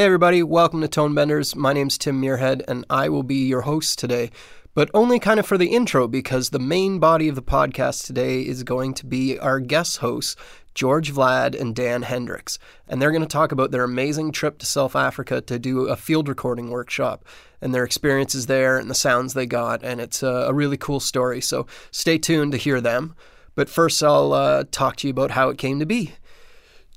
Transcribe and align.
Hey, 0.00 0.06
everybody, 0.06 0.42
welcome 0.42 0.80
to 0.80 0.88
Tone 0.88 1.14
Benders. 1.14 1.54
My 1.54 1.74
name's 1.74 1.98
Tim 1.98 2.22
Muirhead, 2.22 2.62
and 2.66 2.86
I 2.88 3.10
will 3.10 3.22
be 3.22 3.46
your 3.46 3.60
host 3.60 3.98
today, 3.98 4.30
but 4.72 4.90
only 4.94 5.18
kind 5.18 5.38
of 5.38 5.44
for 5.44 5.58
the 5.58 5.74
intro 5.74 6.08
because 6.08 6.48
the 6.48 6.58
main 6.58 6.98
body 6.98 7.28
of 7.28 7.34
the 7.34 7.42
podcast 7.42 8.06
today 8.06 8.40
is 8.40 8.62
going 8.62 8.94
to 8.94 9.04
be 9.04 9.38
our 9.38 9.60
guest 9.60 9.98
hosts, 9.98 10.36
George 10.74 11.12
Vlad 11.12 11.54
and 11.54 11.76
Dan 11.76 12.00
Hendricks. 12.00 12.58
And 12.88 13.02
they're 13.02 13.10
going 13.10 13.20
to 13.20 13.28
talk 13.28 13.52
about 13.52 13.72
their 13.72 13.84
amazing 13.84 14.32
trip 14.32 14.56
to 14.60 14.64
South 14.64 14.96
Africa 14.96 15.42
to 15.42 15.58
do 15.58 15.88
a 15.88 15.96
field 15.96 16.30
recording 16.30 16.70
workshop 16.70 17.26
and 17.60 17.74
their 17.74 17.84
experiences 17.84 18.46
there 18.46 18.78
and 18.78 18.88
the 18.88 18.94
sounds 18.94 19.34
they 19.34 19.44
got. 19.44 19.82
And 19.84 20.00
it's 20.00 20.22
a, 20.22 20.50
really 20.54 20.78
cool 20.78 21.00
story. 21.00 21.42
So 21.42 21.66
stay 21.90 22.16
tuned 22.16 22.52
to 22.52 22.58
hear 22.58 22.80
them. 22.80 23.14
But 23.54 23.68
first, 23.68 24.02
I'll 24.02 24.32
uh, 24.32 24.64
talk 24.70 24.96
to 24.96 25.08
you 25.08 25.10
about 25.10 25.32
how 25.32 25.50
it 25.50 25.58
came 25.58 25.78
to 25.78 25.84
be. 25.84 26.14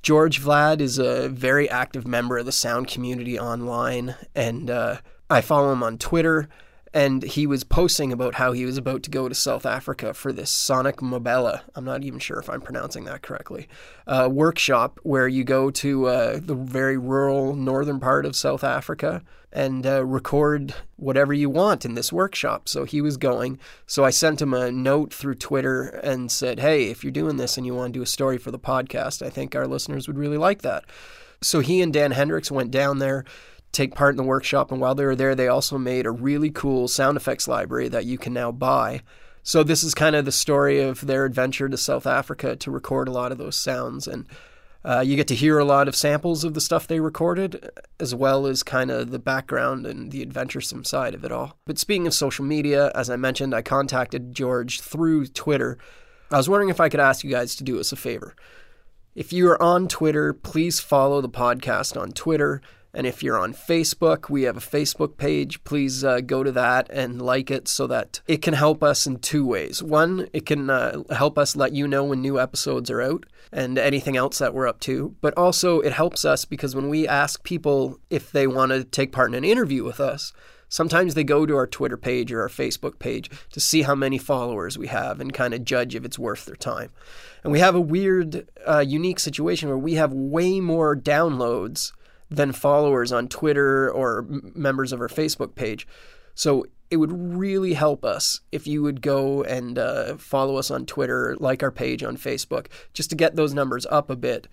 George 0.04 0.38
Vlad 0.38 0.82
is 0.82 0.98
a 0.98 1.30
very 1.30 1.68
active 1.70 2.06
member 2.06 2.36
of 2.36 2.44
the 2.44 2.52
sound 2.52 2.88
community 2.88 3.40
online, 3.40 4.14
and 4.34 4.68
uh, 4.68 4.98
I 5.30 5.40
follow 5.40 5.72
him 5.72 5.82
on 5.82 5.96
Twitter 5.96 6.46
and 6.94 7.24
he 7.24 7.44
was 7.44 7.64
posting 7.64 8.12
about 8.12 8.36
how 8.36 8.52
he 8.52 8.64
was 8.64 8.78
about 8.78 9.02
to 9.02 9.10
go 9.10 9.28
to 9.28 9.34
South 9.34 9.66
Africa 9.66 10.14
for 10.14 10.32
this 10.32 10.48
Sonic 10.48 10.98
Mobella. 10.98 11.62
I'm 11.74 11.84
not 11.84 12.04
even 12.04 12.20
sure 12.20 12.38
if 12.38 12.48
I'm 12.48 12.60
pronouncing 12.60 13.04
that 13.04 13.20
correctly. 13.20 13.66
Uh, 14.06 14.28
workshop 14.30 15.00
where 15.02 15.26
you 15.26 15.42
go 15.42 15.72
to 15.72 16.06
uh, 16.06 16.38
the 16.40 16.54
very 16.54 16.96
rural 16.96 17.56
northern 17.56 17.98
part 17.98 18.24
of 18.24 18.36
South 18.36 18.62
Africa 18.62 19.22
and 19.54 19.86
uh, 19.86 20.04
record 20.04 20.74
whatever 20.96 21.32
you 21.32 21.48
want 21.48 21.84
in 21.84 21.94
this 21.94 22.12
workshop. 22.12 22.68
So 22.68 22.84
he 22.84 23.00
was 23.00 23.16
going. 23.16 23.58
So 23.86 24.04
I 24.04 24.10
sent 24.10 24.42
him 24.42 24.52
a 24.52 24.70
note 24.72 25.14
through 25.14 25.36
Twitter 25.36 25.84
and 26.02 26.30
said, 26.30 26.60
"Hey, 26.60 26.90
if 26.90 27.04
you're 27.04 27.12
doing 27.12 27.36
this 27.36 27.56
and 27.56 27.64
you 27.64 27.74
want 27.74 27.94
to 27.94 27.98
do 27.98 28.02
a 28.02 28.06
story 28.06 28.36
for 28.36 28.50
the 28.50 28.58
podcast, 28.58 29.24
I 29.24 29.30
think 29.30 29.54
our 29.54 29.66
listeners 29.66 30.06
would 30.06 30.18
really 30.18 30.38
like 30.38 30.62
that." 30.62 30.84
So 31.40 31.60
he 31.60 31.80
and 31.80 31.92
Dan 31.92 32.10
Hendricks 32.10 32.50
went 32.50 32.70
down 32.70 32.98
there 32.98 33.24
take 33.74 33.94
part 33.94 34.12
in 34.12 34.16
the 34.16 34.22
workshop. 34.22 34.72
And 34.72 34.80
while 34.80 34.94
they 34.94 35.04
were 35.04 35.16
there, 35.16 35.34
they 35.34 35.48
also 35.48 35.76
made 35.76 36.06
a 36.06 36.10
really 36.10 36.50
cool 36.50 36.88
sound 36.88 37.16
effects 37.16 37.48
library 37.48 37.88
that 37.88 38.06
you 38.06 38.16
can 38.16 38.32
now 38.32 38.52
buy. 38.52 39.02
So 39.42 39.62
this 39.62 39.84
is 39.84 39.92
kind 39.94 40.16
of 40.16 40.24
the 40.24 40.32
story 40.32 40.80
of 40.80 41.06
their 41.06 41.26
adventure 41.26 41.68
to 41.68 41.76
South 41.76 42.06
Africa 42.06 42.56
to 42.56 42.70
record 42.70 43.08
a 43.08 43.12
lot 43.12 43.32
of 43.32 43.38
those 43.38 43.56
sounds. 43.56 44.06
And 44.06 44.26
uh, 44.84 45.00
you 45.00 45.16
get 45.16 45.28
to 45.28 45.34
hear 45.34 45.58
a 45.58 45.64
lot 45.64 45.88
of 45.88 45.96
samples 45.96 46.44
of 46.44 46.54
the 46.54 46.60
stuff 46.60 46.86
they 46.86 47.00
recorded, 47.00 47.70
as 47.98 48.14
well 48.14 48.46
as 48.46 48.62
kind 48.62 48.90
of 48.90 49.10
the 49.10 49.18
background 49.18 49.86
and 49.86 50.12
the 50.12 50.20
adventuresome 50.20 50.84
side 50.84 51.14
of 51.14 51.24
it 51.24 51.32
all. 51.32 51.58
But 51.64 51.78
speaking 51.78 52.06
of 52.06 52.14
social 52.14 52.44
media, 52.44 52.92
as 52.94 53.08
I 53.08 53.16
mentioned, 53.16 53.54
I 53.54 53.62
contacted 53.62 54.34
George 54.34 54.80
through 54.80 55.28
Twitter. 55.28 55.78
I 56.30 56.36
was 56.36 56.48
wondering 56.48 56.68
if 56.68 56.80
I 56.80 56.88
could 56.88 57.00
ask 57.00 57.24
you 57.24 57.30
guys 57.30 57.56
to 57.56 57.64
do 57.64 57.80
us 57.80 57.92
a 57.92 57.96
favor. 57.96 58.36
If 59.14 59.32
you 59.32 59.48
are 59.48 59.62
on 59.62 59.88
Twitter, 59.88 60.32
please 60.32 60.80
follow 60.80 61.20
the 61.20 61.28
podcast 61.28 61.98
on 62.00 62.12
Twitter 62.12 62.60
and 62.94 63.06
if 63.06 63.22
you're 63.22 63.38
on 63.38 63.52
Facebook, 63.52 64.30
we 64.30 64.42
have 64.42 64.56
a 64.56 64.60
Facebook 64.60 65.16
page. 65.16 65.62
Please 65.64 66.04
uh, 66.04 66.20
go 66.20 66.44
to 66.44 66.52
that 66.52 66.88
and 66.90 67.20
like 67.20 67.50
it 67.50 67.66
so 67.66 67.86
that 67.88 68.20
it 68.28 68.40
can 68.40 68.54
help 68.54 68.82
us 68.84 69.06
in 69.06 69.18
two 69.18 69.44
ways. 69.44 69.82
One, 69.82 70.28
it 70.32 70.46
can 70.46 70.70
uh, 70.70 71.02
help 71.10 71.36
us 71.36 71.56
let 71.56 71.72
you 71.72 71.88
know 71.88 72.04
when 72.04 72.22
new 72.22 72.38
episodes 72.38 72.90
are 72.90 73.02
out 73.02 73.26
and 73.52 73.78
anything 73.78 74.16
else 74.16 74.38
that 74.38 74.54
we're 74.54 74.68
up 74.68 74.80
to. 74.80 75.14
But 75.20 75.36
also, 75.36 75.80
it 75.80 75.92
helps 75.92 76.24
us 76.24 76.44
because 76.44 76.76
when 76.76 76.88
we 76.88 77.08
ask 77.08 77.42
people 77.42 77.98
if 78.10 78.30
they 78.30 78.46
want 78.46 78.70
to 78.70 78.84
take 78.84 79.12
part 79.12 79.28
in 79.28 79.34
an 79.34 79.44
interview 79.44 79.82
with 79.84 80.00
us, 80.00 80.32
Sometimes 80.66 81.14
they 81.14 81.22
go 81.22 81.46
to 81.46 81.54
our 81.54 81.68
Twitter 81.68 81.96
page 81.96 82.32
or 82.32 82.42
our 82.42 82.48
Facebook 82.48 82.98
page 82.98 83.30
to 83.52 83.60
see 83.60 83.82
how 83.82 83.94
many 83.94 84.18
followers 84.18 84.76
we 84.76 84.88
have 84.88 85.20
and 85.20 85.32
kind 85.32 85.54
of 85.54 85.64
judge 85.64 85.94
if 85.94 86.04
it's 86.04 86.18
worth 86.18 86.46
their 86.46 86.56
time. 86.56 86.90
And 87.44 87.52
we 87.52 87.60
have 87.60 87.76
a 87.76 87.80
weird, 87.80 88.48
uh, 88.66 88.80
unique 88.80 89.20
situation 89.20 89.68
where 89.68 89.78
we 89.78 89.94
have 89.94 90.12
way 90.12 90.58
more 90.58 90.96
downloads 90.96 91.92
than 92.34 92.52
followers 92.52 93.12
on 93.12 93.28
Twitter 93.28 93.90
or 93.90 94.26
members 94.28 94.92
of 94.92 95.00
our 95.00 95.08
Facebook 95.08 95.54
page. 95.54 95.86
So 96.34 96.66
it 96.90 96.96
would 96.96 97.12
really 97.12 97.74
help 97.74 98.04
us 98.04 98.40
if 98.52 98.66
you 98.66 98.82
would 98.82 99.00
go 99.00 99.42
and 99.42 99.78
uh, 99.78 100.16
follow 100.16 100.56
us 100.56 100.70
on 100.70 100.86
Twitter, 100.86 101.36
like 101.40 101.62
our 101.62 101.70
page 101.70 102.02
on 102.02 102.16
Facebook, 102.16 102.66
just 102.92 103.10
to 103.10 103.16
get 103.16 103.36
those 103.36 103.54
numbers 103.54 103.86
up 103.90 104.10
a 104.10 104.16
bit. 104.16 104.48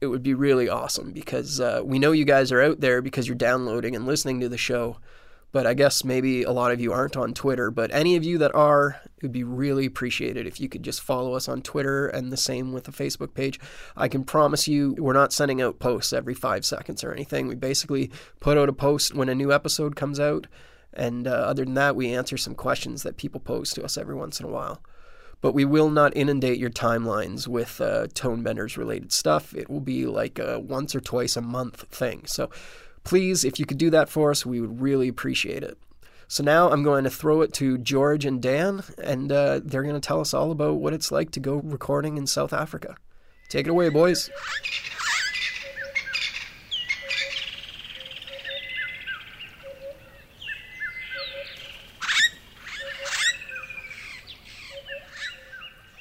It 0.00 0.08
would 0.08 0.22
be 0.22 0.34
really 0.34 0.68
awesome 0.68 1.12
because 1.12 1.60
uh, 1.60 1.80
we 1.84 1.98
know 1.98 2.12
you 2.12 2.24
guys 2.24 2.52
are 2.52 2.62
out 2.62 2.80
there 2.80 3.00
because 3.00 3.26
you're 3.26 3.36
downloading 3.36 3.96
and 3.96 4.06
listening 4.06 4.40
to 4.40 4.48
the 4.48 4.58
show 4.58 4.98
but 5.56 5.66
I 5.66 5.72
guess 5.72 6.04
maybe 6.04 6.42
a 6.42 6.50
lot 6.50 6.70
of 6.70 6.82
you 6.82 6.92
aren't 6.92 7.16
on 7.16 7.32
Twitter. 7.32 7.70
But 7.70 7.90
any 7.90 8.14
of 8.14 8.22
you 8.22 8.36
that 8.36 8.54
are, 8.54 9.00
it 9.16 9.22
would 9.22 9.32
be 9.32 9.42
really 9.42 9.86
appreciated 9.86 10.46
if 10.46 10.60
you 10.60 10.68
could 10.68 10.82
just 10.82 11.00
follow 11.00 11.32
us 11.32 11.48
on 11.48 11.62
Twitter 11.62 12.08
and 12.08 12.30
the 12.30 12.36
same 12.36 12.74
with 12.74 12.84
the 12.84 12.92
Facebook 12.92 13.32
page. 13.32 13.58
I 13.96 14.06
can 14.06 14.22
promise 14.22 14.68
you 14.68 14.94
we're 14.98 15.14
not 15.14 15.32
sending 15.32 15.62
out 15.62 15.78
posts 15.78 16.12
every 16.12 16.34
five 16.34 16.66
seconds 16.66 17.02
or 17.02 17.10
anything. 17.10 17.48
We 17.48 17.54
basically 17.54 18.10
put 18.38 18.58
out 18.58 18.68
a 18.68 18.74
post 18.74 19.14
when 19.14 19.30
a 19.30 19.34
new 19.34 19.50
episode 19.50 19.96
comes 19.96 20.20
out. 20.20 20.46
And 20.92 21.26
uh, 21.26 21.30
other 21.30 21.64
than 21.64 21.72
that, 21.72 21.96
we 21.96 22.12
answer 22.12 22.36
some 22.36 22.54
questions 22.54 23.02
that 23.04 23.16
people 23.16 23.40
pose 23.40 23.72
to 23.72 23.82
us 23.82 23.96
every 23.96 24.14
once 24.14 24.38
in 24.38 24.44
a 24.44 24.50
while. 24.50 24.82
But 25.40 25.54
we 25.54 25.64
will 25.64 25.88
not 25.88 26.14
inundate 26.14 26.58
your 26.58 26.68
timelines 26.68 27.48
with 27.48 27.80
uh, 27.80 28.08
tone 28.12 28.42
benders 28.42 28.76
related 28.76 29.10
stuff. 29.10 29.54
It 29.54 29.70
will 29.70 29.80
be 29.80 30.04
like 30.04 30.38
a 30.38 30.60
once 30.60 30.94
or 30.94 31.00
twice 31.00 31.34
a 31.34 31.40
month 31.40 31.84
thing. 31.84 32.26
So 32.26 32.50
Please, 33.06 33.44
if 33.44 33.60
you 33.60 33.66
could 33.66 33.78
do 33.78 33.88
that 33.90 34.08
for 34.08 34.32
us, 34.32 34.44
we 34.44 34.60
would 34.60 34.80
really 34.80 35.06
appreciate 35.06 35.62
it. 35.62 35.78
So 36.26 36.42
now 36.42 36.72
I'm 36.72 36.82
going 36.82 37.04
to 37.04 37.10
throw 37.10 37.40
it 37.40 37.52
to 37.52 37.78
George 37.78 38.24
and 38.24 38.42
Dan, 38.42 38.82
and 38.98 39.30
uh, 39.30 39.60
they're 39.62 39.84
going 39.84 39.94
to 39.94 40.00
tell 40.00 40.20
us 40.20 40.34
all 40.34 40.50
about 40.50 40.78
what 40.78 40.92
it's 40.92 41.12
like 41.12 41.30
to 41.30 41.38
go 41.38 41.60
recording 41.62 42.16
in 42.16 42.26
South 42.26 42.52
Africa. 42.52 42.96
Take 43.48 43.68
it 43.68 43.70
away, 43.70 43.90
boys. 43.90 44.28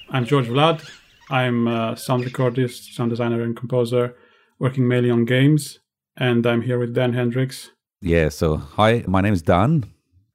I'm 0.09 0.25
George 0.25 0.47
Vlad. 0.47 0.89
I'm 1.29 1.67
a 1.67 1.95
sound 1.97 2.23
recordist, 2.23 2.95
sound 2.95 3.11
designer, 3.11 3.43
and 3.43 3.55
composer 3.55 4.15
working 4.57 4.87
mainly 4.87 5.11
on 5.11 5.25
games 5.25 5.81
and 6.17 6.45
I'm 6.45 6.61
here 6.61 6.79
with 6.79 6.93
Dan 6.93 7.13
Hendricks. 7.13 7.71
Yeah, 8.01 8.29
so 8.29 8.57
hi, 8.57 9.03
my 9.07 9.21
name 9.21 9.33
is 9.33 9.41
Dan. 9.41 9.85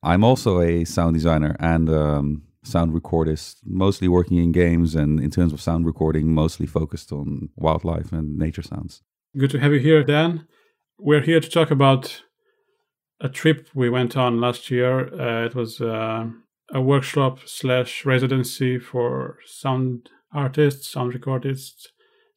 I'm 0.02 0.24
also 0.24 0.60
a 0.60 0.84
sound 0.84 1.14
designer 1.14 1.56
and 1.60 1.88
um, 1.90 2.42
sound 2.64 2.92
recordist, 2.92 3.56
mostly 3.64 4.08
working 4.08 4.38
in 4.38 4.52
games 4.52 4.94
and 4.94 5.20
in 5.20 5.30
terms 5.30 5.52
of 5.52 5.60
sound 5.60 5.86
recording, 5.86 6.32
mostly 6.32 6.66
focused 6.66 7.12
on 7.12 7.50
wildlife 7.56 8.12
and 8.12 8.38
nature 8.38 8.62
sounds. 8.62 9.02
Good 9.36 9.50
to 9.50 9.60
have 9.60 9.72
you 9.72 9.78
here, 9.78 10.02
Dan. 10.02 10.46
We're 10.98 11.20
here 11.20 11.40
to 11.40 11.48
talk 11.48 11.70
about 11.70 12.22
a 13.20 13.28
trip 13.28 13.68
we 13.74 13.90
went 13.90 14.16
on 14.16 14.40
last 14.40 14.70
year. 14.70 15.12
Uh, 15.14 15.46
it 15.46 15.54
was 15.54 15.80
uh, 15.80 16.26
a 16.72 16.80
workshop 16.80 17.40
slash 17.44 18.04
residency 18.04 18.78
for 18.78 19.36
sound 19.46 20.08
artists, 20.32 20.90
sound 20.90 21.12
recordists, 21.12 21.86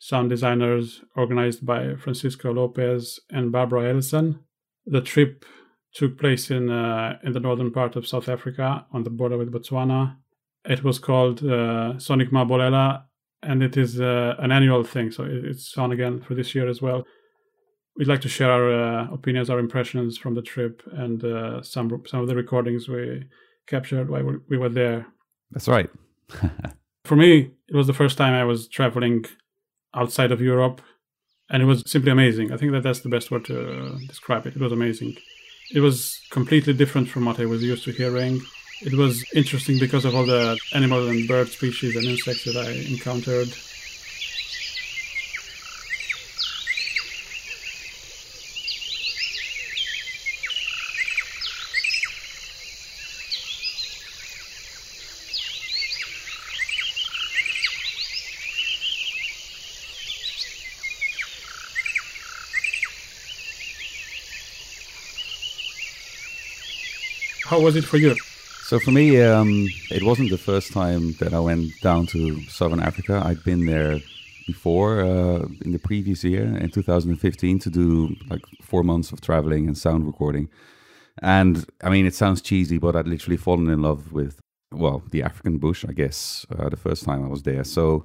sound 0.03 0.29
designers 0.29 1.01
organized 1.15 1.65
by 1.65 1.95
Francisco 1.95 2.53
Lopez 2.53 3.21
and 3.29 3.53
Barbara 3.53 3.89
Ellison. 3.89 4.37
The 4.85 4.99
trip 4.99 5.45
took 5.93 6.19
place 6.19 6.51
in 6.51 6.69
uh, 6.69 7.19
in 7.23 7.31
the 7.31 7.39
northern 7.39 7.71
part 7.71 7.95
of 7.95 8.05
South 8.05 8.27
Africa 8.27 8.85
on 8.91 9.03
the 9.03 9.09
border 9.09 9.37
with 9.37 9.53
Botswana. 9.53 10.17
It 10.65 10.83
was 10.83 10.99
called 10.99 11.41
uh, 11.45 11.97
Sonic 11.99 12.31
Mmabolela, 12.31 13.03
and 13.43 13.63
it 13.63 13.77
is 13.77 14.01
uh, 14.01 14.35
an 14.39 14.51
annual 14.51 14.83
thing, 14.83 15.09
so 15.11 15.23
it's 15.25 15.77
on 15.77 15.93
again 15.93 16.21
for 16.21 16.35
this 16.35 16.53
year 16.53 16.67
as 16.67 16.81
well. 16.81 17.05
We'd 17.95 18.09
like 18.09 18.21
to 18.21 18.29
share 18.29 18.51
our 18.51 18.67
uh, 18.73 19.13
opinions, 19.13 19.49
our 19.49 19.59
impressions 19.59 20.17
from 20.17 20.35
the 20.35 20.41
trip, 20.41 20.83
and 20.91 21.23
uh, 21.23 21.61
some 21.61 22.03
some 22.07 22.19
of 22.19 22.27
the 22.27 22.35
recordings 22.35 22.89
we 22.89 23.23
captured 23.67 24.09
while 24.09 24.35
we 24.49 24.57
were 24.57 24.73
there. 24.81 25.07
That's 25.51 25.69
right. 25.69 25.89
for 27.05 27.15
me, 27.15 27.51
it 27.69 27.75
was 27.75 27.87
the 27.87 27.99
first 28.01 28.17
time 28.17 28.33
I 28.33 28.43
was 28.43 28.67
traveling 28.67 29.25
outside 29.93 30.31
of 30.31 30.41
Europe, 30.41 30.81
and 31.49 31.61
it 31.61 31.65
was 31.65 31.83
simply 31.85 32.11
amazing. 32.11 32.51
I 32.51 32.57
think 32.57 32.71
that 32.71 32.83
that's 32.83 33.01
the 33.01 33.09
best 33.09 33.31
word 33.31 33.45
to 33.45 33.57
uh, 33.57 33.97
describe 34.07 34.45
it. 34.47 34.55
It 34.55 34.61
was 34.61 34.71
amazing. 34.71 35.15
It 35.73 35.79
was 35.79 36.21
completely 36.29 36.73
different 36.73 37.09
from 37.09 37.25
what 37.25 37.39
I 37.39 37.45
was 37.45 37.63
used 37.63 37.83
to 37.85 37.91
hearing. 37.91 38.41
It 38.81 38.93
was 38.93 39.23
interesting 39.33 39.79
because 39.79 40.03
of 40.05 40.15
all 40.15 40.25
the 40.25 40.59
animal 40.73 41.07
and 41.07 41.27
bird 41.27 41.47
species 41.47 41.95
and 41.95 42.05
insects 42.05 42.43
that 42.45 42.57
I 42.57 42.71
encountered. 42.91 43.49
How 67.53 67.61
was 67.61 67.75
it 67.75 67.83
for 67.83 67.97
you? 67.97 68.15
So 68.63 68.79
for 68.79 68.89
me, 68.89 69.21
um, 69.21 69.67
it 69.91 70.01
wasn't 70.01 70.31
the 70.31 70.39
first 70.39 70.73
time 70.73 71.13
that 71.19 71.35
I 71.35 71.39
went 71.39 71.69
down 71.83 72.07
to 72.07 72.41
Southern 72.49 72.79
Africa. 72.79 73.21
I'd 73.23 73.43
been 73.43 73.67
there 73.67 73.99
before 74.47 75.01
uh, 75.01 75.45
in 75.63 75.71
the 75.71 75.77
previous 75.77 76.23
year 76.23 76.45
in 76.45 76.71
2015 76.71 77.59
to 77.59 77.69
do 77.69 78.15
like 78.27 78.41
four 78.63 78.83
months 78.83 79.11
of 79.11 79.21
traveling 79.21 79.67
and 79.67 79.77
sound 79.77 80.07
recording. 80.07 80.49
And 81.21 81.63
I 81.83 81.91
mean, 81.91 82.07
it 82.07 82.15
sounds 82.15 82.41
cheesy, 82.41 82.79
but 82.79 82.95
I'd 82.95 83.07
literally 83.07 83.37
fallen 83.37 83.69
in 83.69 83.83
love 83.83 84.11
with, 84.11 84.39
well, 84.71 85.03
the 85.11 85.21
African 85.21 85.59
bush, 85.59 85.85
I 85.87 85.91
guess, 85.91 86.47
uh, 86.57 86.69
the 86.69 86.75
first 86.75 87.03
time 87.03 87.23
I 87.23 87.27
was 87.27 87.43
there. 87.43 87.63
So 87.63 88.03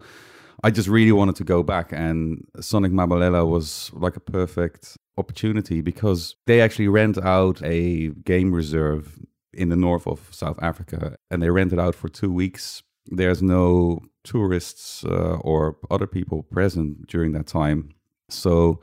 I 0.63 0.71
just 0.71 0.89
really 0.89 1.13
wanted 1.13 1.37
to 1.37 1.45
go 1.45 1.63
back. 1.63 1.91
And 1.91 2.47
Sonic 2.61 2.93
Mmabolela 2.93 3.49
was 3.49 3.91
like 3.95 4.17
a 4.17 4.21
perfect 4.21 4.99
opportunity 5.17 5.81
because 5.81 6.37
they 6.47 6.61
actually 6.61 6.89
rent 6.89 7.17
out 7.17 7.63
a 7.63 8.09
game 8.25 8.53
reserve 8.53 9.19
in 9.59 9.69
the 9.69 9.77
north 9.77 10.07
of 10.07 10.29
South 10.31 10.59
Africa 10.63 11.17
and 11.31 11.43
they 11.43 11.51
rent 11.51 11.73
it 11.73 11.79
out 11.79 11.95
for 11.95 12.09
two 12.09 12.33
weeks. 12.33 12.83
There's 13.07 13.43
no 13.43 14.03
tourists 14.25 15.05
uh, 15.05 15.37
or 15.41 15.77
other 15.91 16.07
people 16.07 16.43
present 16.45 17.07
during 17.07 17.33
that 17.33 17.47
time. 17.47 17.91
So 18.29 18.81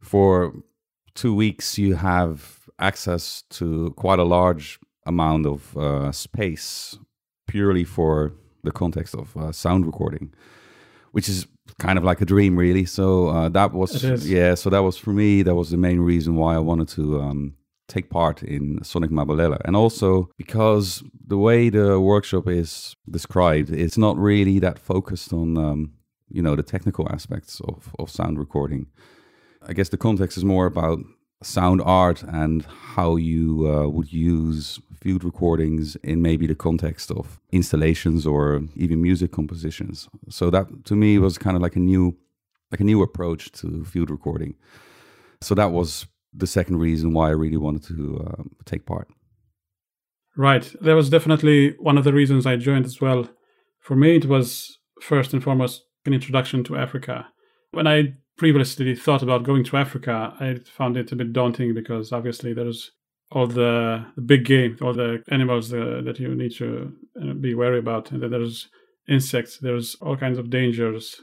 for 0.00 0.54
two 1.14 1.34
weeks, 1.34 1.78
you 1.78 1.96
have 1.96 2.68
access 2.78 3.42
to 3.50 3.92
quite 3.96 4.18
a 4.18 4.24
large 4.24 4.78
amount 5.06 5.46
of 5.46 5.76
uh, 5.76 6.12
space 6.12 6.96
purely 7.46 7.84
for 7.84 8.32
the 8.64 8.72
context 8.72 9.14
of 9.14 9.36
uh, 9.36 9.52
sound 9.52 9.84
recording, 9.84 10.32
which 11.10 11.28
is 11.28 11.46
kind 11.78 11.98
of 11.98 12.04
like 12.04 12.20
a 12.20 12.24
dream, 12.24 12.56
really. 12.56 12.84
So 12.86 13.28
uh, 13.28 13.48
that 13.50 13.72
was, 13.72 14.02
yeah, 14.24 14.54
so 14.54 14.70
that 14.70 14.82
was 14.82 14.96
for 14.96 15.12
me, 15.12 15.42
that 15.42 15.54
was 15.54 15.70
the 15.70 15.76
main 15.76 16.00
reason 16.00 16.36
why 16.36 16.54
I 16.54 16.58
wanted 16.58 16.88
to 16.90 17.20
um, 17.20 17.54
take 17.92 18.08
part 18.08 18.42
in 18.42 18.82
Sonic 18.82 19.10
Mmabolela. 19.10 19.58
And 19.64 19.76
also 19.76 20.30
because 20.36 21.02
the 21.26 21.38
way 21.38 21.70
the 21.70 22.00
workshop 22.00 22.48
is 22.48 22.96
described, 23.10 23.70
it's 23.70 23.98
not 23.98 24.16
really 24.16 24.58
that 24.60 24.78
focused 24.78 25.32
on, 25.32 25.58
um, 25.58 25.92
you 26.28 26.42
know, 26.42 26.56
the 26.56 26.62
technical 26.62 27.06
aspects 27.10 27.60
of, 27.60 27.94
of 27.98 28.10
sound 28.10 28.38
recording. 28.38 28.86
I 29.68 29.72
guess 29.74 29.90
the 29.90 29.96
context 29.96 30.36
is 30.36 30.44
more 30.44 30.66
about 30.66 30.98
sound 31.42 31.80
art 31.84 32.22
and 32.22 32.64
how 32.94 33.16
you 33.16 33.68
uh, 33.68 33.88
would 33.88 34.12
use 34.12 34.80
field 34.94 35.24
recordings 35.24 35.96
in 35.96 36.22
maybe 36.22 36.46
the 36.46 36.54
context 36.54 37.10
of 37.10 37.40
installations 37.50 38.26
or 38.26 38.62
even 38.76 39.02
music 39.02 39.32
compositions. 39.32 40.08
So 40.28 40.50
that 40.50 40.84
to 40.84 40.94
me 40.94 41.18
was 41.18 41.38
kind 41.38 41.56
of 41.56 41.62
like 41.62 41.76
a 41.76 41.80
new 41.80 42.16
like 42.70 42.80
a 42.80 42.84
new 42.84 43.02
approach 43.02 43.52
to 43.52 43.84
field 43.84 44.10
recording. 44.10 44.54
So 45.40 45.54
that 45.54 45.72
was 45.72 46.06
the 46.32 46.46
second 46.46 46.78
reason 46.78 47.12
why 47.12 47.28
I 47.28 47.32
really 47.32 47.56
wanted 47.56 47.84
to 47.84 48.26
uh, 48.26 48.42
take 48.64 48.86
part. 48.86 49.08
Right. 50.36 50.72
That 50.80 50.94
was 50.94 51.10
definitely 51.10 51.74
one 51.78 51.98
of 51.98 52.04
the 52.04 52.12
reasons 52.12 52.46
I 52.46 52.56
joined 52.56 52.86
as 52.86 53.00
well. 53.00 53.28
For 53.80 53.96
me, 53.96 54.16
it 54.16 54.26
was 54.26 54.78
first 55.00 55.32
and 55.32 55.42
foremost 55.42 55.84
an 56.06 56.14
introduction 56.14 56.64
to 56.64 56.76
Africa. 56.76 57.26
When 57.72 57.86
I 57.86 58.14
previously 58.38 58.94
thought 58.94 59.22
about 59.22 59.42
going 59.42 59.64
to 59.64 59.76
Africa, 59.76 60.34
I 60.40 60.60
found 60.64 60.96
it 60.96 61.12
a 61.12 61.16
bit 61.16 61.32
daunting 61.32 61.74
because 61.74 62.12
obviously 62.12 62.54
there's 62.54 62.92
all 63.30 63.46
the, 63.46 64.04
the 64.16 64.22
big 64.22 64.44
game, 64.44 64.76
all 64.80 64.92
the 64.92 65.22
animals 65.28 65.72
uh, 65.72 66.02
that 66.04 66.18
you 66.18 66.34
need 66.34 66.54
to 66.56 66.92
uh, 67.20 67.32
be 67.34 67.54
wary 67.54 67.78
about, 67.78 68.10
and 68.10 68.22
then 68.22 68.30
there's 68.30 68.68
insects, 69.08 69.58
there's 69.58 69.96
all 69.96 70.16
kinds 70.16 70.38
of 70.38 70.50
dangers. 70.50 71.20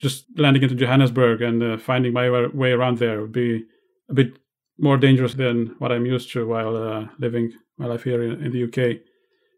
Just 0.00 0.26
landing 0.36 0.62
into 0.62 0.74
Johannesburg 0.74 1.42
and 1.42 1.62
uh, 1.62 1.78
finding 1.78 2.12
my 2.12 2.28
way 2.48 2.72
around 2.72 2.98
there 2.98 3.20
would 3.20 3.32
be 3.32 3.64
a 4.12 4.14
bit 4.14 4.38
more 4.78 4.96
dangerous 4.96 5.34
than 5.34 5.74
what 5.78 5.90
I'm 5.90 6.06
used 6.06 6.30
to 6.32 6.46
while 6.46 6.76
uh, 6.76 7.06
living 7.18 7.52
my 7.78 7.86
life 7.86 8.04
here 8.04 8.22
in, 8.22 8.44
in, 8.44 8.52
the 8.52 8.64
UK. 8.64 9.00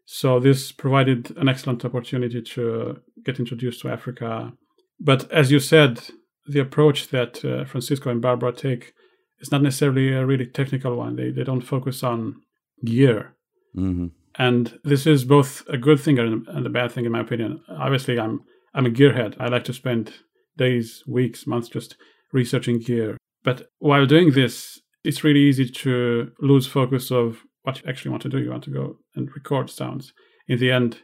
So 0.05 0.39
this 0.39 0.71
provided 0.71 1.35
an 1.37 1.49
excellent 1.49 1.83
opportunity 1.83 2.41
to 2.41 3.01
get 3.23 3.39
introduced 3.39 3.81
to 3.81 3.89
Africa. 3.89 4.53
But 4.99 5.29
as 5.31 5.51
you 5.51 5.59
said, 5.59 5.99
the 6.47 6.59
approach 6.59 7.09
that 7.09 7.43
uh, 7.43 7.65
Francisco 7.65 8.09
and 8.09 8.21
Barbara 8.21 8.53
take 8.53 8.93
is 9.39 9.51
not 9.51 9.61
necessarily 9.61 10.13
a 10.13 10.25
really 10.25 10.45
technical 10.45 10.95
one. 10.95 11.15
They 11.15 11.31
they 11.31 11.43
don't 11.43 11.61
focus 11.61 12.03
on 12.03 12.41
gear. 12.85 13.35
Mm-hmm. 13.75 14.07
And 14.37 14.79
this 14.83 15.07
is 15.07 15.25
both 15.25 15.63
a 15.67 15.77
good 15.77 15.99
thing 15.99 16.19
and 16.19 16.65
a 16.65 16.69
bad 16.69 16.91
thing, 16.91 17.05
in 17.05 17.11
my 17.11 17.21
opinion. 17.21 17.61
Obviously, 17.69 18.19
I'm 18.19 18.41
I'm 18.73 18.85
a 18.85 18.89
gearhead. 18.89 19.35
I 19.39 19.47
like 19.47 19.63
to 19.65 19.73
spend 19.73 20.13
days, 20.57 21.03
weeks, 21.07 21.47
months 21.47 21.67
just 21.67 21.95
researching 22.31 22.79
gear. 22.79 23.17
But 23.45 23.69
while 23.77 24.07
doing 24.07 24.31
this, 24.31 24.81
it's 25.03 25.23
really 25.23 25.41
easy 25.41 25.69
to 25.69 26.31
lose 26.41 26.67
focus 26.67 27.11
of 27.11 27.43
what 27.61 27.81
you 27.81 27.87
actually 27.87 28.11
want 28.11 28.23
to 28.23 28.29
do. 28.29 28.39
You 28.39 28.49
want 28.49 28.63
to 28.63 28.71
go 28.71 28.97
and 29.15 29.29
record 29.33 29.69
sounds. 29.69 30.13
In 30.47 30.59
the 30.59 30.71
end, 30.71 30.97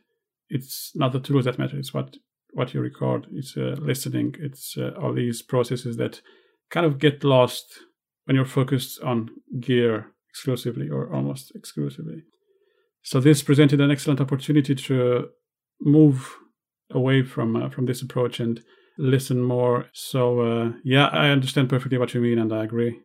it's 0.49 0.91
not 0.95 1.13
the 1.13 1.19
tools 1.19 1.45
that 1.45 1.59
matter. 1.59 1.77
It's 1.77 1.93
what 1.93 2.17
what 2.53 2.73
you 2.73 2.81
record. 2.81 3.27
It's 3.31 3.55
uh, 3.55 3.75
listening. 3.79 4.35
It's 4.39 4.75
uh, 4.77 4.91
all 5.01 5.13
these 5.13 5.41
processes 5.41 5.95
that 5.97 6.21
kind 6.69 6.85
of 6.85 6.99
get 6.99 7.23
lost 7.23 7.65
when 8.25 8.35
you're 8.35 8.45
focused 8.45 9.01
on 9.01 9.29
gear 9.59 10.11
exclusively 10.29 10.89
or 10.89 11.13
almost 11.13 11.51
exclusively. 11.55 12.23
So 13.03 13.19
this 13.19 13.41
presented 13.43 13.79
an 13.79 13.91
excellent 13.91 14.19
opportunity 14.19 14.75
to 14.75 15.29
move 15.79 16.35
away 16.89 17.23
from 17.23 17.55
uh, 17.55 17.69
from 17.69 17.85
this 17.85 18.01
approach 18.01 18.39
and 18.39 18.63
listen 19.01 19.41
more. 19.41 19.87
So 19.93 20.41
uh, 20.41 20.71
yeah, 20.83 21.07
I 21.07 21.29
understand 21.29 21.69
perfectly 21.69 21.97
what 21.97 22.13
you 22.13 22.21
mean, 22.21 22.39
and 22.39 22.53
I 22.53 22.63
agree. 22.63 22.99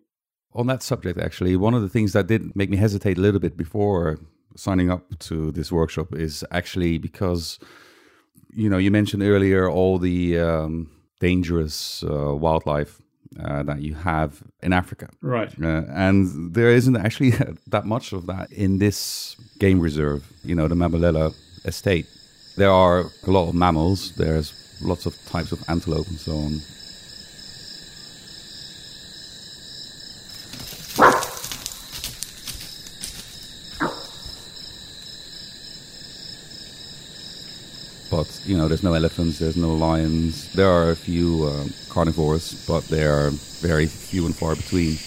On 0.53 0.67
that 0.69 0.83
subject, 0.83 1.19
actually, 1.19 1.57
one 1.57 1.75
of 1.75 1.83
the 1.83 1.89
things 1.89 2.13
that 2.13 2.29
did 2.29 2.55
make 2.55 2.71
me 2.71 2.77
hesitate 2.77 3.19
a 3.19 3.21
little 3.21 3.41
bit 3.41 3.57
before 3.57 4.19
signing 4.57 4.91
up 4.91 5.19
to 5.19 5.53
this 5.53 5.71
workshop 5.71 6.15
is 6.15 6.45
actually 6.51 6.97
because 6.97 7.59
you 8.55 8.71
know 8.71 8.79
you 8.79 8.91
mentioned 8.91 9.23
earlier 9.23 9.69
all 9.69 9.99
the 9.99 10.39
um, 10.39 10.91
dangerous 11.21 12.03
uh, 12.05 12.35
wildlife 12.35 13.03
uh, 13.43 13.63
that 13.65 13.83
you 13.83 13.95
have 13.95 14.43
in 14.63 14.73
Africa. 14.73 15.09
Right. 15.21 15.53
Uh, 15.61 15.83
and 15.91 16.55
there 16.55 16.71
isn't 16.71 16.97
actually 16.97 17.31
that 17.67 17.85
much 17.85 18.13
of 18.13 18.27
that 18.27 18.51
in 18.53 18.79
this 18.79 19.37
game 19.59 19.81
reserve, 19.81 20.33
you 20.43 20.55
know, 20.55 20.69
the 20.69 20.75
Mmabolela 20.75 21.35
estate. 21.65 22.07
There 22.57 22.71
are 22.71 23.01
a 23.27 23.31
lot 23.31 23.49
of 23.49 23.55
mammals, 23.55 24.15
there's 24.17 24.66
lots 24.81 25.07
of 25.07 25.17
types 25.27 25.53
of 25.53 25.63
antelope 25.69 26.09
and 26.09 26.19
so 26.19 26.37
on. 26.37 26.61
But 38.11 38.41
you 38.47 38.57
know, 38.57 38.69
there's 38.69 38.83
no 38.83 38.95
elephants, 38.95 39.39
there's 39.39 39.57
no 39.57 39.75
lions. 39.75 40.51
There 40.53 40.71
are 40.71 40.91
a 40.91 40.97
few 40.97 41.45
uh, 41.45 41.67
carnivores, 41.89 42.65
but 42.67 42.85
they 42.89 43.05
are 43.05 43.31
very 43.61 43.87
few 43.87 44.27
and 44.27 44.35
far 44.35 44.55
between. 44.55 44.99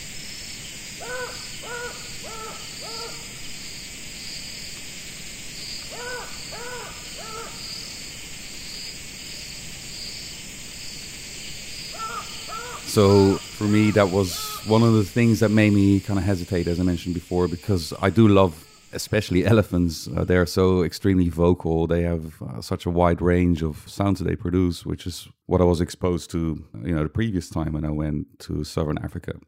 So 13.00 13.36
for 13.36 13.64
me, 13.64 13.92
that 13.92 14.10
was 14.10 14.38
one 14.68 14.84
of 14.84 14.92
the 14.92 15.06
things 15.06 15.40
that 15.40 15.52
made 15.52 15.72
me 15.72 16.02
kind 16.02 16.20
of 16.20 16.26
hesitate, 16.26 16.68
as 16.68 16.82
I 16.82 16.84
mentioned 16.84 17.16
before, 17.16 17.48
because 17.48 17.94
I 18.02 18.10
do 18.10 18.28
love, 18.28 18.68
especially 18.92 19.46
elephants. 19.46 20.10
Uh, 20.14 20.26
they 20.26 20.36
are 20.36 20.46
so 20.46 20.84
extremely 20.84 21.30
vocal. 21.30 21.88
They 21.88 22.02
have 22.02 22.42
uh, 22.42 22.62
such 22.62 22.86
a 22.86 22.90
wide 22.90 23.22
range 23.22 23.64
of 23.64 23.88
sounds 23.88 24.20
that 24.20 24.26
they 24.26 24.36
produce, 24.36 24.86
which 24.86 25.08
is 25.08 25.30
what 25.46 25.62
I 25.62 25.64
was 25.64 25.80
exposed 25.80 26.30
to, 26.32 26.62
you 26.84 26.94
know, 26.94 27.04
the 27.04 27.08
previous 27.08 27.48
time 27.48 27.72
when 27.72 27.86
I 27.86 27.90
went 27.90 28.38
to 28.40 28.66
Southern 28.66 28.98
Africa. 28.98 29.40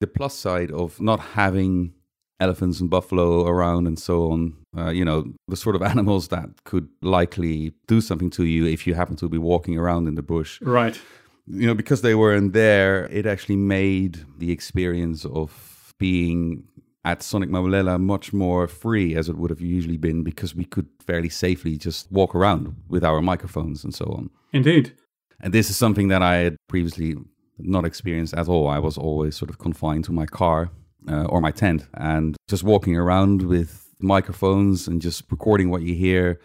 The 0.00 0.08
plus 0.08 0.34
side 0.34 0.72
of 0.72 1.00
not 1.00 1.20
having 1.20 1.92
elephants 2.40 2.80
and 2.80 2.90
buffalo 2.90 3.46
around 3.46 3.86
and 3.86 4.00
so 4.00 4.32
on, 4.32 4.56
uh, 4.76 4.90
you 4.90 5.04
know, 5.04 5.32
the 5.46 5.56
sort 5.56 5.76
of 5.76 5.82
animals 5.92 6.26
that 6.28 6.48
could 6.64 6.88
likely 7.02 7.72
do 7.86 8.00
something 8.00 8.30
to 8.30 8.42
you 8.42 8.66
if 8.66 8.84
you 8.84 8.94
happen 8.94 9.14
to 9.14 9.28
be 9.28 9.38
walking 9.38 9.78
around 9.78 10.08
in 10.08 10.16
the 10.16 10.22
bush. 10.22 10.60
Right 10.60 11.00
you 11.46 11.66
know, 11.66 11.74
because 11.74 12.02
they 12.02 12.14
weren't 12.14 12.52
there, 12.52 13.06
it 13.06 13.26
actually 13.26 13.56
made 13.56 14.24
the 14.38 14.50
experience 14.50 15.24
of 15.24 15.94
being 15.98 16.64
at 17.04 17.22
Sonic 17.22 17.48
Mmabolela 17.48 18.00
much 18.00 18.32
more 18.32 18.66
free 18.66 19.14
as 19.14 19.28
it 19.28 19.36
would 19.36 19.50
have 19.50 19.60
usually 19.60 19.96
been 19.96 20.24
because 20.24 20.56
we 20.56 20.64
could 20.64 20.88
fairly 21.06 21.28
safely 21.28 21.78
just 21.78 22.10
walk 22.10 22.34
around 22.34 22.74
with 22.88 23.04
our 23.04 23.22
microphones 23.22 23.84
and 23.84 23.94
so 23.94 24.06
on. 24.06 24.28
Indeed. 24.52 24.92
And 25.40 25.52
this 25.54 25.70
is 25.70 25.76
something 25.76 26.08
that 26.08 26.22
I 26.22 26.36
had 26.36 26.56
previously 26.68 27.14
not 27.58 27.84
experienced 27.84 28.34
at 28.34 28.48
all. 28.48 28.66
I 28.66 28.80
was 28.80 28.98
always 28.98 29.36
sort 29.36 29.50
of 29.50 29.58
confined 29.58 30.04
to 30.06 30.12
my 30.12 30.26
car 30.26 30.70
uh, 31.08 31.24
or 31.26 31.40
my 31.40 31.52
tent 31.52 31.86
and 31.94 32.36
just 32.48 32.64
walking 32.64 32.96
around 32.96 33.42
with 33.42 33.94
microphones 34.00 34.88
and 34.88 35.00
just 35.00 35.22
recording 35.30 35.70
what 35.70 35.82
you 35.82 35.94
hear 35.94 36.40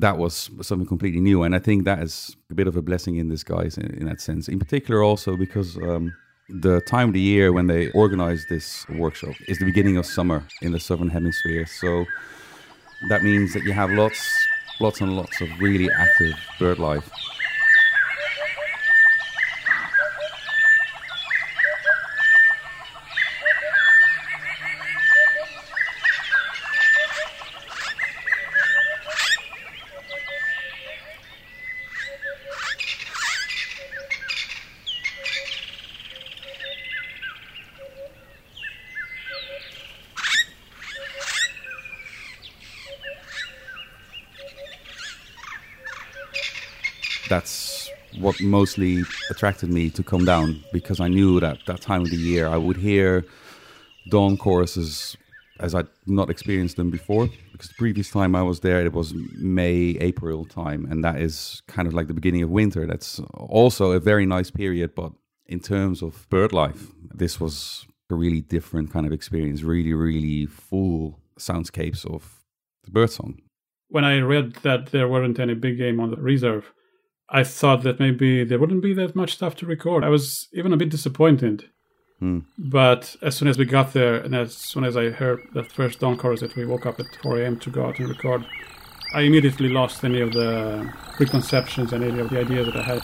that 0.00 0.18
was 0.18 0.50
something 0.62 0.86
completely 0.86 1.20
new. 1.20 1.42
And 1.42 1.54
I 1.54 1.58
think 1.58 1.84
that 1.84 2.02
is 2.02 2.36
a 2.50 2.54
bit 2.54 2.66
of 2.66 2.76
a 2.76 2.82
blessing 2.82 3.16
in 3.16 3.28
disguise 3.28 3.76
in, 3.76 3.86
in 3.94 4.06
that 4.06 4.20
sense. 4.20 4.48
In 4.48 4.58
particular, 4.58 5.02
also 5.02 5.36
because 5.36 5.76
um, 5.76 6.14
the 6.48 6.80
time 6.82 7.08
of 7.08 7.14
the 7.14 7.20
year 7.20 7.52
when 7.52 7.66
they 7.66 7.90
organize 7.90 8.44
this 8.48 8.88
workshop 8.88 9.34
is 9.46 9.58
the 9.58 9.64
beginning 9.64 9.96
of 9.96 10.06
summer 10.06 10.44
in 10.62 10.72
the 10.72 10.80
southern 10.80 11.08
hemisphere. 11.08 11.66
So 11.66 12.04
that 13.08 13.22
means 13.22 13.52
that 13.54 13.62
you 13.62 13.72
have 13.72 13.90
lots, 13.90 14.20
lots 14.80 15.00
and 15.00 15.16
lots 15.16 15.40
of 15.40 15.48
really 15.60 15.90
active 15.90 16.34
bird 16.58 16.78
life. 16.78 17.10
That's 47.30 47.88
what 48.18 48.38
mostly 48.40 49.02
attracted 49.30 49.70
me 49.70 49.88
to 49.88 50.02
come 50.02 50.24
down 50.26 50.62
because 50.72 51.00
I 51.00 51.08
knew 51.08 51.40
that 51.40 51.58
that 51.66 51.80
time 51.80 52.02
of 52.02 52.10
the 52.10 52.16
year 52.16 52.48
I 52.48 52.56
would 52.56 52.76
hear 52.76 53.24
dawn 54.10 54.36
choruses 54.36 55.16
as 55.60 55.74
I'd 55.74 55.86
not 56.06 56.30
experienced 56.30 56.76
them 56.76 56.90
before. 56.90 57.28
Because 57.52 57.68
the 57.68 57.74
previous 57.78 58.10
time 58.10 58.34
I 58.34 58.42
was 58.42 58.60
there, 58.60 58.84
it 58.84 58.92
was 58.92 59.14
May, 59.36 59.96
April 60.00 60.44
time, 60.44 60.86
and 60.90 61.04
that 61.04 61.20
is 61.20 61.62
kind 61.68 61.86
of 61.86 61.94
like 61.94 62.08
the 62.08 62.14
beginning 62.14 62.42
of 62.42 62.50
winter. 62.50 62.86
That's 62.86 63.20
also 63.34 63.92
a 63.92 64.00
very 64.00 64.26
nice 64.26 64.50
period, 64.50 64.94
but 64.94 65.12
in 65.46 65.60
terms 65.60 66.02
of 66.02 66.26
bird 66.30 66.52
life, 66.52 66.88
this 67.14 67.38
was 67.38 67.86
a 68.10 68.14
really 68.14 68.40
different 68.40 68.90
kind 68.90 69.06
of 69.06 69.12
experience. 69.12 69.62
Really, 69.62 69.92
really 69.92 70.46
full 70.46 71.20
soundscapes 71.38 72.04
of 72.06 72.42
the 72.84 72.90
birdsong. 72.90 73.42
When 73.88 74.04
I 74.04 74.20
read 74.20 74.54
that 74.62 74.86
there 74.86 75.08
weren't 75.08 75.38
any 75.38 75.54
big 75.54 75.76
game 75.76 76.00
on 76.00 76.10
the 76.10 76.16
reserve, 76.16 76.72
I 77.30 77.44
thought 77.44 77.82
that 77.82 78.00
maybe 78.00 78.44
there 78.44 78.58
wouldn't 78.58 78.82
be 78.82 78.92
that 78.94 79.14
much 79.14 79.34
stuff 79.34 79.54
to 79.56 79.66
record. 79.66 80.02
I 80.02 80.08
was 80.08 80.48
even 80.52 80.72
a 80.72 80.76
bit 80.76 80.88
disappointed. 80.88 81.66
Hmm. 82.18 82.40
But 82.58 83.16
as 83.22 83.36
soon 83.36 83.48
as 83.48 83.56
we 83.56 83.64
got 83.64 83.92
there, 83.92 84.16
and 84.16 84.34
as 84.34 84.54
soon 84.54 84.84
as 84.84 84.96
I 84.96 85.10
heard 85.10 85.40
that 85.54 85.72
first 85.72 86.00
dawn 86.00 86.18
chorus 86.18 86.40
that 86.40 86.56
we 86.56 86.66
woke 86.66 86.86
up 86.86 87.00
at 87.00 87.06
4 87.22 87.40
a.m. 87.40 87.58
to 87.60 87.70
go 87.70 87.86
out 87.86 87.98
and 87.98 88.08
record, 88.08 88.44
I 89.14 89.22
immediately 89.22 89.68
lost 89.68 90.04
any 90.04 90.20
of 90.20 90.32
the 90.32 90.92
preconceptions 91.16 91.92
and 91.92 92.04
any 92.04 92.20
of 92.20 92.30
the 92.30 92.40
ideas 92.40 92.66
that 92.66 92.76
I 92.76 92.82
had. 92.82 93.02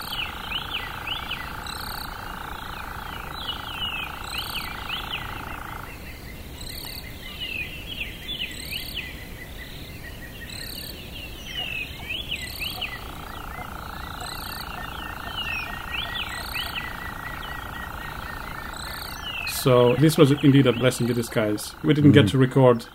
So 19.67 19.97
this 19.97 20.17
was 20.17 20.31
indeed 20.31 20.69
a 20.69 20.73
blessing 20.73 21.09
in 21.09 21.17
disguise. 21.17 21.75
We 21.83 21.93
didn't 21.93 22.13
get 22.13 22.29
to 22.29 22.39
record 22.39 22.87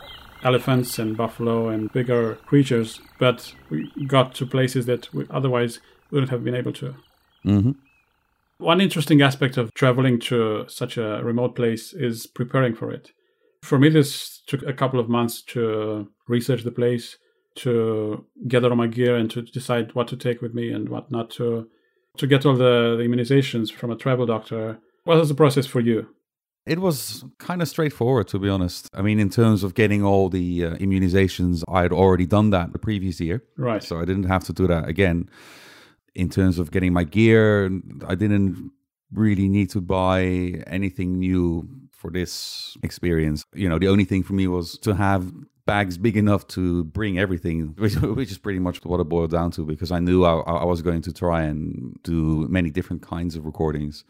elephants 0.42 1.00
and 1.00 1.18
buffalo 1.18 1.68
and 1.68 1.92
bigger 1.92 2.36
creatures, 2.46 3.02
but 3.20 3.54
we 3.70 3.92
got 4.08 4.34
to 4.36 4.46
places 4.46 4.86
that 4.86 5.14
we 5.14 5.26
otherwise 5.30 5.82
wouldn't 6.12 6.32
have 6.32 6.46
been 6.46 6.56
able 6.56 6.72
to. 6.72 6.96
hmm 7.44 7.72
One 8.60 8.80
interesting 8.80 9.22
aspect 9.22 9.58
of 9.58 9.74
traveling 9.74 10.18
to 10.22 10.64
such 10.70 10.96
a 10.96 11.20
remote 11.22 11.58
place 11.58 11.92
is 11.92 12.26
preparing 12.26 12.74
for 12.74 12.90
it. 12.90 13.12
For 13.64 13.78
me, 13.78 13.90
this 13.90 14.42
took 14.48 14.64
a 14.64 14.72
couple 14.72 15.02
of 15.02 15.10
months 15.10 15.42
to 15.48 16.08
research 16.30 16.64
the 16.64 16.72
place, 16.72 17.18
to 17.56 18.26
gather 18.48 18.70
all 18.70 18.78
my 18.78 18.88
gear, 18.88 19.18
and 19.18 19.30
to 19.32 19.42
decide 19.42 19.94
what 19.94 20.08
to 20.08 20.16
take 20.16 20.42
with 20.42 20.54
me 20.54 20.72
and 20.72 20.88
what 20.88 21.12
not 21.12 21.32
to, 21.32 21.68
to 22.16 22.28
get 22.28 22.46
all 22.46 22.56
the, 22.56 22.96
the 22.96 23.04
immunizations 23.04 23.74
from 23.74 23.92
a 23.92 23.98
travel 23.98 24.26
doctor. 24.26 24.80
What 25.04 25.18
was 25.18 25.28
the 25.28 25.36
process 25.36 25.66
for 25.66 25.82
you? 25.82 26.08
It 26.66 26.80
was 26.80 27.26
kind 27.40 27.62
of 27.62 27.68
straightforward, 27.68 28.28
to 28.30 28.40
be 28.40 28.48
honest. 28.48 28.90
I 28.94 29.02
mean, 29.02 29.20
in 29.20 29.30
terms 29.30 29.64
of 29.64 29.74
getting 29.74 30.04
all 30.04 30.30
the 30.30 30.66
uh, 30.66 30.76
immunizations, 30.76 31.64
I 31.68 31.82
had 31.82 31.92
already 31.92 32.28
done 32.28 32.52
that 32.52 32.72
the 32.72 32.80
previous 32.80 33.20
year. 33.20 33.44
Right. 33.58 33.84
So 33.84 34.00
I 34.00 34.06
didn't 34.06 34.26
have 34.26 34.44
to 34.46 34.54
do 34.54 34.68
that 34.68 34.88
again. 34.88 35.30
In 36.14 36.30
terms 36.30 36.60
of 36.60 36.72
getting 36.72 36.94
my 36.94 37.04
gear, 37.04 37.72
I 38.08 38.16
didn't 38.16 38.72
really 39.12 39.50
need 39.50 39.70
to 39.72 39.82
buy 39.82 40.22
anything 40.68 41.20
new 41.20 41.68
for 41.92 42.12
this 42.12 42.78
experience. 42.84 43.44
You 43.54 43.70
know, 43.70 43.80
the 43.80 43.88
only 43.88 44.06
thing 44.06 44.24
for 44.24 44.34
me 44.34 44.48
was 44.48 44.78
to 44.80 44.94
have 44.94 45.32
bags 45.66 45.98
big 45.98 46.18
enough 46.18 46.48
to 46.48 46.84
bring 46.86 47.18
everything, 47.18 47.74
which, 47.78 47.96
which 47.96 48.32
is 48.32 48.38
pretty 48.38 48.60
much 48.60 48.84
what 48.84 49.00
it 49.00 49.06
boiled 49.06 49.32
down 49.32 49.52
to 49.52 49.66
because 49.66 49.92
I 49.92 50.00
knew 50.00 50.26
I, 50.26 50.40
I 50.40 50.66
was 50.66 50.82
going 50.82 51.02
to 51.04 51.14
try 51.14 51.44
and 51.44 51.98
do 52.04 52.48
many 52.50 52.70
different 52.70 53.02
kinds 53.02 53.36
of 53.36 53.46
recordings. 53.46 54.04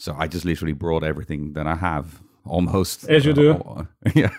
So 0.00 0.16
I 0.18 0.28
just 0.28 0.46
literally 0.46 0.72
brought 0.72 1.04
everything 1.04 1.52
that 1.52 1.66
I 1.66 1.74
have 1.74 2.22
almost. 2.46 3.06
As 3.10 3.26
you 3.26 3.34
do. 3.34 3.52
uh, 3.52 3.84
yeah. 4.14 4.34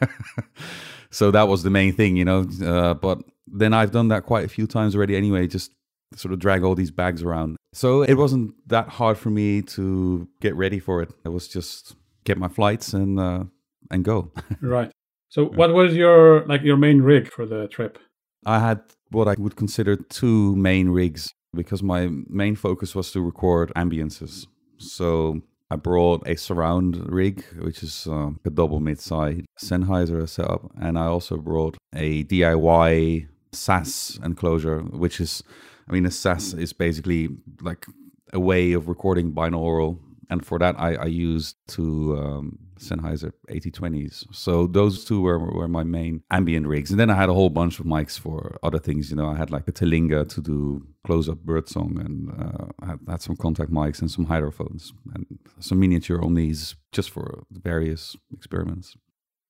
so 1.12 1.30
that 1.30 1.48
was 1.48 1.62
the 1.62 1.70
main 1.70 1.94
thing, 1.94 2.18
you 2.18 2.26
know. 2.26 2.48
Uh, 2.66 2.96
but 2.96 3.20
then 3.46 3.72
I've 3.72 3.92
done 3.92 4.08
that 4.08 4.26
quite 4.26 4.44
a 4.44 4.48
few 4.48 4.66
times 4.66 4.96
already 4.96 5.16
anyway, 5.16 5.46
just 5.46 5.72
sort 6.16 6.34
of 6.34 6.40
drag 6.40 6.64
all 6.64 6.74
these 6.74 6.90
bags 6.90 7.22
around. 7.22 7.58
So 7.74 8.02
it 8.02 8.16
wasn't 8.16 8.56
that 8.70 8.90
hard 8.90 9.20
for 9.20 9.30
me 9.30 9.62
to 9.78 10.28
get 10.42 10.56
ready 10.56 10.80
for 10.80 11.00
it. 11.04 11.14
It 11.24 11.30
was 11.30 11.48
just 11.48 11.96
get 12.24 12.40
my 12.40 12.48
flights 12.48 12.94
and 12.94 13.20
uh, 13.20 13.44
and 13.92 14.04
go. 14.04 14.32
Right. 14.62 14.92
So, 15.30 15.46
what 15.46 15.74
was 15.74 15.96
your 15.96 16.44
like 16.48 16.64
your 16.64 16.76
main 16.76 17.04
rig 17.04 17.32
for 17.32 17.46
the 17.46 17.68
trip? 17.68 18.00
I 18.48 18.60
had 18.60 18.82
what 19.12 19.28
I 19.28 19.36
would 19.38 19.56
consider 19.56 19.96
two 19.96 20.56
main 20.56 20.90
rigs 20.90 21.32
because 21.54 21.84
my 21.84 22.10
main 22.28 22.56
focus 22.56 22.96
was 22.96 23.12
to 23.12 23.22
record 23.22 23.72
ambiances. 23.76 24.48
So 24.80 25.42
I 25.72 25.78
brought 25.78 26.28
a 26.28 26.36
surround 26.36 27.10
rig, 27.10 27.46
which 27.58 27.82
is 27.82 28.06
um, 28.06 28.42
a 28.44 28.50
double 28.50 28.82
mid-side 28.82 29.46
Sennheiser 29.58 30.28
setup, 30.28 30.70
and 30.78 31.00
I 31.00 31.06
also 31.06 31.38
brought 31.38 31.78
a 31.96 32.26
DIY 32.26 33.30
SASS 33.54 34.20
enclosure, 34.22 34.82
which 34.82 35.22
is, 35.22 35.42
I 35.88 35.94
mean, 35.94 36.06
a 36.06 36.12
SASS 36.12 36.52
is 36.56 36.74
basically 36.74 37.30
like 37.62 37.86
a 38.34 38.40
way 38.40 38.74
of 38.74 38.90
recording 38.90 39.32
binaural, 39.32 39.98
and 40.32 40.46
for 40.46 40.58
that 40.60 40.76
I, 40.80 40.96
I 40.96 41.06
used 41.06 41.58
two 41.68 42.18
um, 42.18 42.58
Sennheiser 42.80 43.32
8020s. 43.50 44.26
So 44.34 44.66
those 44.66 45.06
two 45.06 45.22
were, 45.22 45.38
were 45.38 45.68
my 45.68 45.84
main 45.84 46.24
ambient 46.32 46.66
rigs, 46.66 46.90
and 46.90 47.00
then 47.00 47.10
I 47.10 47.16
had 47.16 47.30
a 47.30 47.34
whole 47.34 47.50
bunch 47.50 47.80
of 47.80 47.86
mics 47.86 48.18
for 48.18 48.58
other 48.64 48.80
things. 48.80 49.12
You 49.12 49.18
know, 49.18 49.28
I 49.28 49.36
had 49.36 49.52
like 49.52 49.68
a 49.68 49.72
Telinga 49.72 50.28
to 50.30 50.42
do 50.42 50.88
close-up 51.06 51.40
birdsong, 51.40 52.00
and 52.00 52.16
uh, 52.42 52.66
I 52.82 52.86
had, 52.88 53.00
had 53.08 53.22
some 53.22 53.36
contact 53.36 53.72
mics 53.72 54.02
and 54.02 54.10
some 54.10 54.26
hydrophones 54.26 54.94
and 55.14 55.26
some 55.60 55.80
miniature 55.80 56.24
omnis 56.24 56.76
just 56.92 57.12
for 57.12 57.44
various 57.52 58.16
experiments. 58.34 58.98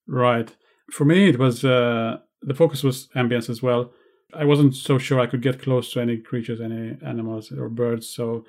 Right. 0.07 0.53
For 0.91 1.05
me, 1.05 1.29
it 1.29 1.39
was 1.39 1.63
uh, 1.63 2.17
the 2.41 2.53
focus 2.53 2.83
was 2.83 3.07
ambience 3.15 3.49
as 3.49 3.61
well. 3.63 3.93
I 4.33 4.45
wasn't 4.45 4.75
so 4.75 4.97
sure 4.97 5.19
I 5.19 5.27
could 5.27 5.41
get 5.41 5.61
close 5.61 5.91
to 5.93 6.01
any 6.01 6.17
creatures, 6.17 6.59
any 6.61 6.97
animals 7.05 7.51
or 7.51 7.69
birds. 7.69 8.09
So 8.09 8.45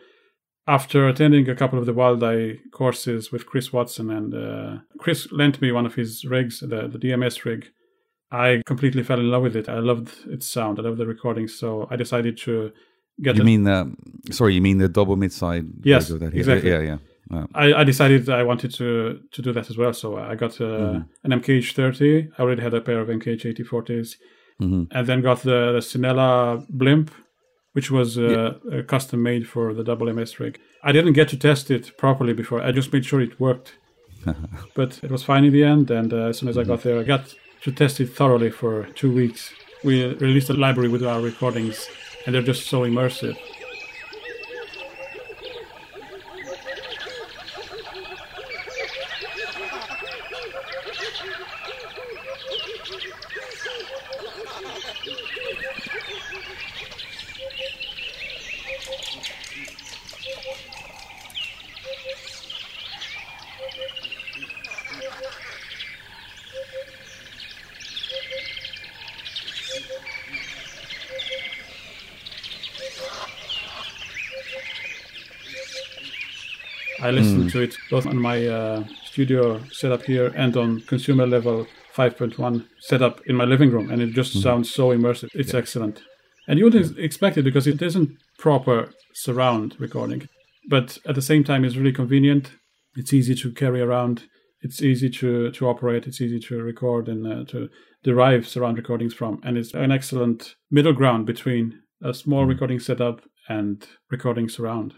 after 0.66 1.08
attending 1.08 1.48
a 1.48 1.56
couple 1.56 1.78
of 1.78 1.86
the 1.86 1.94
Wildeye 1.94 2.58
courses 2.70 3.32
with 3.32 3.46
Chris 3.46 3.72
Watson, 3.72 4.10
and 4.10 4.34
uh, 4.34 4.78
Chris 4.98 5.30
lent 5.32 5.60
me 5.60 5.72
one 5.72 5.86
of 5.86 5.94
his 5.94 6.24
rigs, 6.24 6.60
the, 6.60 6.88
the 6.88 6.98
DMS 6.98 7.44
rig. 7.44 7.70
I 8.30 8.62
completely 8.64 9.02
fell 9.02 9.20
in 9.20 9.30
love 9.30 9.42
with 9.42 9.56
it. 9.56 9.68
I 9.68 9.78
loved 9.80 10.14
its 10.26 10.46
sound. 10.46 10.78
I 10.78 10.82
loved 10.82 10.98
the 10.98 11.06
recording. 11.06 11.48
So 11.48 11.86
I 11.90 11.96
decided 11.96 12.38
to 12.38 12.72
get. 13.20 13.36
You 13.36 13.42
a- 13.42 13.44
mean 13.44 13.64
the 13.64 13.94
sorry? 14.30 14.54
You 14.54 14.62
mean 14.62 14.78
the 14.78 14.88
double 14.88 15.16
mid-side? 15.16 15.66
Yes, 15.82 16.08
rig 16.10 16.20
that 16.20 16.34
exactly. 16.34 16.70
Yeah, 16.70 16.80
yeah. 16.80 16.98
I, 17.54 17.72
I 17.74 17.84
decided 17.84 18.28
I 18.28 18.42
wanted 18.42 18.72
to 18.74 19.20
to 19.30 19.42
do 19.42 19.52
that 19.52 19.70
as 19.70 19.76
well. 19.76 19.92
So 19.92 20.18
I 20.18 20.34
got 20.34 20.60
uh, 20.60 21.00
an 21.24 21.30
MKH30. 21.40 22.32
I 22.38 22.42
already 22.42 22.62
had 22.62 22.74
a 22.74 22.80
pair 22.80 23.00
of 23.00 23.08
MKH8040s, 23.08 24.16
mhm. 24.60 24.88
and 24.90 25.06
then 25.06 25.22
got 25.22 25.42
the, 25.42 25.72
the 25.72 25.80
Cinela 25.80 26.66
blimp, 26.68 27.10
which 27.72 27.90
was 27.90 28.18
uh, 28.18 28.54
uh, 28.70 28.82
custom 28.82 29.22
made 29.22 29.48
for 29.48 29.74
the 29.74 29.82
double 29.82 30.12
MS 30.12 30.38
rig. 30.38 30.60
I 30.82 30.92
didn't 30.92 31.14
get 31.14 31.28
to 31.30 31.36
test 31.36 31.70
it 31.70 31.96
properly 31.96 32.32
before. 32.32 32.62
I 32.62 32.72
just 32.72 32.92
made 32.92 33.04
sure 33.04 33.20
it 33.20 33.40
worked, 33.40 33.74
but 34.74 35.00
it 35.02 35.10
was 35.10 35.22
fine 35.22 35.44
in 35.44 35.52
the 35.52 35.64
end. 35.64 35.90
And 35.90 36.12
uh, 36.12 36.28
as 36.28 36.38
soon 36.38 36.48
as 36.48 36.58
I 36.58 36.64
got 36.64 36.82
there, 36.82 36.98
I 37.00 37.02
got 37.02 37.34
to 37.62 37.72
test 37.72 38.00
it 38.00 38.08
thoroughly 38.08 38.50
for 38.50 38.84
two 38.94 39.12
weeks. 39.12 39.52
We 39.84 40.04
released 40.14 40.50
a 40.50 40.54
library 40.54 40.88
with 40.88 41.04
our 41.04 41.20
recordings, 41.20 41.88
and 42.26 42.34
they're 42.34 42.42
just 42.42 42.66
so 42.68 42.82
immersive. 42.82 43.36
To 77.52 77.60
it 77.60 77.76
both 77.90 78.06
on 78.06 78.16
my 78.16 78.46
uh, 78.46 78.84
studio 79.04 79.62
setup 79.70 80.02
here 80.02 80.32
and 80.36 80.56
on 80.56 80.80
consumer 80.80 81.26
level 81.26 81.66
5.1 81.94 82.66
setup 82.80 83.20
in 83.26 83.36
my 83.36 83.44
living 83.44 83.70
room, 83.70 83.90
and 83.90 84.00
it 84.00 84.12
just 84.12 84.40
sounds 84.42 84.72
so 84.72 84.88
immersive. 84.88 85.28
It's 85.34 85.54
excellent. 85.54 86.02
And 86.48 86.58
you 86.58 86.64
wouldn't 86.64 86.98
expect 86.98 87.36
it 87.36 87.42
because 87.42 87.66
it 87.66 87.82
isn't 87.82 88.16
proper 88.38 88.90
surround 89.14 89.76
recording, 89.78 90.28
but 90.68 90.98
at 91.06 91.14
the 91.14 91.22
same 91.22 91.44
time, 91.44 91.64
it's 91.64 91.76
really 91.76 91.92
convenient. 91.92 92.52
It's 92.96 93.12
easy 93.12 93.34
to 93.34 93.52
carry 93.52 93.80
around. 93.80 94.24
It's 94.62 94.82
easy 94.82 95.10
to, 95.10 95.50
to 95.50 95.68
operate. 95.68 96.06
It's 96.06 96.20
easy 96.20 96.40
to 96.40 96.62
record 96.62 97.08
and 97.08 97.26
uh, 97.26 97.44
to 97.50 97.68
derive 98.02 98.48
surround 98.48 98.78
recordings 98.78 99.14
from. 99.14 99.40
And 99.44 99.58
it's 99.58 99.74
an 99.74 99.92
excellent 99.92 100.54
middle 100.70 100.92
ground 100.92 101.26
between 101.26 101.80
a 102.02 102.14
small 102.14 102.46
recording 102.46 102.80
setup 102.80 103.20
and 103.48 103.86
recording 104.10 104.48
surround. 104.48 104.94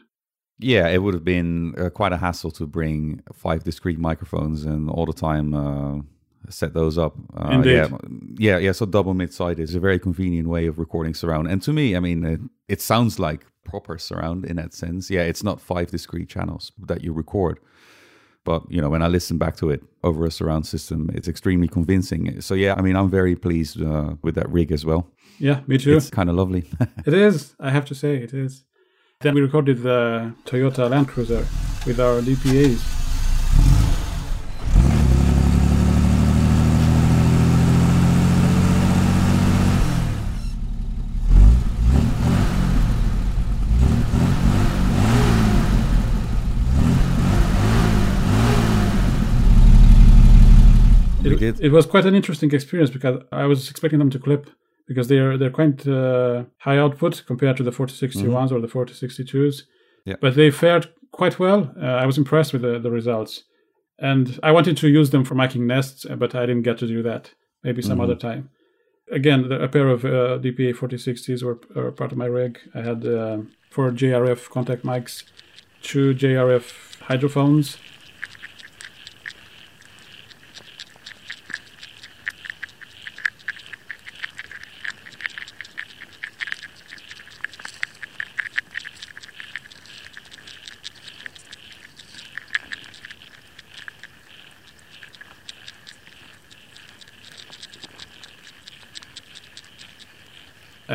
Yeah, 0.58 0.88
it 0.88 1.02
would 1.02 1.14
have 1.14 1.24
been 1.24 1.74
uh, 1.78 1.90
quite 1.90 2.12
a 2.12 2.16
hassle 2.16 2.50
to 2.52 2.66
bring 2.66 3.22
five 3.32 3.64
discrete 3.64 3.98
microphones 3.98 4.64
and 4.64 4.88
all 4.88 5.04
the 5.04 5.12
time 5.12 5.52
uh, 5.52 6.00
set 6.48 6.74
those 6.74 6.96
up. 6.96 7.14
Uh, 7.36 7.50
Indeed. 7.52 7.74
Yeah, 7.74 7.88
yeah, 8.38 8.58
yeah. 8.58 8.72
So 8.72 8.86
double 8.86 9.14
mid-side 9.14 9.58
is 9.58 9.74
a 9.74 9.80
very 9.80 9.98
convenient 9.98 10.48
way 10.48 10.66
of 10.66 10.78
recording 10.78 11.14
surround. 11.14 11.48
And 11.48 11.60
to 11.62 11.72
me, 11.72 11.96
I 11.96 12.00
mean, 12.00 12.24
it, 12.24 12.40
it 12.68 12.80
sounds 12.80 13.18
like 13.18 13.46
proper 13.64 13.98
surround 13.98 14.44
in 14.44 14.56
that 14.56 14.74
sense. 14.74 15.10
Yeah, 15.10 15.22
it's 15.22 15.42
not 15.42 15.60
five 15.60 15.90
discrete 15.90 16.28
channels 16.28 16.70
that 16.86 17.02
you 17.02 17.12
record. 17.12 17.58
But 18.44 18.70
you 18.70 18.80
know, 18.80 18.90
when 18.90 19.02
I 19.02 19.08
listen 19.08 19.38
back 19.38 19.56
to 19.56 19.70
it 19.70 19.82
over 20.02 20.26
a 20.26 20.30
surround 20.30 20.66
system, 20.66 21.10
it's 21.14 21.28
extremely 21.28 21.66
convincing. 21.66 22.40
So 22.42 22.54
yeah, 22.54 22.74
I 22.76 22.82
mean, 22.82 22.94
I'm 22.94 23.10
very 23.10 23.36
pleased 23.36 23.82
uh, 23.82 24.16
with 24.22 24.34
that 24.34 24.48
rig 24.50 24.70
as 24.70 24.84
well. 24.84 25.10
Yeah, 25.38 25.60
me 25.66 25.78
too. 25.78 25.96
It's 25.96 26.10
kind 26.10 26.28
of 26.28 26.36
lovely. 26.36 26.70
It 27.06 27.14
is. 27.14 27.54
I 27.58 27.70
have 27.70 27.86
to 27.86 27.94
say, 27.94 28.16
it 28.16 28.32
is. 28.34 28.64
Then 29.24 29.34
we 29.34 29.40
recorded 29.40 29.78
the 29.82 30.34
Toyota 30.44 30.90
Land 30.90 31.08
Cruiser 31.08 31.46
with 31.86 31.98
our 31.98 32.20
DPAs. 32.20 32.90
It, 51.24 51.60
it 51.60 51.72
was 51.72 51.86
quite 51.86 52.04
an 52.04 52.14
interesting 52.14 52.52
experience 52.52 52.90
because 52.90 53.22
I 53.32 53.46
was 53.46 53.70
expecting 53.70 54.00
them 54.00 54.10
to 54.10 54.18
clip 54.18 54.50
because 54.86 55.08
they're 55.08 55.36
they're 55.38 55.50
quite 55.50 55.86
uh, 55.86 56.44
high 56.58 56.78
output 56.78 57.22
compared 57.26 57.56
to 57.56 57.62
the 57.62 57.70
4061s 57.70 58.52
or 58.52 58.60
the 58.60 58.68
4062s. 58.68 59.62
Yeah. 60.04 60.16
But 60.20 60.34
they 60.34 60.50
fared 60.50 60.88
quite 61.12 61.38
well. 61.38 61.72
Uh, 61.80 61.86
I 61.86 62.06
was 62.06 62.18
impressed 62.18 62.52
with 62.52 62.62
the, 62.62 62.78
the 62.78 62.90
results. 62.90 63.44
And 63.98 64.38
I 64.42 64.50
wanted 64.50 64.76
to 64.78 64.88
use 64.88 65.10
them 65.10 65.24
for 65.24 65.34
making 65.34 65.66
nests, 65.66 66.04
uh, 66.04 66.16
but 66.16 66.34
I 66.34 66.46
didn't 66.46 66.62
get 66.62 66.78
to 66.78 66.86
do 66.86 67.02
that. 67.02 67.32
Maybe 67.62 67.80
some 67.80 68.00
other 68.00 68.16
time. 68.16 68.50
Again, 69.10 69.48
the, 69.48 69.62
a 69.62 69.68
pair 69.68 69.88
of 69.88 70.04
uh, 70.04 70.38
DPA 70.38 70.74
4060s 70.74 71.42
were, 71.42 71.58
were 71.74 71.92
part 71.92 72.12
of 72.12 72.18
my 72.18 72.26
rig. 72.26 72.58
I 72.74 72.82
had 72.82 73.06
uh, 73.06 73.38
four 73.70 73.90
JRF 73.90 74.50
contact 74.50 74.82
mics, 74.82 75.22
two 75.82 76.14
JRF 76.14 77.00
hydrophones, 77.00 77.78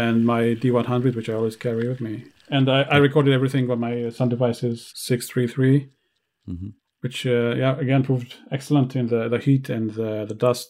and 0.04 0.26
my 0.34 0.42
D100, 0.62 1.16
which 1.16 1.30
I 1.30 1.34
always 1.40 1.56
carry 1.66 1.86
with 1.92 2.02
me. 2.08 2.14
And 2.50 2.66
I, 2.78 2.80
I 2.96 2.98
recorded 2.98 3.34
everything 3.34 3.70
on 3.72 3.80
my 3.88 4.10
sound 4.10 4.32
devices 4.36 4.92
633, 4.96 5.90
Mhm. 6.48 6.74
which, 7.04 7.26
uh, 7.28 7.54
yeah, 7.62 7.74
again 7.86 8.04
proved 8.04 8.32
excellent 8.58 8.96
in 8.96 9.06
the, 9.14 9.22
the 9.34 9.38
heat 9.48 9.70
and 9.70 9.86
the, 10.00 10.26
the 10.32 10.36
dust. 10.48 10.66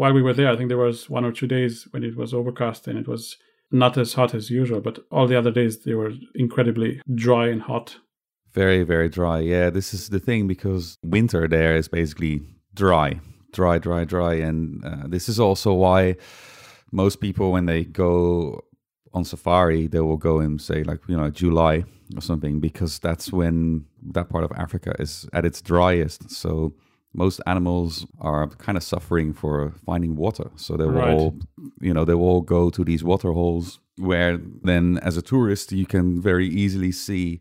While 0.00 0.12
we 0.12 0.22
were 0.22 0.34
there, 0.38 0.50
I 0.52 0.56
think 0.56 0.68
there 0.68 0.86
was 0.88 1.08
one 1.10 1.24
or 1.28 1.32
two 1.32 1.46
days 1.56 1.74
when 1.92 2.02
it 2.04 2.16
was 2.16 2.32
overcast 2.34 2.86
and 2.88 2.98
it 2.98 3.08
was 3.08 3.36
not 3.82 3.96
as 3.98 4.14
hot 4.14 4.34
as 4.34 4.50
usual, 4.50 4.80
but 4.80 4.98
all 5.10 5.26
the 5.28 5.38
other 5.38 5.50
days 5.60 5.72
they 5.84 5.94
were 5.94 6.12
incredibly 6.34 7.00
dry 7.26 7.46
and 7.48 7.62
hot. 7.62 7.96
Very, 8.52 8.82
very 8.94 9.08
dry. 9.08 9.38
Yeah, 9.54 9.70
this 9.70 9.94
is 9.94 10.08
the 10.10 10.18
thing 10.28 10.46
because 10.48 10.96
winter 11.16 11.42
there 11.48 11.76
is 11.80 11.88
basically 11.88 12.34
dry, 12.74 13.20
dry, 13.52 13.78
dry, 13.78 14.04
dry. 14.04 14.34
And 14.48 14.84
uh, 14.84 15.06
this 15.14 15.28
is 15.28 15.38
also 15.38 15.72
why 15.84 16.16
most 16.90 17.20
people, 17.20 17.52
when 17.52 17.66
they 17.66 17.84
go 17.84 18.64
on 19.12 19.24
safari, 19.24 19.86
they 19.86 20.00
will 20.00 20.16
go 20.16 20.40
in, 20.40 20.58
say, 20.58 20.82
like, 20.82 21.00
you 21.08 21.16
know, 21.16 21.30
July 21.30 21.84
or 22.16 22.20
something, 22.20 22.60
because 22.60 22.98
that's 22.98 23.32
when 23.32 23.84
that 24.12 24.28
part 24.28 24.44
of 24.44 24.52
Africa 24.52 24.94
is 24.98 25.28
at 25.32 25.44
its 25.44 25.60
driest. 25.60 26.30
So 26.30 26.72
most 27.12 27.40
animals 27.46 28.06
are 28.20 28.46
kind 28.48 28.78
of 28.78 28.84
suffering 28.84 29.32
for 29.32 29.72
finding 29.84 30.14
water. 30.16 30.50
So 30.56 30.76
they 30.76 30.84
will 30.84 30.92
Right. 30.92 31.12
all, 31.12 31.34
you 31.80 31.92
know, 31.92 32.04
they 32.04 32.14
will 32.14 32.28
all 32.28 32.40
go 32.40 32.70
to 32.70 32.84
these 32.84 33.02
water 33.02 33.32
holes 33.32 33.80
where 33.96 34.38
then 34.62 34.98
as 35.02 35.16
a 35.16 35.22
tourist, 35.22 35.72
you 35.72 35.86
can 35.86 36.20
very 36.20 36.48
easily 36.48 36.92
see 36.92 37.40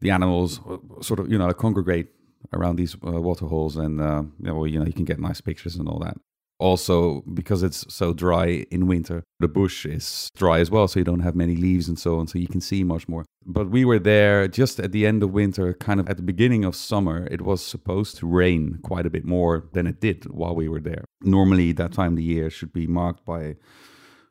the 0.00 0.10
animals 0.10 0.60
uh, 0.68 0.76
sort 1.02 1.20
of 1.20 1.30
you 1.30 1.38
know 1.38 1.52
congregate 1.52 2.08
around 2.52 2.76
these 2.76 2.94
uh, 3.06 3.20
water 3.20 3.46
holes 3.46 3.76
and 3.76 4.00
uh, 4.00 4.22
know 4.38 4.64
you 4.64 4.78
know 4.78 4.86
you 4.86 4.92
can 4.92 5.04
get 5.04 5.18
nice 5.18 5.40
pictures 5.40 5.76
and 5.76 5.88
all 5.88 5.98
that 5.98 6.16
also 6.58 7.22
because 7.34 7.62
it's 7.62 7.84
so 7.92 8.12
dry 8.12 8.64
in 8.70 8.86
winter 8.86 9.22
the 9.40 9.48
bush 9.48 9.84
is 9.84 10.30
dry 10.34 10.58
as 10.58 10.70
well 10.70 10.88
so 10.88 10.98
you 10.98 11.04
don't 11.04 11.20
have 11.20 11.34
many 11.34 11.54
leaves 11.54 11.88
and 11.88 11.98
so 11.98 12.18
on 12.18 12.26
so 12.26 12.38
you 12.38 12.48
can 12.48 12.60
see 12.60 12.82
much 12.82 13.08
more. 13.08 13.24
But 13.44 13.70
we 13.70 13.84
were 13.84 13.98
there 13.98 14.48
just 14.48 14.80
at 14.80 14.92
the 14.92 15.06
end 15.06 15.22
of 15.22 15.32
winter 15.32 15.74
kind 15.74 16.00
of 16.00 16.08
at 16.08 16.16
the 16.16 16.22
beginning 16.22 16.64
of 16.64 16.74
summer. 16.74 17.28
It 17.30 17.42
was 17.42 17.64
supposed 17.64 18.16
to 18.18 18.26
rain 18.26 18.78
quite 18.82 19.06
a 19.06 19.10
bit 19.10 19.24
more 19.24 19.68
than 19.72 19.86
it 19.86 20.00
did 20.00 20.24
while 20.24 20.54
we 20.54 20.68
were 20.68 20.80
there. 20.80 21.04
Normally 21.22 21.72
that 21.72 21.92
time 21.92 22.12
of 22.12 22.16
the 22.16 22.24
year 22.24 22.50
should 22.50 22.72
be 22.72 22.86
marked 22.86 23.24
by 23.24 23.56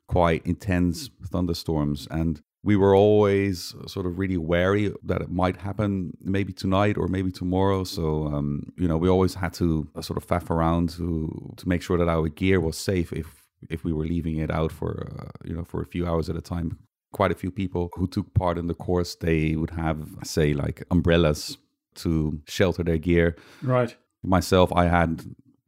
quite 0.08 0.46
intense 0.46 1.10
thunderstorms 1.32 2.08
and 2.12 2.42
we 2.66 2.76
were 2.76 2.96
always 2.96 3.76
sort 3.86 4.08
of 4.08 4.18
really 4.18 4.38
wary 4.38 4.92
that 5.04 5.22
it 5.22 5.30
might 5.30 5.56
happen 5.56 6.18
maybe 6.20 6.52
tonight 6.52 6.98
or 6.98 7.08
maybe 7.08 7.32
tomorrow. 7.32 7.84
So 7.84 8.26
um, 8.26 8.74
you 8.76 8.88
know 8.88 8.98
we 8.98 9.08
always 9.08 9.36
had 9.36 9.54
to 9.62 9.88
uh, 9.96 10.02
sort 10.02 10.18
of 10.18 10.26
faff 10.28 10.50
around 10.50 10.90
to 10.98 11.54
to 11.58 11.70
make 11.70 11.84
sure 11.84 11.98
that 12.00 12.10
our 12.10 12.28
gear 12.28 12.60
was 12.60 12.76
safe 12.76 13.14
if 13.14 13.28
if 13.70 13.84
we 13.86 13.94
were 13.94 14.06
leaving 14.06 14.38
it 14.40 14.50
out 14.50 14.72
for 14.72 14.92
uh, 15.20 15.48
you 15.48 15.56
know 15.56 15.64
for 15.64 15.80
a 15.82 15.86
few 15.86 16.08
hours 16.08 16.28
at 16.28 16.36
a 16.36 16.42
time. 16.42 16.80
Quite 17.14 17.32
a 17.32 17.36
few 17.36 17.52
people 17.52 17.92
who 17.96 18.08
took 18.08 18.34
part 18.34 18.58
in 18.58 18.68
the 18.68 18.74
course 18.74 19.16
they 19.16 19.56
would 19.56 19.70
have 19.70 20.02
say 20.24 20.54
like 20.54 20.84
umbrellas 20.90 21.58
to 22.04 22.42
shelter 22.48 22.84
their 22.84 22.98
gear. 22.98 23.38
Right. 23.62 23.96
myself 24.24 24.74
i 24.84 24.86
had 24.98 25.10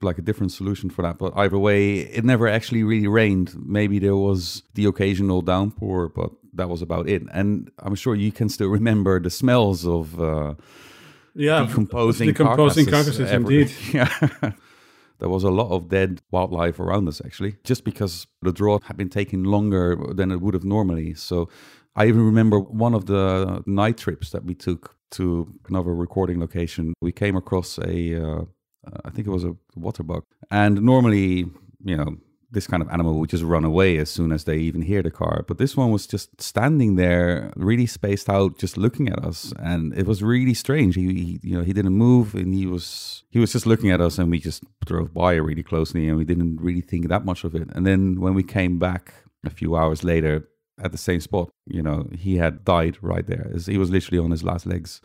like 0.02 0.18
a 0.18 0.26
different 0.30 0.52
solution 0.52 0.90
for 0.90 1.02
that 1.04 1.18
but 1.18 1.32
either 1.44 1.58
way 1.58 2.00
it 2.18 2.24
never 2.24 2.48
actually 2.48 2.84
really 2.84 3.08
rained. 3.08 3.50
Maybe 3.80 3.98
there 4.00 4.16
was 4.30 4.64
the 4.74 4.86
occasional 4.86 5.42
downpour 5.42 6.10
but 6.20 6.32
that 6.58 6.70
was 6.70 6.82
about 6.82 7.08
it 7.10 7.22
and 7.32 7.70
i'm 7.80 7.96
sure 7.96 8.14
you 8.16 8.32
can 8.32 8.50
still 8.50 8.70
remember 8.70 9.20
the 9.20 9.30
smells 9.30 9.86
of 9.86 10.20
uh, 10.22 10.54
Yeah. 11.36 11.66
decomposing, 11.66 12.28
decomposing 12.28 12.86
carcasses, 12.88 13.18
carcasses, 13.18 13.32
indeed. 13.32 13.72
yeah 13.94 14.52
there 15.20 15.30
was 15.30 15.44
a 15.44 15.50
lot 15.50 15.70
of 15.72 15.90
dead 15.90 16.22
wildlife 16.32 16.80
around 16.80 17.08
us 17.08 17.22
actually 17.26 17.56
just 17.64 17.84
because 17.84 18.28
the 18.42 18.52
drought 18.52 18.84
had 18.84 18.98
been 18.98 19.10
taking 19.10 19.44
longer 19.44 19.96
than 20.14 20.32
it 20.32 20.40
would 20.42 20.54
have 20.54 20.64
normally 20.66 21.14
so 21.14 21.48
i 21.96 22.06
even 22.06 22.22
remember 22.26 22.60
one 22.60 22.94
of 22.94 23.06
the 23.06 23.64
night 23.66 23.98
trips 23.98 24.30
that 24.32 24.44
we 24.46 24.54
took 24.56 24.96
to 25.12 25.48
another 25.70 25.94
recording 25.96 26.40
location 26.40 26.94
we 27.02 27.12
came 27.12 27.36
across 27.36 27.78
a 27.80 28.16
uh, 28.24 28.42
i 29.06 29.10
think 29.10 29.26
it 29.28 29.32
was 29.32 29.44
a 29.46 29.56
water 29.76 30.04
bug 30.04 30.24
and 30.52 30.82
normally 30.82 31.46
you 31.84 31.98
know 31.98 32.18
this 32.50 32.68
kind 32.68 32.82
of 32.82 32.90
animal 32.90 33.20
would 33.20 33.30
just 33.30 33.44
run 33.44 33.66
away 33.66 33.98
as 33.98 34.10
soon 34.10 34.32
as 34.32 34.46
they 34.46 34.58
even 34.58 34.82
hear 34.82 35.04
the 35.04 35.12
car. 35.12 35.44
But 35.48 35.58
this 35.58 35.76
one 35.76 35.92
was 35.92 36.08
just 36.08 36.42
standing 36.42 36.96
there 36.96 37.52
really 37.56 37.86
spaced 37.86 38.30
out 38.30 38.58
just 38.58 38.78
looking 38.78 39.10
at 39.10 39.24
us. 39.24 39.54
And 39.60 39.94
it 39.98 40.08
was 40.08 40.24
really 40.24 40.54
strange. 40.54 40.96
He, 40.96 41.08
he 41.14 41.40
you 41.44 41.58
know 41.58 41.64
he 41.64 41.74
didn't 41.74 41.94
move 41.94 42.36
and 42.36 42.54
he 42.54 42.66
was 42.66 43.24
he 43.30 43.40
was 43.40 43.52
just 43.52 43.66
looking 43.66 43.92
at 43.92 44.00
us 44.00 44.18
and 44.18 44.32
we 44.32 44.40
just 44.40 44.64
drove 44.86 45.14
by 45.14 45.34
really 45.34 45.64
closely 45.64 46.08
and 46.08 46.18
we 46.18 46.26
didn't 46.26 46.58
really 46.62 46.82
think 46.82 47.10
that 47.10 47.26
much 47.26 47.44
of 47.44 47.54
it. 47.54 47.68
And 47.74 47.86
then 47.86 48.22
when 48.22 48.34
we 48.34 48.44
came 48.44 48.80
back 48.80 49.14
a 49.46 49.50
few 49.50 49.76
hours 49.76 50.04
later 50.04 50.48
at 50.82 50.92
the 50.92 50.98
same 50.98 51.20
spot 51.20 51.50
you 51.66 51.82
know 51.82 52.08
he 52.18 52.38
had 52.38 52.64
died 52.64 52.98
right 53.02 53.28
there. 53.28 53.52
He 53.66 53.78
was 53.78 53.90
literally 53.90 54.20
on 54.20 54.32
his 54.32 54.44
last 54.44 54.66
legs. 54.66 55.02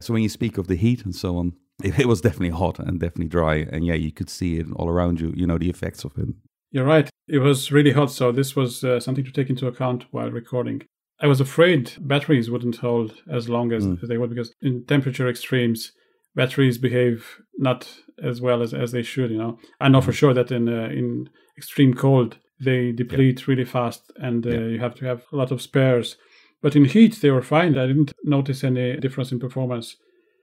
So 0.00 0.12
when 0.12 0.22
you 0.22 0.28
speak 0.28 0.58
of 0.58 0.66
the 0.66 0.74
heat 0.74 1.04
and 1.04 1.14
so 1.14 1.36
on 1.36 1.52
it, 1.84 1.98
it 2.04 2.06
was 2.06 2.20
definitely 2.20 2.50
hot 2.50 2.78
and 2.78 3.00
definitely 3.00 3.28
dry 3.28 3.66
and 3.70 3.84
yeah 3.84 3.94
you 3.94 4.12
could 4.12 4.30
see 4.30 4.58
it 4.58 4.66
all 4.76 4.88
around 4.88 5.20
you 5.20 5.32
you 5.36 5.46
know 5.46 5.58
the 5.58 5.70
effects 5.70 6.04
of 6.04 6.16
it 6.16 6.28
You're 6.72 6.86
right. 6.86 7.10
It 7.28 7.38
was 7.38 7.70
really 7.70 7.92
hot, 7.92 8.10
so 8.10 8.32
this 8.32 8.56
was 8.56 8.82
uh, 8.82 8.98
something 8.98 9.24
to 9.24 9.32
take 9.32 9.50
into 9.50 9.66
account 9.66 10.06
while 10.10 10.30
recording. 10.30 10.82
I 11.20 11.26
was 11.26 11.40
afraid 11.40 11.92
batteries 12.00 12.50
wouldn't 12.50 12.76
hold 12.76 13.22
as 13.30 13.48
long 13.48 13.72
as, 13.72 13.84
as 14.02 14.08
they 14.08 14.18
would 14.18 14.30
because 14.30 14.52
in 14.60 14.84
temperature 14.86 15.28
extremes, 15.28 15.92
batteries 16.34 16.78
behave 16.78 17.40
not 17.58 17.88
as 18.22 18.40
well 18.40 18.62
as, 18.62 18.74
as 18.74 18.90
they 18.90 19.02
should. 19.02 19.30
You 19.30 19.38
know, 19.38 19.58
I 19.80 19.88
know 19.88 20.00
for 20.00 20.12
sure 20.12 20.34
that 20.34 20.50
in 20.50 20.68
uh, 20.68 20.88
in 20.88 21.28
extreme 21.56 21.94
cold 21.94 22.38
they 22.58 22.92
deplete 22.92 23.46
really 23.48 23.64
fast, 23.64 24.10
and 24.16 24.46
uh, 24.46 24.50
you 24.50 24.78
have 24.78 24.94
to 24.96 25.04
have 25.04 25.22
a 25.32 25.36
lot 25.36 25.52
of 25.52 25.60
spares. 25.60 26.16
But 26.62 26.76
in 26.76 26.84
heat, 26.86 27.20
they 27.20 27.30
were 27.30 27.42
fine. 27.42 27.76
I 27.76 27.86
didn't 27.86 28.12
notice 28.24 28.64
any 28.64 28.96
difference 28.96 29.32
in 29.32 29.40
performance. 29.40 29.96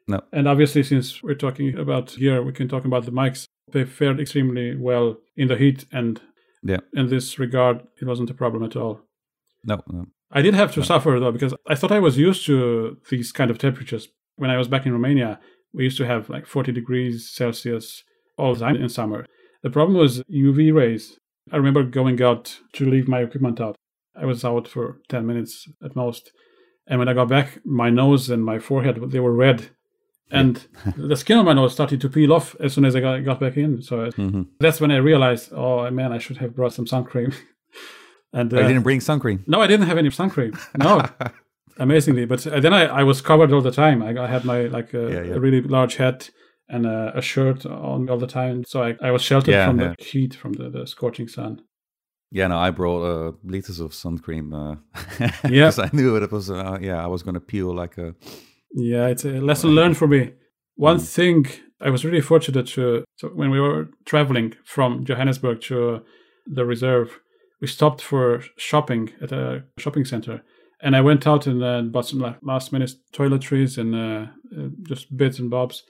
No. 0.09 0.21
And 0.33 0.47
obviously, 0.47 0.83
since 0.83 1.21
we're 1.21 1.35
talking 1.35 1.77
about 1.77 2.11
here, 2.11 2.41
we 2.41 2.51
can 2.51 2.67
talk 2.67 2.83
about 2.83 3.05
the 3.05 3.11
mics. 3.11 3.45
They 3.71 3.85
fared 3.85 4.19
extremely 4.19 4.75
well 4.75 5.17
in 5.37 5.47
the 5.47 5.55
heat, 5.55 5.85
and 5.91 6.19
yeah 6.63 6.79
in 6.93 7.07
this 7.09 7.39
regard, 7.39 7.81
it 8.01 8.05
wasn't 8.05 8.29
a 8.29 8.33
problem 8.33 8.63
at 8.63 8.75
all. 8.75 9.01
no, 9.63 9.81
no 9.87 10.07
I 10.31 10.41
did 10.41 10.53
have 10.53 10.73
to 10.73 10.83
suffer 10.83 11.19
though 11.19 11.31
because 11.31 11.55
I 11.67 11.75
thought 11.75 11.91
I 11.91 11.99
was 11.99 12.17
used 12.17 12.45
to 12.45 12.97
these 13.09 13.31
kind 13.31 13.49
of 13.49 13.57
temperatures. 13.57 14.09
When 14.35 14.51
I 14.51 14.57
was 14.57 14.67
back 14.67 14.85
in 14.85 14.93
Romania, 14.93 15.39
we 15.73 15.83
used 15.83 15.97
to 15.97 16.05
have 16.05 16.29
like 16.29 16.45
40 16.45 16.71
degrees 16.71 17.29
Celsius 17.29 18.03
all 18.37 18.53
the 18.53 18.59
time 18.59 18.75
in 18.75 18.89
summer. 18.89 19.25
The 19.63 19.69
problem 19.69 19.97
was 19.97 20.23
UV 20.31 20.73
rays. 20.73 21.17
I 21.51 21.57
remember 21.57 21.83
going 21.83 22.21
out 22.21 22.59
to 22.73 22.85
leave 22.85 23.07
my 23.07 23.21
equipment 23.21 23.59
out. 23.59 23.75
I 24.15 24.25
was 24.25 24.45
out 24.45 24.67
for 24.67 24.99
10 25.09 25.25
minutes 25.25 25.67
at 25.83 25.95
most. 25.95 26.31
And 26.87 26.99
when 26.99 27.09
I 27.09 27.13
got 27.13 27.29
back, 27.29 27.59
my 27.65 27.89
nose 27.89 28.29
and 28.29 28.43
my 28.43 28.59
forehead, 28.59 29.11
they 29.11 29.19
were 29.19 29.33
red. 29.33 29.69
And 30.31 30.65
the 30.97 31.15
skin 31.15 31.37
on 31.37 31.45
my 31.45 31.53
nose 31.53 31.73
started 31.73 31.99
to 32.01 32.09
peel 32.09 32.33
off 32.33 32.55
as 32.59 32.73
soon 32.73 32.85
as 32.85 32.95
I 32.95 32.99
got, 32.99 33.23
got 33.25 33.39
back 33.39 33.57
in. 33.57 33.81
So 33.81 34.09
hmm 34.11 34.43
that's 34.59 34.79
when 34.81 34.91
I 34.91 34.97
realized, 34.97 35.51
oh 35.53 35.89
man, 35.91 36.11
I 36.11 36.17
should 36.19 36.37
have 36.37 36.55
brought 36.55 36.73
some 36.73 36.85
sun 36.87 37.03
cream. 37.05 37.31
and 38.33 38.53
I 38.53 38.61
uh, 38.63 38.67
didn't 38.67 38.83
bring 38.83 39.01
sun 39.01 39.19
cream. 39.19 39.43
no, 39.47 39.61
I 39.61 39.67
didn't 39.67 39.87
have 39.87 39.97
any 39.97 40.11
sun 40.11 40.29
cream. 40.29 40.53
No, 40.77 41.03
amazingly. 41.77 42.25
But 42.25 42.45
uh, 42.45 42.59
then 42.59 42.73
I, 42.73 42.85
I 42.85 43.03
was 43.03 43.21
covered 43.21 43.51
all 43.53 43.61
the 43.61 43.71
time. 43.71 44.03
I, 44.03 44.15
I 44.23 44.27
had 44.27 44.45
my 44.45 44.63
like 44.67 44.93
a, 44.93 45.11
Yeah, 45.11 45.23
yeah. 45.23 45.35
a 45.35 45.39
really 45.39 45.61
large 45.61 45.95
hat 45.95 46.29
and 46.67 46.85
a, 46.85 47.11
a 47.15 47.21
shirt 47.21 47.65
on 47.65 48.09
all 48.09 48.19
the 48.19 48.27
time, 48.27 48.63
so 48.63 48.83
I, 48.83 48.95
I 49.01 49.09
was 49.11 49.23
sheltered 49.23 49.53
Yeah, 49.53 49.65
from 49.65 49.77
the 49.77 49.95
heat 49.97 50.35
from 50.35 50.53
the, 50.53 50.69
the 50.69 50.85
scorching 50.85 51.27
sun. 51.27 51.61
Yeah, 52.31 52.45
no, 52.47 52.59
I 52.59 52.69
brought 52.69 53.01
uh, 53.03 53.31
liters 53.43 53.79
of 53.79 53.91
sun 53.93 54.19
cream. 54.19 54.53
Uh, 54.53 54.75
Yeah. 55.49 55.69
because 55.69 55.79
I 55.79 55.89
knew 55.93 56.15
it 56.15 56.31
was. 56.31 56.51
Uh, 56.51 56.77
yeah, 56.79 57.03
I 57.03 57.07
was 57.07 57.23
going 57.23 57.33
to 57.33 57.39
peel 57.39 57.73
like 57.73 57.97
a. 57.97 58.13
Yeah, 58.71 59.07
it's 59.07 59.25
a 59.25 59.41
lesson 59.41 59.71
learned 59.71 59.97
for 59.97 60.07
me. 60.07 60.33
One 60.75 60.99
thing 60.99 61.47
I 61.81 61.89
was 61.89 62.05
really 62.05 62.21
fortunate 62.21 62.67
to 62.67 63.03
so 63.15 63.29
when 63.29 63.49
we 63.49 63.59
were 63.59 63.89
traveling 64.05 64.55
from 64.65 65.05
Johannesburg 65.05 65.61
to 65.61 66.01
the 66.45 66.65
reserve, 66.65 67.19
we 67.61 67.67
stopped 67.67 68.01
for 68.01 68.43
shopping 68.57 69.11
at 69.21 69.31
a 69.31 69.63
shopping 69.77 70.05
center, 70.05 70.41
and 70.81 70.95
I 70.95 71.01
went 71.01 71.27
out 71.27 71.47
and 71.47 71.63
uh, 71.63 71.81
bought 71.81 72.07
some 72.07 72.35
last 72.41 72.71
minute 72.71 72.91
toiletries 73.13 73.77
and 73.77 73.95
uh, 73.95 74.31
uh, 74.57 74.69
just 74.83 75.15
bits 75.15 75.39
and 75.39 75.49
bobs, 75.49 75.83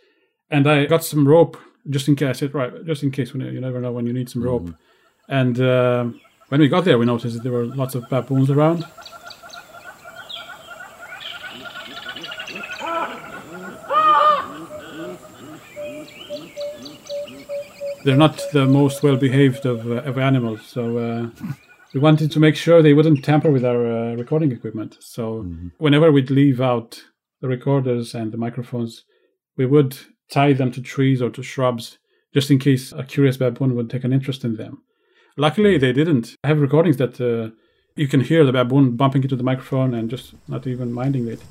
and 0.50 0.68
I 0.68 0.86
got 0.86 1.04
some 1.04 1.28
rope 1.28 1.58
just 1.90 2.08
in 2.08 2.16
case. 2.16 2.42
It 2.42 2.54
right, 2.54 2.74
just 2.86 3.04
in 3.04 3.12
case 3.12 3.34
when 3.34 3.46
you, 3.46 3.52
you 3.52 3.62
never 3.62 3.80
know 3.80 3.92
when 3.92 4.08
you 4.08 4.14
need 4.14 4.30
some 4.30 4.44
rope. 4.44 4.70
And 5.28 5.60
uh, 5.62 6.06
when 6.48 6.60
we 6.60 6.68
got 6.68 6.86
there, 6.86 6.98
we 6.98 7.06
noticed 7.06 7.36
that 7.36 7.44
there 7.44 7.52
were 7.52 7.66
lots 7.66 7.94
of 7.94 8.10
baboons 8.10 8.50
around. 8.50 8.84
They're 18.10 18.18
not 18.18 18.42
the 18.54 18.66
most 18.66 19.04
well 19.04 19.18
behaved 19.18 19.68
of, 19.68 19.86
uh, 19.86 20.02
of 20.02 20.18
animals. 20.18 20.66
So 20.66 20.98
uh, 20.98 21.30
we 21.94 22.00
wanted 22.00 22.32
to 22.32 22.40
make 22.40 22.56
sure 22.56 22.82
they 22.82 22.96
wouldn't 22.96 23.24
tamper 23.24 23.52
with 23.52 23.64
our 23.64 23.86
uh, 23.86 24.16
recording 24.16 24.52
equipment. 24.52 24.98
So 25.00 25.46
whenever 25.78 26.12
we'd 26.12 26.32
leave 26.32 26.60
out 26.60 27.04
the 27.40 27.48
recorders 27.48 28.16
and 28.16 28.32
the 28.32 28.38
microphones, 28.38 29.04
we 29.58 29.68
would 29.68 29.96
tie 30.32 30.54
them 30.54 30.72
to 30.72 30.82
trees 30.82 31.22
or 31.22 31.30
to 31.30 31.44
shrubs 31.44 32.00
just 32.34 32.50
in 32.50 32.58
case 32.58 32.92
a 32.94 33.04
curious 33.04 33.38
baboon 33.38 33.76
would 33.76 33.92
take 33.92 34.04
an 34.04 34.14
interest 34.14 34.44
in 34.44 34.56
them. 34.56 34.82
Luckily, 35.38 35.78
they 35.78 35.94
didn't. 35.94 36.36
I 36.44 36.48
have 36.48 36.62
recordings 36.62 36.98
that 36.98 37.22
uh, 37.22 37.56
you 37.96 38.08
can 38.08 38.22
hear 38.22 38.44
the 38.44 38.52
baboon 38.52 38.96
bumping 38.96 39.22
into 39.22 39.36
the 39.36 39.44
microphone 39.44 39.94
and 39.94 40.10
just 40.10 40.34
not 40.48 40.66
even 40.66 40.92
minding 40.92 41.28
it. 41.28 41.42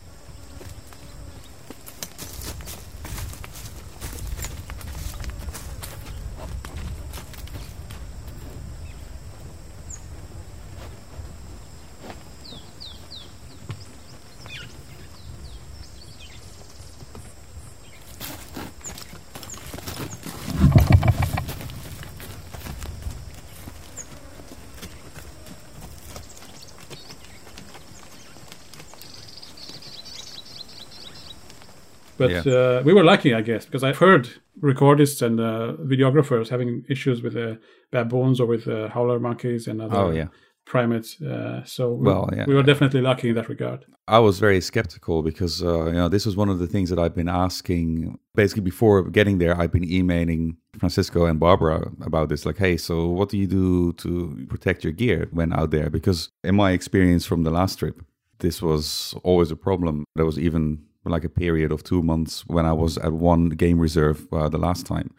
But 32.18 32.30
Yeah. 32.30 32.42
uh, 32.56 32.82
we 32.84 32.92
were 32.92 33.04
lucky, 33.12 33.30
I 33.40 33.42
guess, 33.42 33.64
because 33.66 33.84
I've 33.88 33.98
heard 34.06 34.28
recordists 34.60 35.22
and 35.26 35.38
uh, 35.40 35.74
videographers 35.94 36.48
having 36.48 36.84
issues 36.88 37.22
with 37.22 37.36
uh, 37.36 37.54
baboons 37.92 38.40
or 38.40 38.46
with 38.46 38.66
uh, 38.68 38.88
howler 38.88 39.18
monkeys 39.20 39.68
and 39.68 39.80
other 39.80 39.96
Oh, 39.96 40.10
yeah. 40.10 40.28
primates. 40.72 41.10
Uh, 41.22 41.62
so 41.64 41.82
we, 41.92 42.04
Well, 42.06 42.28
yeah. 42.36 42.44
we 42.48 42.54
were 42.54 42.62
definitely 42.72 43.00
lucky 43.00 43.28
in 43.30 43.34
that 43.36 43.48
regard. 43.48 43.80
I 44.08 44.18
was 44.18 44.38
very 44.40 44.60
skeptical 44.60 45.22
because 45.22 45.62
uh, 45.62 45.86
you 45.86 45.92
know 46.00 46.08
this 46.08 46.24
was 46.26 46.34
one 46.36 46.48
of 46.54 46.58
the 46.58 46.66
things 46.66 46.88
that 46.90 46.98
I've 46.98 47.14
been 47.14 47.28
asking. 47.46 48.18
Basically, 48.34 48.62
before 48.72 49.02
getting 49.18 49.38
there, 49.38 49.54
I've 49.60 49.70
been 49.72 49.88
emailing 49.98 50.56
Francisco 50.78 51.26
and 51.26 51.38
Barbara 51.38 51.78
about 52.10 52.28
this. 52.30 52.44
Like, 52.46 52.58
hey, 52.58 52.76
so 52.78 52.94
what 53.18 53.28
do 53.30 53.36
you 53.36 53.46
do 53.46 53.92
to 54.02 54.10
protect 54.48 54.82
your 54.84 54.92
gear 55.02 55.28
when 55.38 55.52
out 55.52 55.70
there? 55.70 55.88
Because 55.90 56.30
in 56.42 56.54
my 56.56 56.70
experience 56.72 57.24
from 57.26 57.44
the 57.44 57.50
last 57.50 57.78
trip, 57.78 57.96
this 58.38 58.62
was 58.62 59.14
always 59.24 59.50
a 59.50 59.56
problem. 59.56 60.04
There 60.16 60.26
was 60.26 60.38
even 60.38 60.78
like 61.08 61.24
a 61.24 61.28
period 61.28 61.72
of 61.72 61.82
two 61.82 62.02
months 62.02 62.46
when 62.46 62.66
I 62.66 62.72
was 62.72 62.98
at 62.98 63.12
one 63.12 63.50
game 63.50 63.78
reserve 63.78 64.26
uh, 64.32 64.48
the 64.48 64.58
last 64.58 64.86
time 64.86 65.10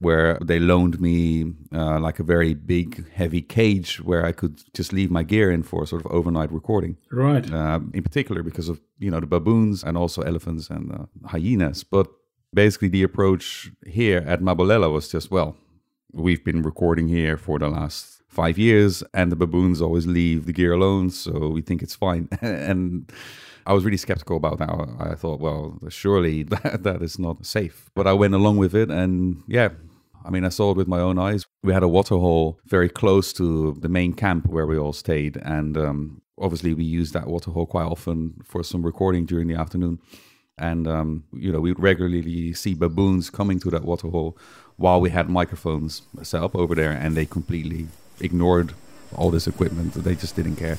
where 0.00 0.38
they 0.42 0.58
loaned 0.58 0.98
me 0.98 1.52
uh, 1.74 2.00
like 2.00 2.18
a 2.18 2.22
very 2.22 2.54
big, 2.54 3.06
heavy 3.12 3.42
cage 3.42 4.00
where 4.00 4.24
I 4.24 4.32
could 4.32 4.62
just 4.72 4.92
leave 4.92 5.10
my 5.10 5.22
gear 5.22 5.50
in 5.50 5.62
for 5.62 5.86
sort 5.86 6.04
of 6.04 6.10
overnight 6.10 6.50
recording. 6.50 6.96
Right. 7.12 7.50
Uh, 7.52 7.80
in 7.92 8.02
particular 8.02 8.42
because 8.42 8.68
of 8.68 8.80
you 8.98 9.10
know 9.10 9.20
the 9.20 9.26
baboons 9.26 9.84
and 9.84 9.96
also 9.96 10.22
elephants 10.22 10.70
and 10.70 10.92
uh, 10.92 11.28
hyenas. 11.28 11.84
But 11.84 12.08
basically, 12.52 12.88
the 12.88 13.02
approach 13.02 13.70
here 13.86 14.24
at 14.26 14.40
Mmabolela 14.40 14.90
was 14.90 15.08
just 15.08 15.30
well, 15.30 15.54
we've 16.12 16.44
been 16.44 16.62
recording 16.62 17.08
here 17.08 17.36
for 17.36 17.58
the 17.58 17.68
last 17.68 18.22
five 18.26 18.56
years, 18.56 19.02
and 19.12 19.30
the 19.30 19.36
baboons 19.36 19.82
always 19.82 20.06
leave 20.06 20.46
the 20.46 20.52
gear 20.52 20.72
alone, 20.72 21.10
so 21.10 21.48
we 21.48 21.60
think 21.60 21.82
it's 21.82 21.94
fine. 21.94 22.28
and 22.40 23.12
I 23.66 23.72
was 23.72 23.84
really 23.84 23.96
skeptical 23.96 24.36
about 24.36 24.58
that. 24.58 24.70
I 24.98 25.14
thought, 25.14 25.40
well, 25.40 25.78
surely 25.88 26.42
that, 26.54 26.82
that 26.82 27.02
is 27.02 27.18
not 27.18 27.44
safe. 27.46 27.90
But 27.94 28.06
I 28.06 28.12
went 28.12 28.34
along 28.34 28.56
with 28.58 28.74
it, 28.74 28.90
and 28.90 29.42
yeah. 29.46 29.70
I 30.22 30.28
mean, 30.28 30.44
I 30.44 30.50
saw 30.50 30.72
it 30.72 30.76
with 30.76 30.86
my 30.86 31.00
own 31.00 31.18
eyes. 31.18 31.46
We 31.62 31.72
had 31.72 31.82
a 31.82 31.88
waterhole 31.88 32.60
very 32.66 32.90
close 32.90 33.32
to 33.34 33.78
the 33.80 33.88
main 33.88 34.12
camp 34.12 34.46
where 34.46 34.66
we 34.66 34.76
all 34.76 34.92
stayed, 34.92 35.38
and 35.38 35.78
um, 35.78 36.20
obviously 36.38 36.74
we 36.74 36.84
used 36.84 37.14
that 37.14 37.26
waterhole 37.26 37.66
quite 37.66 37.84
often 37.84 38.34
for 38.44 38.62
some 38.62 38.82
recording 38.84 39.24
during 39.24 39.48
the 39.48 39.54
afternoon. 39.54 39.98
And 40.58 40.86
um, 40.86 41.24
you 41.32 41.50
know, 41.50 41.60
we 41.60 41.72
would 41.72 41.82
regularly 41.82 42.52
see 42.52 42.74
baboons 42.74 43.30
coming 43.30 43.58
to 43.60 43.70
that 43.70 43.82
waterhole 43.82 44.36
while 44.76 45.00
we 45.00 45.08
had 45.08 45.30
microphones 45.30 46.02
set 46.22 46.42
up 46.42 46.54
over 46.54 46.74
there, 46.74 46.92
and 46.92 47.16
they 47.16 47.24
completely 47.24 47.88
ignored 48.20 48.74
all 49.14 49.30
this 49.30 49.46
equipment. 49.46 49.94
They 49.94 50.14
just 50.14 50.36
didn't 50.36 50.56
care. 50.56 50.78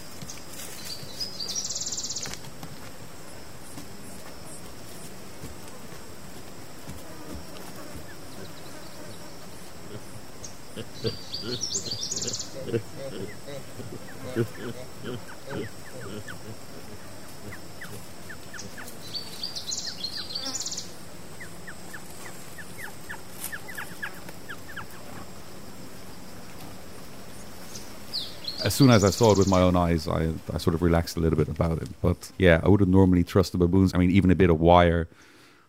As 28.71 28.75
soon 28.75 28.89
as 28.89 29.03
I 29.03 29.09
saw 29.09 29.33
it 29.33 29.37
with 29.37 29.49
my 29.49 29.61
own 29.61 29.75
eyes, 29.75 30.07
I, 30.07 30.31
I 30.53 30.57
sort 30.57 30.75
of 30.75 30.81
relaxed 30.81 31.17
a 31.17 31.19
little 31.19 31.37
bit 31.37 31.49
about 31.49 31.81
it. 31.81 31.89
But 32.01 32.31
yeah, 32.37 32.61
I 32.63 32.69
wouldn't 32.69 32.89
normally 32.89 33.25
trust 33.25 33.51
the 33.51 33.57
baboons. 33.57 33.93
I 33.93 33.97
mean, 33.97 34.11
even 34.11 34.31
a 34.31 34.35
bit 34.43 34.49
of 34.49 34.61
wire 34.61 35.09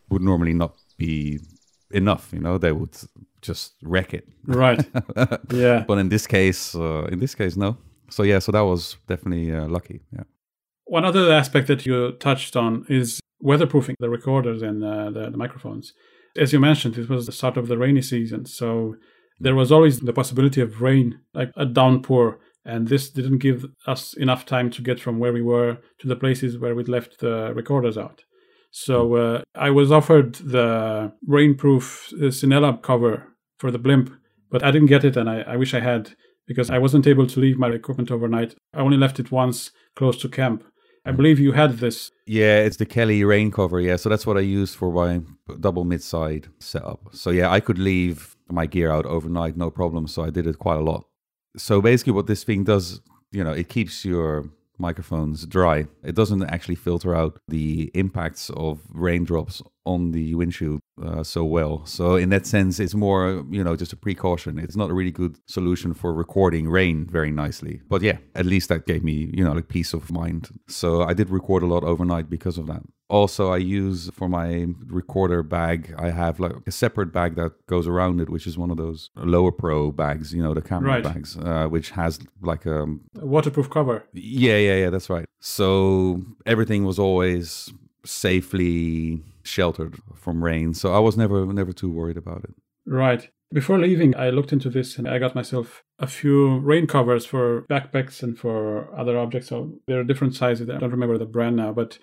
would 0.09 0.23
normally 0.23 0.55
not 0.55 0.77
be 0.99 1.41
enough. 1.91 2.25
You 2.33 2.39
know, 2.39 2.59
they 2.59 2.71
would 2.71 2.97
just 3.41 3.73
wreck 3.83 4.15
it. 4.15 4.29
Right. 4.47 4.89
yeah. 5.51 5.85
But 5.89 5.99
in 5.99 6.11
this 6.11 6.29
case, 6.29 6.77
uh, 6.77 7.09
in 7.11 7.19
this 7.19 7.35
case, 7.35 7.57
no. 7.57 7.77
So 8.09 8.23
yeah, 8.23 8.39
so 8.39 8.53
that 8.53 8.65
was 8.73 8.97
definitely 9.09 9.53
uh, 9.53 9.67
lucky. 9.67 10.03
Yeah. 10.13 10.25
One 10.85 11.05
other 11.05 11.33
aspect 11.33 11.67
that 11.67 11.85
you 11.85 12.13
touched 12.13 12.55
on 12.55 12.87
is 12.89 13.21
weatherproofing 13.43 13.97
the 13.99 14.11
recorders 14.11 14.63
and 14.63 14.85
uh, 14.85 15.11
the, 15.11 15.29
the 15.29 15.37
microphones. 15.37 15.93
As 16.37 16.53
you 16.53 16.61
mentioned, 16.61 16.97
it 16.99 17.09
was 17.09 17.27
the 17.27 17.33
start 17.33 17.57
of 17.57 17.67
the 17.67 17.77
rainy 17.77 18.03
season, 18.03 18.47
so 18.47 18.95
there 19.41 19.57
was 19.57 19.73
always 19.73 19.99
the 19.99 20.13
possibility 20.13 20.61
of 20.61 20.81
rain, 20.81 21.19
like 21.35 21.51
a 21.57 21.67
downpour, 21.67 22.39
and 22.65 22.89
this 22.89 23.11
didn't 23.11 23.39
give 23.39 23.67
us 23.87 24.15
enough 24.15 24.47
time 24.47 24.71
to 24.71 24.83
get 24.83 25.01
from 25.01 25.19
where 25.19 25.33
we 25.33 25.43
were 25.43 25.79
to 25.99 26.09
the 26.09 26.17
places 26.17 26.59
where 26.59 26.75
we'd 26.75 26.89
left 26.89 27.19
the 27.21 27.53
recorders 27.55 27.99
out. 27.99 28.25
So 28.71 29.17
uh, 29.17 29.43
I 29.55 29.71
was 29.71 29.93
offered 29.93 30.37
the 30.37 31.13
rainproof 31.29 32.13
uh, 32.15 32.31
Cinela 32.31 32.81
cover 32.81 33.27
for 33.59 33.71
the 33.71 33.79
blimp, 33.79 34.11
but 34.51 34.65
I 34.65 34.71
didn't 34.71 34.89
get 34.89 35.05
it, 35.05 35.17
and 35.17 35.29
I, 35.29 35.43
I 35.43 35.57
wish 35.57 35.75
I 35.75 35.81
had 35.81 36.13
because 36.47 36.71
I 36.71 36.79
wasn't 36.79 37.07
able 37.07 37.27
to 37.27 37.41
leave 37.41 37.59
my 37.59 37.69
equipment 37.69 38.11
overnight. 38.11 38.55
I 38.75 38.81
only 38.81 38.97
left 38.97 39.21
it 39.21 39.31
once 39.31 39.71
close 39.95 40.21
to 40.23 40.29
camp. 40.29 40.65
I 41.05 41.11
believe 41.11 41.39
you 41.39 41.53
had 41.53 41.79
this. 41.79 42.11
Yeah, 42.27 42.59
it's 42.59 42.77
the 42.77 42.87
Kelly 42.87 43.25
rain 43.25 43.51
cover. 43.51 43.81
Yeah, 43.81 43.97
so 43.97 44.09
that's 44.09 44.27
what 44.27 44.37
I 44.37 44.41
used 44.41 44.77
for 44.77 44.93
my 44.93 45.21
double 45.61 45.85
mid 45.85 46.03
side 46.03 46.49
setup. 46.61 47.01
So 47.13 47.31
yeah, 47.31 47.51
I 47.51 47.61
could 47.61 47.79
leave 47.79 48.37
my 48.49 48.67
gear 48.67 48.91
out 48.91 49.07
overnight, 49.07 49.57
no 49.57 49.71
problem. 49.71 50.07
So 50.07 50.23
I 50.23 50.31
did 50.31 50.47
it 50.47 50.59
quite 50.59 50.79
a 50.79 50.83
lot. 50.83 51.05
So 51.57 51.83
basically, 51.83 52.13
what 52.13 52.27
this 52.27 52.45
thing 52.45 52.65
does, 52.65 53.01
you 53.31 53.45
know, 53.45 53.53
it 53.53 53.69
keeps 53.69 54.05
your 54.05 54.49
microphones 54.79 55.47
dry. 55.47 55.87
It 56.03 56.15
doesn't 56.15 56.43
actually 56.45 56.75
filter 56.77 57.15
out 57.15 57.39
the 57.49 57.91
impacts 57.95 58.51
of 58.51 58.81
raindrops 58.91 59.63
on 59.85 60.13
the 60.13 60.35
windshield 60.35 60.81
uh, 61.05 61.23
so 61.25 61.45
well. 61.45 61.85
So 61.87 62.17
in 62.17 62.29
that 62.31 62.47
sense, 62.47 62.79
it's 62.79 62.95
more, 62.95 63.45
you 63.51 63.65
know, 63.65 63.75
just 63.77 63.93
a 63.93 63.97
precaution. 63.97 64.59
It's 64.59 64.77
not 64.77 64.91
a 64.91 64.95
really 64.95 65.11
good 65.11 65.39
solution 65.47 65.93
for 65.95 66.13
recording 66.15 66.69
rain 66.69 67.07
very 67.11 67.33
nicely. 67.33 67.81
But 67.89 68.03
yeah, 68.03 68.19
at 68.35 68.47
least 68.47 68.69
that 68.69 68.87
gave 68.87 69.03
me, 69.03 69.31
you 69.35 69.43
know, 69.45 69.53
like 69.53 69.69
peace 69.69 69.93
of 69.93 70.11
mind. 70.13 70.49
So 70.69 71.03
I 71.03 71.15
did 71.15 71.31
record 71.31 71.63
a 71.63 71.67
lot 71.67 71.83
overnight 71.85 72.31
because 72.31 72.59
of 72.59 72.67
that. 72.69 72.83
Also, 73.09 73.51
I 73.51 73.59
use 73.59 74.09
for 74.11 74.27
my 74.29 74.69
recorder 74.87 75.43
bag, 75.43 75.95
I 75.99 76.11
have 76.11 76.41
like 76.41 76.53
a 76.67 76.71
separate 76.73 77.13
bag 77.13 77.35
that 77.37 77.53
goes 77.67 77.87
around 77.87 78.21
it, 78.23 78.31
which 78.31 78.47
is 78.47 78.57
one 78.57 78.71
of 78.71 78.79
those 78.79 79.11
Lowepro 79.17 79.95
bags, 79.95 80.33
you 80.33 80.43
know, 80.43 80.55
the 80.55 80.63
camera 80.63 80.93
Right. 80.93 81.05
bags, 81.05 81.37
uh, 81.37 81.67
which 81.69 81.91
has 81.91 82.21
like 82.41 82.65
a 82.65 82.85
A 83.21 83.27
waterproof 83.27 83.69
cover. 83.69 84.05
yeah, 84.15 84.57
yeah, 84.57 84.77
yeah, 84.77 84.91
that's 84.91 85.11
right. 85.11 85.27
So 85.41 86.23
everything 86.47 86.85
was 86.85 86.99
always 86.99 87.71
safely 88.05 89.23
sheltered 89.45 89.97
from 90.15 90.45
rain. 90.45 90.75
So 90.75 90.93
I 90.93 90.99
was 90.99 91.17
never 91.17 91.47
never 91.53 91.73
too 91.73 91.91
worried 91.91 92.17
about 92.17 92.45
it. 92.45 92.55
Right. 92.87 93.29
Before 93.53 93.79
leaving, 93.79 94.17
I 94.17 94.31
looked 94.31 94.53
into 94.53 94.71
this 94.71 94.97
and 94.99 95.07
I 95.07 95.19
got 95.19 95.35
myself 95.35 95.83
a 95.99 96.07
few 96.07 96.59
rain 96.61 96.87
covers 96.87 97.27
for 97.27 97.63
backpacks 97.71 98.23
and 98.23 98.39
for 98.39 98.89
other 98.99 99.19
objects. 99.19 99.49
So 99.49 99.75
there 99.87 100.01
are 100.01 100.05
different 100.05 100.35
sizes. 100.35 100.71
I 100.71 100.79
don't 100.79 100.91
remember 100.91 101.19
the 101.19 101.27
brand 101.27 101.57
now, 101.57 101.73
but 101.73 101.99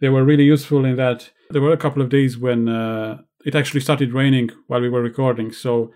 they 0.00 0.08
were 0.08 0.24
really 0.24 0.44
useful 0.44 0.84
in 0.86 0.96
that 0.96 1.30
there 1.50 1.60
were 1.60 1.72
a 1.72 1.76
couple 1.76 2.00
of 2.00 2.08
days 2.08 2.38
when 2.38 2.68
uh, 2.68 3.18
it 3.44 3.54
actually 3.54 3.80
started 3.80 4.14
raining 4.14 4.50
while 4.66 4.80
we 4.80 4.88
were 4.88 5.02
recording. 5.02 5.52
So 5.52 5.92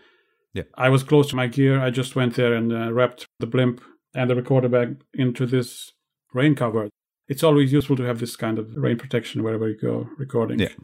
Yeah. 0.52 0.64
I 0.76 0.90
was 0.90 1.02
close 1.02 1.28
to 1.30 1.36
my 1.36 1.46
gear. 1.46 1.80
I 1.80 1.90
just 1.90 2.14
went 2.14 2.34
there 2.34 2.52
and 2.52 2.70
uh, 2.72 2.92
wrapped 2.92 3.26
the 3.40 3.46
blimp 3.46 3.80
and 4.14 4.28
the 4.28 4.36
recorder 4.36 4.68
bag 4.68 5.00
into 5.14 5.46
this 5.46 5.92
rain 6.34 6.54
cover. 6.54 6.90
It's 7.32 7.42
always 7.42 7.72
useful 7.72 7.96
to 7.96 8.02
have 8.02 8.18
this 8.20 8.36
kind 8.36 8.58
of 8.58 8.76
rain 8.76 8.98
protection 8.98 9.42
wherever 9.42 9.66
you 9.66 9.78
go 9.90 10.06
recording. 10.18 10.58
Yeah. 10.58 10.74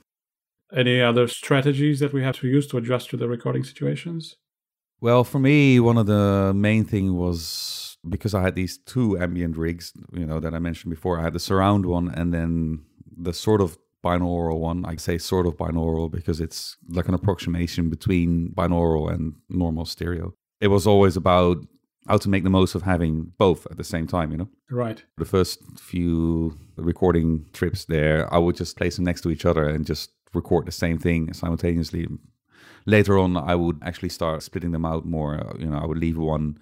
Any 0.72 0.98
other 1.02 1.28
strategies 1.28 2.00
that 2.00 2.14
we 2.14 2.22
have 2.22 2.38
to 2.40 2.48
use 2.48 2.66
to 2.68 2.78
adjust 2.78 3.10
to 3.10 3.18
the 3.18 3.28
recording 3.28 3.64
situations? 3.64 4.36
Well, 4.98 5.24
for 5.24 5.38
me, 5.38 5.78
one 5.78 5.98
of 5.98 6.06
the 6.06 6.54
main 6.54 6.84
thing 6.84 7.16
was 7.16 7.98
because 8.08 8.32
I 8.32 8.40
had 8.40 8.54
these 8.54 8.78
two 8.78 9.18
ambient 9.18 9.58
rigs, 9.58 9.92
you 10.20 10.24
know, 10.24 10.40
that 10.40 10.54
I 10.54 10.58
mentioned 10.58 10.90
before. 10.90 11.20
I 11.20 11.22
had 11.22 11.34
the 11.34 11.46
surround 11.50 11.84
one 11.84 12.08
and 12.08 12.32
then 12.32 12.80
the 13.14 13.34
sort 13.34 13.60
of 13.60 13.76
binaural 14.02 14.58
one. 14.58 14.86
I 14.86 14.96
say 14.96 15.18
sort 15.18 15.46
of 15.46 15.58
binaural 15.58 16.10
because 16.10 16.40
it's 16.40 16.78
like 16.88 17.08
an 17.08 17.14
approximation 17.14 17.90
between 17.90 18.54
binaural 18.60 19.12
and 19.12 19.34
normal 19.50 19.84
stereo. 19.84 20.32
It 20.62 20.68
was 20.68 20.86
always 20.86 21.14
about 21.14 21.58
how 22.08 22.16
to 22.18 22.28
make 22.28 22.42
the 22.42 22.50
most 22.50 22.74
of 22.74 22.82
having 22.82 23.32
both 23.38 23.66
at 23.70 23.76
the 23.76 23.84
same 23.84 24.06
time, 24.06 24.32
you 24.32 24.38
know. 24.38 24.48
Right. 24.70 25.04
The 25.18 25.24
first 25.24 25.60
few 25.78 26.56
recording 26.76 27.46
trips 27.52 27.84
there, 27.84 28.32
I 28.32 28.38
would 28.38 28.56
just 28.56 28.76
place 28.76 28.96
them 28.96 29.04
next 29.04 29.20
to 29.22 29.30
each 29.30 29.44
other 29.44 29.68
and 29.68 29.86
just 29.86 30.10
record 30.34 30.66
the 30.66 30.72
same 30.72 30.98
thing 30.98 31.32
simultaneously. 31.32 32.06
Later 32.86 33.18
on, 33.18 33.36
I 33.36 33.54
would 33.54 33.78
actually 33.82 34.08
start 34.08 34.42
splitting 34.42 34.72
them 34.72 34.84
out 34.86 35.04
more. 35.04 35.54
You 35.58 35.66
know, 35.66 35.78
I 35.78 35.86
would 35.86 35.98
leave 35.98 36.16
one, 36.16 36.58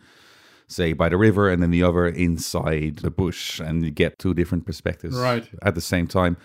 say, 0.66 0.92
by 0.92 1.08
the 1.08 1.16
river 1.16 1.48
and 1.48 1.62
then 1.62 1.70
the 1.70 1.84
other 1.84 2.06
inside 2.06 2.96
the 2.98 3.10
bush 3.10 3.60
and 3.60 3.84
you 3.84 3.90
get 3.90 4.18
two 4.18 4.34
different 4.34 4.66
perspectives 4.66 5.16
Right. 5.16 5.48
at 5.62 5.74
the 5.76 5.80
same 5.80 6.06
time. 6.08 6.36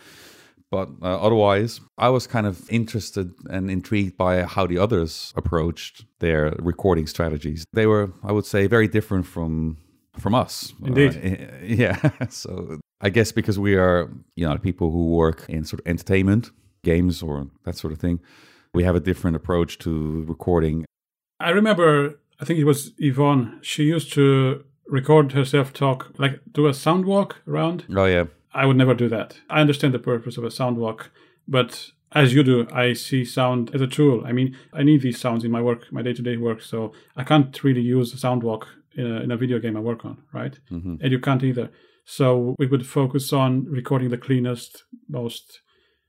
But 0.72 0.90
uh, 1.02 1.20
otherwise, 1.22 1.82
I 1.98 2.10
was 2.10 2.28
kind 2.28 2.48
of 2.48 2.70
interested 2.70 3.34
and 3.50 3.70
intrigued 3.70 4.16
by 4.18 4.44
how 4.44 4.66
the 4.66 4.78
others 4.78 5.34
approached 5.36 6.06
their 6.20 6.56
recording 6.60 7.08
strategies. 7.08 7.66
They 7.74 7.86
were, 7.88 8.14
I 8.24 8.32
would 8.32 8.46
say, 8.46 8.68
very 8.68 8.88
different 8.88 9.26
from 9.28 9.78
from 10.18 10.34
us. 10.34 10.74
Indeed. 10.84 11.16
Uh, 11.18 11.56
yeah. 11.64 12.28
so 12.30 12.80
I 13.02 13.10
guess 13.10 13.32
because 13.32 13.60
we 13.60 13.76
are, 13.76 14.10
you 14.36 14.48
know, 14.48 14.58
people 14.58 14.92
who 14.92 15.10
work 15.10 15.46
in 15.50 15.66
sort 15.66 15.82
of 15.82 15.88
entertainment, 15.88 16.52
games, 16.84 17.22
or 17.22 17.48
that 17.66 17.76
sort 17.76 17.92
of 17.92 18.00
thing, 18.00 18.20
we 18.74 18.84
have 18.84 18.96
a 18.96 19.00
different 19.00 19.36
approach 19.36 19.78
to 19.80 20.24
recording. 20.28 20.86
I 21.40 21.50
remember, 21.50 22.20
I 22.40 22.46
think 22.46 22.60
it 22.60 22.66
was 22.66 22.94
Yvonne. 22.98 23.60
She 23.62 23.84
used 23.84 24.14
to 24.14 24.64
record 24.88 25.32
herself 25.32 25.74
talk, 25.74 26.12
like 26.18 26.40
do 26.52 26.68
a 26.68 26.74
sound 26.74 27.06
walk 27.06 27.42
around. 27.48 27.86
Oh 27.96 28.06
yeah, 28.06 28.26
I 28.54 28.66
would 28.66 28.78
never 28.78 28.94
do 28.94 29.10
that. 29.10 29.40
I 29.50 29.62
understand 29.62 29.94
the 29.94 30.00
purpose 30.00 30.38
of 30.38 30.44
a 30.44 30.52
sound 30.52 30.78
walk, 30.78 31.12
but 31.48 31.92
as 32.14 32.34
you 32.34 32.44
do, 32.44 32.68
I 32.72 32.94
see 32.94 33.24
sound 33.24 33.74
as 33.74 33.82
a 33.82 33.88
tool. 33.88 34.24
I 34.26 34.32
mean, 34.34 34.58
I 34.74 34.84
need 34.84 35.02
these 35.02 35.20
sounds 35.20 35.44
in 35.44 35.52
my 35.52 35.62
work, 35.62 35.92
my 35.92 36.02
day 36.02 36.14
to 36.14 36.22
day 36.22 36.38
work, 36.38 36.62
so 36.62 36.92
I 37.16 37.24
can't 37.24 37.64
really 37.64 37.82
use 37.82 38.14
a 38.14 38.18
sound 38.18 38.44
walk 38.44 38.68
in 38.96 39.06
a, 39.06 39.22
in 39.22 39.32
a 39.32 39.38
video 39.38 39.60
game 39.60 39.78
I 39.78 39.80
work 39.80 40.04
on, 40.04 40.22
right? 40.34 40.58
Mm-hmm. 40.70 40.96
And 41.02 41.12
you 41.12 41.20
can't 41.20 41.44
either. 41.44 41.70
So 42.06 42.56
we 42.60 42.68
would 42.68 42.86
focus 42.86 43.32
on 43.32 43.66
recording 43.66 44.10
the 44.10 44.18
cleanest, 44.18 44.84
most 45.08 45.62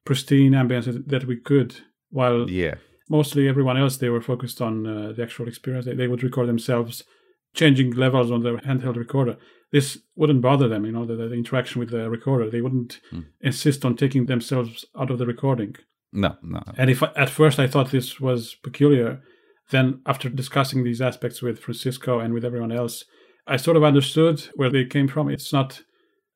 pristine 0.04 0.52
ambience 0.52 1.06
that 1.06 1.24
we 1.26 1.36
could, 1.36 1.76
while 2.10 2.50
yeah, 2.50 2.74
mostly 3.08 3.48
everyone 3.48 3.76
else 3.76 3.96
they 3.96 4.08
were 4.08 4.20
focused 4.20 4.60
on 4.60 4.86
uh, 4.86 5.12
the 5.12 5.22
actual 5.22 5.46
experience 5.46 5.84
they, 5.86 5.94
they 5.94 6.08
would 6.08 6.22
record 6.22 6.48
themselves 6.48 7.04
changing 7.54 7.92
levels 7.92 8.30
on 8.30 8.42
their 8.42 8.58
handheld 8.58 8.96
recorder. 8.96 9.36
This 9.70 9.98
wouldn't 10.16 10.42
bother 10.42 10.68
them 10.68 10.84
you 10.84 10.92
know 10.92 11.06
the, 11.06 11.16
the 11.16 11.32
interaction 11.32 11.80
with 11.80 11.90
the 11.90 12.10
recorder. 12.10 12.50
They 12.50 12.60
wouldn't 12.60 13.00
hmm. 13.10 13.20
insist 13.40 13.84
on 13.84 13.96
taking 13.96 14.26
themselves 14.26 14.84
out 14.98 15.10
of 15.10 15.18
the 15.18 15.26
recording. 15.26 15.76
No, 16.14 16.36
no, 16.42 16.62
and 16.76 16.90
if 16.90 17.02
I, 17.02 17.10
at 17.16 17.30
first 17.30 17.58
i 17.58 17.66
thought 17.66 17.90
this 17.90 18.20
was 18.20 18.54
peculiar 18.62 19.22
then 19.70 20.02
after 20.04 20.28
discussing 20.28 20.84
these 20.84 21.00
aspects 21.00 21.40
with 21.40 21.58
francisco 21.58 22.18
and 22.18 22.34
with 22.34 22.44
everyone 22.44 22.70
else 22.70 23.04
i 23.46 23.56
sort 23.56 23.76
of 23.76 23.84
understood 23.84 24.40
where 24.54 24.70
they 24.70 24.84
came 24.84 25.08
from. 25.08 25.28
It's 25.28 25.52
not 25.52 25.82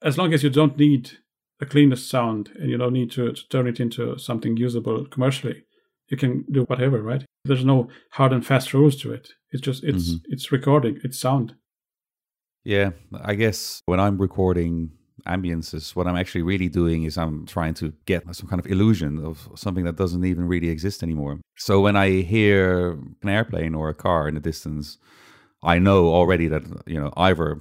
as 0.02 0.18
long 0.18 0.32
as 0.32 0.42
you 0.42 0.50
don't 0.50 0.78
need 0.78 1.10
the 1.58 1.66
cleanest 1.66 2.08
sound 2.10 2.50
and 2.56 2.70
you 2.70 2.76
don't 2.76 2.92
need 2.92 3.10
to, 3.12 3.32
to 3.32 3.48
turn 3.48 3.66
it 3.66 3.80
into 3.80 4.18
something 4.18 4.56
usable 4.56 5.06
commercially 5.06 5.64
you 6.08 6.16
can 6.16 6.44
do 6.50 6.62
whatever 6.64 7.02
right 7.02 7.24
there's 7.44 7.64
no 7.64 7.88
hard 8.12 8.32
and 8.32 8.46
fast 8.46 8.72
rules 8.74 8.96
to 8.96 9.12
it 9.12 9.30
it's 9.50 9.62
just 9.62 9.84
it's 9.84 10.10
mm-hmm. 10.10 10.32
it's 10.32 10.52
recording 10.52 10.98
it's 11.02 11.18
sound 11.18 11.54
Yeah, 12.66 12.90
I 13.22 13.36
guess 13.36 13.80
when 13.86 14.00
I'm 14.00 14.18
recording 14.18 14.90
ambiences, 15.24 15.94
what 15.94 16.08
I'm 16.08 16.16
actually 16.16 16.42
really 16.42 16.68
doing 16.68 17.04
is 17.04 17.16
I'm 17.16 17.46
trying 17.46 17.74
to 17.74 17.92
get 18.06 18.24
some 18.34 18.48
kind 18.48 18.58
of 18.58 18.66
illusion 18.66 19.24
of 19.24 19.48
something 19.54 19.84
that 19.84 19.94
doesn't 19.94 20.24
even 20.24 20.48
really 20.48 20.68
exist 20.68 21.04
anymore. 21.04 21.38
So 21.56 21.80
when 21.80 21.94
I 21.94 22.22
hear 22.22 22.98
an 23.22 23.28
airplane 23.28 23.76
or 23.76 23.88
a 23.88 23.94
car 23.94 24.26
in 24.26 24.34
the 24.34 24.40
distance, 24.40 24.98
I 25.62 25.78
know 25.78 26.08
already 26.08 26.48
that, 26.48 26.64
you 26.86 26.98
know, 26.98 27.12
either 27.16 27.60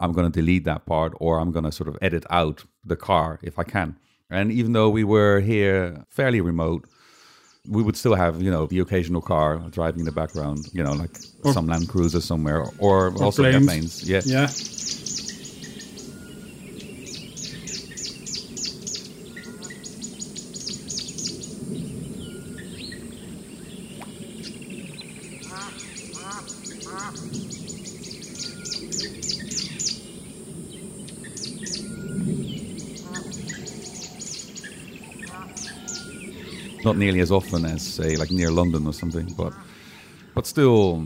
I'm 0.00 0.12
going 0.12 0.32
to 0.32 0.40
delete 0.40 0.64
that 0.64 0.86
part 0.86 1.12
or 1.20 1.38
I'm 1.38 1.52
going 1.52 1.66
to 1.66 1.72
sort 1.72 1.88
of 1.88 1.98
edit 2.00 2.24
out 2.30 2.64
the 2.82 2.96
car 2.96 3.40
if 3.42 3.58
I 3.58 3.64
can. 3.64 3.98
And 4.30 4.50
even 4.50 4.72
though 4.72 4.88
we 4.88 5.04
were 5.04 5.40
here 5.40 6.06
fairly 6.08 6.40
remote, 6.40 6.88
we 7.68 7.82
would 7.82 7.96
still 7.96 8.14
have, 8.14 8.42
you 8.42 8.50
know, 8.50 8.66
the 8.66 8.78
occasional 8.80 9.20
car 9.20 9.58
driving 9.70 10.00
in 10.00 10.06
the 10.06 10.12
background, 10.12 10.66
you 10.72 10.82
know, 10.82 10.92
like 10.92 11.10
Or- 11.44 11.52
some 11.52 11.66
Land 11.66 11.88
Cruiser 11.88 12.20
somewhere, 12.20 12.64
or, 12.78 13.12
also 13.22 13.42
planes. 13.42 13.54
airplanes. 13.56 14.08
Yeah. 14.08 14.22
yeah 14.24 14.48
not 36.90 36.98
nearly 36.98 37.20
as 37.20 37.30
often 37.30 37.64
as 37.64 37.82
say 37.82 38.16
like 38.16 38.32
near 38.32 38.50
London 38.50 38.84
or 38.84 38.92
something, 38.92 39.32
but 39.36 39.52
but 40.34 40.44
still, 40.44 41.04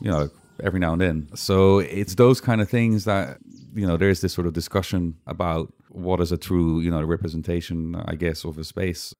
you 0.00 0.08
know, 0.08 0.30
every 0.62 0.78
now 0.78 0.92
and 0.92 1.00
then. 1.00 1.28
So 1.34 1.80
it's 1.80 2.14
those 2.14 2.40
kind 2.40 2.60
of 2.60 2.68
things 2.68 3.04
that 3.04 3.38
you 3.74 3.84
know 3.84 3.96
there's 3.96 4.20
this 4.20 4.32
sort 4.32 4.46
of 4.46 4.52
discussion 4.52 5.16
about 5.26 5.72
what 5.88 6.20
is 6.20 6.30
a 6.30 6.36
true 6.36 6.80
you 6.80 6.90
know 6.90 7.02
representation, 7.02 7.96
I 7.96 8.14
guess, 8.14 8.44
of 8.44 8.58
a 8.58 8.64
space. 8.64 9.12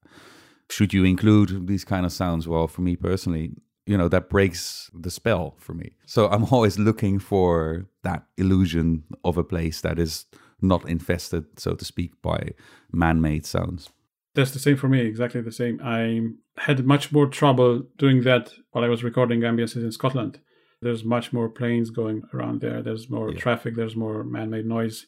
Should 0.70 0.94
you 0.94 1.04
include 1.04 1.66
these 1.66 1.84
kind 1.84 2.06
of 2.06 2.12
sounds? 2.12 2.46
Well, 2.46 2.68
for 2.68 2.82
me 2.82 2.94
personally, 2.94 3.50
you 3.84 3.98
know 3.98 4.08
that 4.08 4.30
breaks 4.30 4.92
the 4.94 5.10
spell 5.10 5.56
for 5.58 5.74
me. 5.74 5.96
So 6.06 6.28
I'm 6.28 6.44
always 6.52 6.78
looking 6.78 7.18
for 7.18 7.86
that 8.04 8.22
illusion 8.36 9.02
of 9.24 9.36
a 9.36 9.42
place 9.42 9.80
that 9.80 9.98
is 9.98 10.26
not 10.62 10.88
infested, 10.88 11.44
so 11.58 11.74
to 11.74 11.84
speak, 11.84 12.12
by 12.22 12.50
man-made 12.92 13.44
sounds. 13.46 13.90
That's 14.34 14.50
the 14.52 14.58
same 14.58 14.76
for 14.76 14.88
me, 14.88 15.00
exactly 15.00 15.40
the 15.40 15.52
same. 15.52 15.80
I 15.82 16.20
had 16.56 16.84
much 16.86 17.12
more 17.12 17.26
trouble 17.26 17.82
doing 17.98 18.22
that 18.24 18.52
while 18.72 18.84
I 18.84 18.88
was 18.88 19.04
recording 19.04 19.40
ambiences 19.40 19.84
in 19.84 19.92
Scotland 19.92 20.40
There's 20.82 21.04
much 21.04 21.32
more 21.32 21.48
planes 21.48 21.88
going 21.88 22.24
around 22.34 22.60
there. 22.60 22.82
There's 22.82 23.08
more 23.08 23.30
Yeah. 23.30 23.38
traffic. 23.38 23.74
There's 23.74 23.96
more 23.96 24.22
man-made 24.22 24.66
noise. 24.66 25.06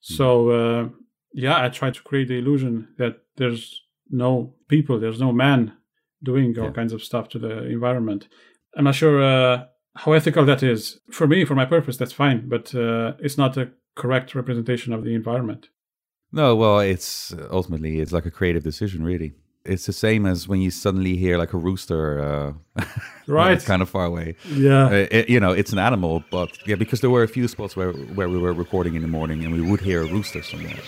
So 0.00 0.26
uh, 0.50 0.88
yeah, 1.32 1.64
I 1.64 1.68
try 1.70 1.90
to 1.92 2.02
create 2.02 2.28
the 2.28 2.38
illusion 2.42 2.88
that 2.98 3.14
there's 3.36 3.62
no 4.10 4.54
people, 4.68 4.98
there's 5.00 5.20
no 5.26 5.32
man 5.32 5.60
doing 6.22 6.58
all 6.58 6.66
Yeah. 6.66 6.72
kinds 6.80 6.92
of 6.92 7.02
stuff 7.02 7.28
to 7.30 7.38
the 7.38 7.54
environment. 7.78 8.28
I'm 8.76 8.84
not 8.84 8.96
sure 8.96 9.22
uh, 9.22 9.64
how 10.02 10.12
ethical 10.12 10.44
that 10.44 10.62
is. 10.62 11.00
For 11.10 11.26
me, 11.26 11.44
for 11.46 11.54
my 11.54 11.64
purpose, 11.64 11.96
that's 11.96 12.12
fine, 12.24 12.48
but 12.54 12.74
uh, 12.74 13.14
it's 13.24 13.38
not 13.38 13.56
a 13.56 13.70
correct 13.94 14.34
representation 14.34 14.92
of 14.92 15.04
the 15.04 15.14
environment. 15.14 15.68
No, 16.34 16.56
well, 16.56 16.80
it's 16.80 17.32
ultimately 17.50 18.00
it's 18.00 18.12
like 18.12 18.26
a 18.26 18.30
creative 18.30 18.62
decision, 18.64 19.04
really. 19.04 19.32
It's 19.64 19.86
the 19.86 19.92
same 19.94 20.26
as 20.26 20.46
when 20.46 20.60
you 20.60 20.70
suddenly 20.70 21.16
hear 21.16 21.38
like 21.38 21.54
a 21.54 21.56
rooster, 21.56 22.04
uh, 22.20 22.82
Right. 23.26 23.58
kind 23.64 23.80
of 23.82 23.88
far 23.88 24.04
away. 24.04 24.34
Yeah. 24.50 24.86
Uh, 24.86 25.06
it- 25.10 25.28
you 25.30 25.40
know, 25.40 25.52
it's 25.52 25.72
an 25.72 25.78
animal, 25.78 26.22
but 26.30 26.50
yeah, 26.66 26.74
because 26.76 27.00
there 27.00 27.08
were 27.10 27.22
a 27.22 27.28
few 27.28 27.48
spots 27.48 27.74
where 27.76 27.92
where 28.16 28.28
we 28.28 28.38
were 28.38 28.52
recording 28.52 28.94
in 28.96 29.02
the 29.02 29.08
morning 29.18 29.44
and 29.44 29.54
we 29.54 29.60
would 29.70 29.80
hear 29.80 30.02
a 30.02 30.06
rooster 30.16 30.42
somewhere. 30.42 30.80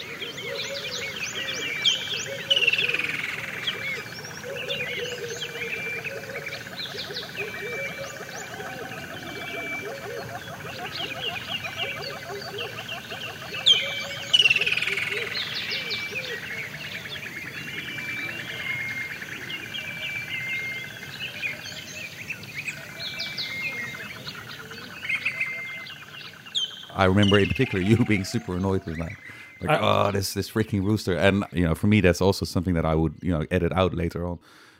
Remember 27.07 27.38
in 27.38 27.49
particular 27.49 27.83
you 27.85 28.05
being 28.05 28.25
super 28.25 28.55
annoyed 28.57 28.85
with 28.87 28.99
that. 28.99 29.12
Like, 29.61 29.71
I- 29.71 29.81
oh, 30.09 30.12
this 30.12 30.35
this 30.35 30.51
freaking 30.51 30.83
rooster. 30.85 31.16
And 31.16 31.45
you 31.53 31.64
know, 31.66 31.75
for 31.75 31.87
me, 31.87 32.01
that's 32.01 32.21
also 32.21 32.45
something 32.45 32.75
that 32.75 32.85
I 32.85 32.95
would 32.95 33.14
you 33.23 33.33
know 33.33 33.45
edit 33.51 33.73
out 33.73 33.95
later 33.95 34.27
on, 34.27 34.38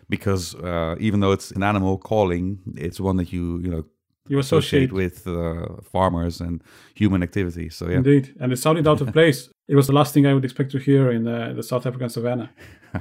because 0.09 0.55
uh, 0.57 0.97
even 1.01 1.21
though 1.21 1.33
it's 1.33 1.51
an 1.53 1.63
animal 1.63 1.99
calling, 1.99 2.59
it's 2.77 3.01
one 3.01 3.17
that 3.17 3.33
you 3.33 3.59
you 3.65 3.71
know 3.71 3.85
You 4.29 4.39
associate 4.39 4.91
associate 4.91 4.93
with 4.93 5.27
uh, 5.27 5.81
farmers 5.93 6.41
and 6.41 6.63
human 6.95 7.23
activity. 7.23 7.71
So 7.71 7.89
yeah, 7.89 7.97
Indeed, 7.99 8.35
and 8.41 8.53
it 8.53 8.59
sounded 8.59 8.87
out 8.87 9.01
of 9.01 9.13
place. 9.19 9.49
It 9.69 9.77
was 9.77 9.87
the 9.87 9.93
last 9.95 10.13
thing 10.15 10.27
I 10.27 10.33
would 10.35 10.45
expect 10.45 10.71
to 10.73 10.79
hear 10.79 11.11
in 11.11 11.27
uh, 11.27 11.53
the 11.57 11.63
South 11.63 11.87
African 11.87 12.09
savannah. 12.09 12.51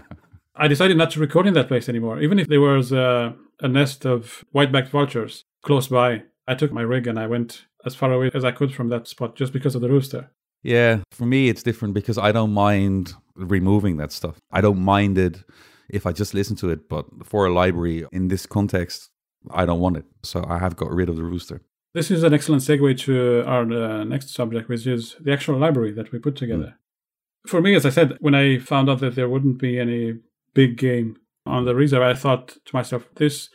I 0.56 0.68
decided 0.70 0.98
not 0.98 1.12
to 1.12 1.20
record 1.20 1.48
in 1.48 1.54
that 1.54 1.68
place 1.68 1.90
anymore, 1.90 2.22
even 2.22 2.40
if 2.40 2.48
there 2.48 2.62
was 2.62 2.92
uh, 2.94 3.34
a 3.60 3.68
nest 3.68 4.06
of 4.06 4.46
white-backed 4.52 4.90
vultures 4.90 5.44
close 5.62 5.88
by. 5.90 6.24
I 6.48 6.56
took 6.56 6.72
my 6.72 6.82
rig 6.84 7.08
and 7.08 7.20
I 7.20 7.28
went 7.28 7.66
as 7.86 7.96
far 7.96 8.12
away 8.12 8.32
as 8.34 8.44
I 8.44 8.52
could 8.52 8.74
from 8.74 8.90
that 8.90 9.08
spot, 9.08 9.36
just 9.36 9.54
because 9.54 9.76
of 9.76 9.82
the 9.82 9.90
rooster. 9.90 10.32
Yeah, 10.64 11.02
for 11.12 11.26
me 11.26 11.50
it's 11.50 11.64
different 11.64 11.94
because 11.94 12.18
I 12.18 12.32
don't 12.32 12.52
mind 12.52 13.14
removing 13.36 13.98
that 13.98 14.12
stuff. 14.12 14.38
I 14.52 14.62
don't 14.62 14.80
mind 14.80 15.18
it 15.18 15.44
if 15.90 16.06
I 16.06 16.12
just 16.12 16.34
listen 16.34 16.56
to 16.58 16.70
it, 16.70 16.90
but 16.90 17.06
for 17.24 17.46
a 17.46 17.54
library 17.54 18.06
in 18.12 18.30
this 18.30 18.46
context, 18.46 19.10
I 19.52 19.66
don't 19.66 19.80
want 19.80 19.98
it. 19.98 20.06
So 20.24 20.44
I 20.48 20.58
have 20.58 20.76
got 20.76 20.92
rid 20.92 21.10
of 21.10 21.18
the 21.18 21.24
rooster. 21.24 21.62
This 21.94 22.12
is 22.12 22.24
an 22.24 22.34
excellent 22.34 22.62
segue 22.64 23.00
to 23.02 23.44
our 23.46 23.62
uh, 23.72 24.04
next 24.04 24.34
subject, 24.34 24.68
which 24.68 24.86
is 24.86 25.16
the 25.22 25.32
actual 25.32 25.58
library 25.58 25.92
that 25.94 26.12
we 26.12 26.20
put 26.20 26.36
together. 26.36 26.76
For 27.48 27.62
me, 27.62 27.76
as 27.76 27.86
I 27.86 27.90
said, 27.90 28.18
when 28.20 28.36
I 28.36 28.58
found 28.58 28.90
out 28.90 29.00
that 29.00 29.16
there 29.16 29.30
wouldn't 29.30 29.60
be 29.60 29.80
any 29.80 30.16
big 30.54 30.78
game 30.78 31.18
on 31.46 31.66
the 31.66 31.76
reserve, 31.76 32.02
I 32.02 32.16
thought 32.16 32.58
to 32.66 32.76
myself, 32.76 33.08
this 33.16 33.50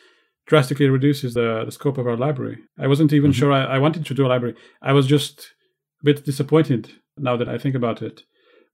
drastically 0.47 0.89
reduces 0.89 1.35
the, 1.35 1.65
the 1.65 1.73
scope 1.73 1.99
of 1.99 2.07
our 2.07 2.17
library. 2.17 2.59
I 2.79 2.87
wasn't 2.87 3.13
even 3.13 3.33
sure 3.33 3.53
I, 3.53 3.65
I 3.65 3.79
wanted 3.79 4.05
to 4.07 4.15
do 4.15 4.27
a 4.27 4.29
library. 4.29 4.57
I 4.83 4.93
was 4.93 5.07
just 5.07 5.53
a 6.03 6.05
bit 6.05 6.25
disappointed 6.25 6.93
now 7.17 7.37
that 7.37 7.49
I 7.49 7.59
think 7.59 7.75
about 7.75 8.03
it. 8.03 8.23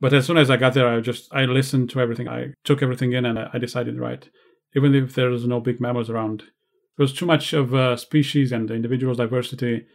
But 0.00 0.12
as 0.12 0.26
soon 0.26 0.37
as 0.37 0.50
I 0.50 0.57
got 0.57 0.74
there, 0.74 0.88
I 0.88 1.00
just 1.00 1.33
I 1.33 1.44
listened 1.44 1.90
to 1.90 2.00
everything. 2.00 2.29
I 2.29 2.52
took 2.64 2.83
everything 2.83 3.12
in, 3.12 3.24
and 3.24 3.38
I, 3.38 3.50
I 3.55 3.59
decided 3.59 3.98
right. 3.98 4.29
Even 4.74 4.94
if 4.94 5.14
there's 5.14 5.46
no 5.46 5.61
big 5.61 5.81
mammals 5.81 6.11
around, 6.11 6.40
there 6.40 7.05
was 7.05 7.14
too 7.14 7.26
much 7.26 7.52
of 7.52 7.74
uh, 7.74 7.96
species 7.96 8.52
and 8.52 8.70
individual 8.70 9.14
diversity 9.14 9.87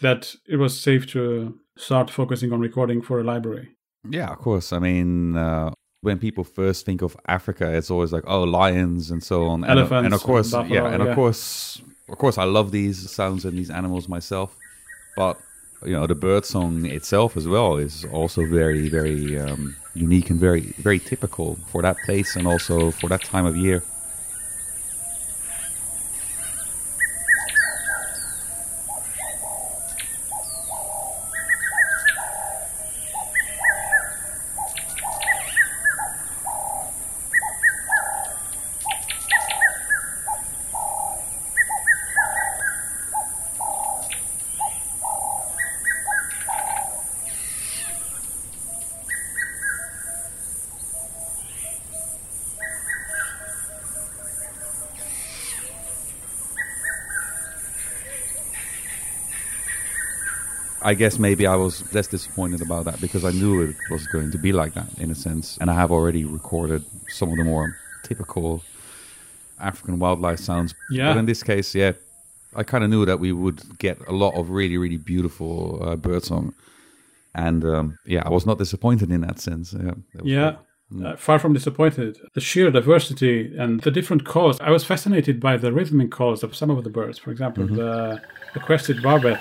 that 0.00 0.34
it 0.46 0.56
was 0.56 0.78
safe 0.78 1.06
to 1.12 1.58
start 1.76 2.10
focusing 2.10 2.52
on 2.52 2.60
recording 2.60 3.00
for 3.00 3.20
a 3.20 3.24
library. 3.24 3.76
Yeah, 4.08 4.30
of 4.30 4.38
course. 4.38 4.72
I 4.72 4.78
mean, 4.78 5.36
uh, 5.36 5.72
when 6.02 6.18
people 6.18 6.44
first 6.44 6.84
think 6.84 7.00
of 7.00 7.16
Africa, 7.26 7.72
it's 7.72 7.90
always 7.90 8.12
like, 8.12 8.24
oh, 8.26 8.42
lions 8.42 9.10
and 9.10 9.22
so 9.22 9.46
on. 9.46 9.62
And, 9.64 9.78
Elephants 9.78 10.04
and 10.04 10.14
of 10.14 10.22
course, 10.22 10.52
and 10.52 10.68
yeah, 10.68 10.86
and 10.86 11.02
yeah. 11.02 11.08
of 11.08 11.14
course, 11.14 11.80
of 12.08 12.18
course, 12.18 12.38
I 12.38 12.44
love 12.44 12.72
these 12.72 13.10
sounds 13.10 13.44
and 13.44 13.56
these 13.56 13.70
animals 13.70 14.08
myself. 14.08 14.54
But 15.16 15.38
you 15.84 15.92
know, 15.92 16.06
the 16.06 16.16
bird 16.16 16.44
song 16.44 16.86
itself 16.86 17.36
as 17.36 17.46
well 17.46 17.76
is 17.76 18.04
also 18.06 18.44
very, 18.46 18.88
very 18.88 19.38
um, 19.38 19.76
unique 19.94 20.30
and 20.30 20.38
very, 20.38 20.74
very 20.78 20.98
typical 20.98 21.56
for 21.68 21.82
that 21.82 21.96
place 22.04 22.36
and 22.36 22.46
also 22.46 22.90
for 22.90 23.08
that 23.08 23.22
time 23.22 23.46
of 23.46 23.56
year. 23.56 23.82
I 60.92 60.94
guess 60.94 61.18
maybe 61.18 61.46
I 61.46 61.56
was 61.56 61.74
less 61.94 62.06
disappointed 62.06 62.60
about 62.60 62.84
that 62.84 63.00
because 63.00 63.24
I 63.24 63.30
knew 63.30 63.62
it 63.62 63.76
was 63.90 64.06
going 64.08 64.30
to 64.30 64.36
be 64.36 64.52
like 64.52 64.74
that 64.74 64.90
in 64.98 65.10
a 65.10 65.14
sense. 65.14 65.56
And 65.58 65.70
I 65.70 65.74
have 65.74 65.90
already 65.90 66.26
recorded 66.26 66.84
some 67.08 67.30
of 67.30 67.38
the 67.38 67.44
more 67.44 67.74
typical 68.02 68.62
African 69.58 69.98
wildlife 69.98 70.38
sounds. 70.38 70.74
Yeah. 70.90 71.14
But 71.14 71.20
in 71.20 71.24
this 71.24 71.42
case, 71.42 71.74
yeah, 71.74 71.92
I 72.54 72.62
kind 72.62 72.84
of 72.84 72.90
knew 72.90 73.06
that 73.06 73.20
we 73.20 73.32
would 73.32 73.78
get 73.78 74.06
a 74.06 74.12
lot 74.12 74.34
of 74.34 74.50
really, 74.50 74.76
really 74.76 74.98
beautiful 74.98 75.78
uh, 75.82 75.96
bird 75.96 76.24
song. 76.24 76.52
And 77.34 77.64
um, 77.64 77.98
yeah, 78.04 78.22
I 78.26 78.28
was 78.28 78.44
not 78.44 78.58
disappointed 78.58 79.10
in 79.10 79.22
that 79.22 79.38
sense. 79.40 79.72
Yeah. 79.72 79.94
that 80.12 80.26
Yeah. 80.26 80.56
great. 80.92 81.06
Uh, 81.06 81.16
far 81.16 81.38
from 81.38 81.54
disappointed. 81.54 82.18
The 82.34 82.42
sheer 82.42 82.70
diversity 82.70 83.56
and 83.58 83.80
the 83.80 83.90
different 83.90 84.26
calls. 84.26 84.60
I 84.60 84.68
was 84.68 84.84
fascinated 84.84 85.40
by 85.40 85.56
the 85.56 85.72
rhythmic 85.72 86.10
calls 86.10 86.42
of 86.42 86.54
some 86.54 86.68
of 86.68 86.84
the 86.84 86.90
birds. 86.90 87.18
For 87.18 87.30
example, 87.30 87.66
the, 87.66 88.20
the 88.52 88.60
crested 88.60 89.02
barbet. 89.02 89.40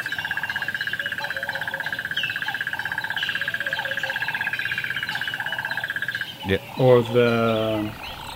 Yeah. 6.45 6.57
Or 6.79 7.01
the, 7.03 7.91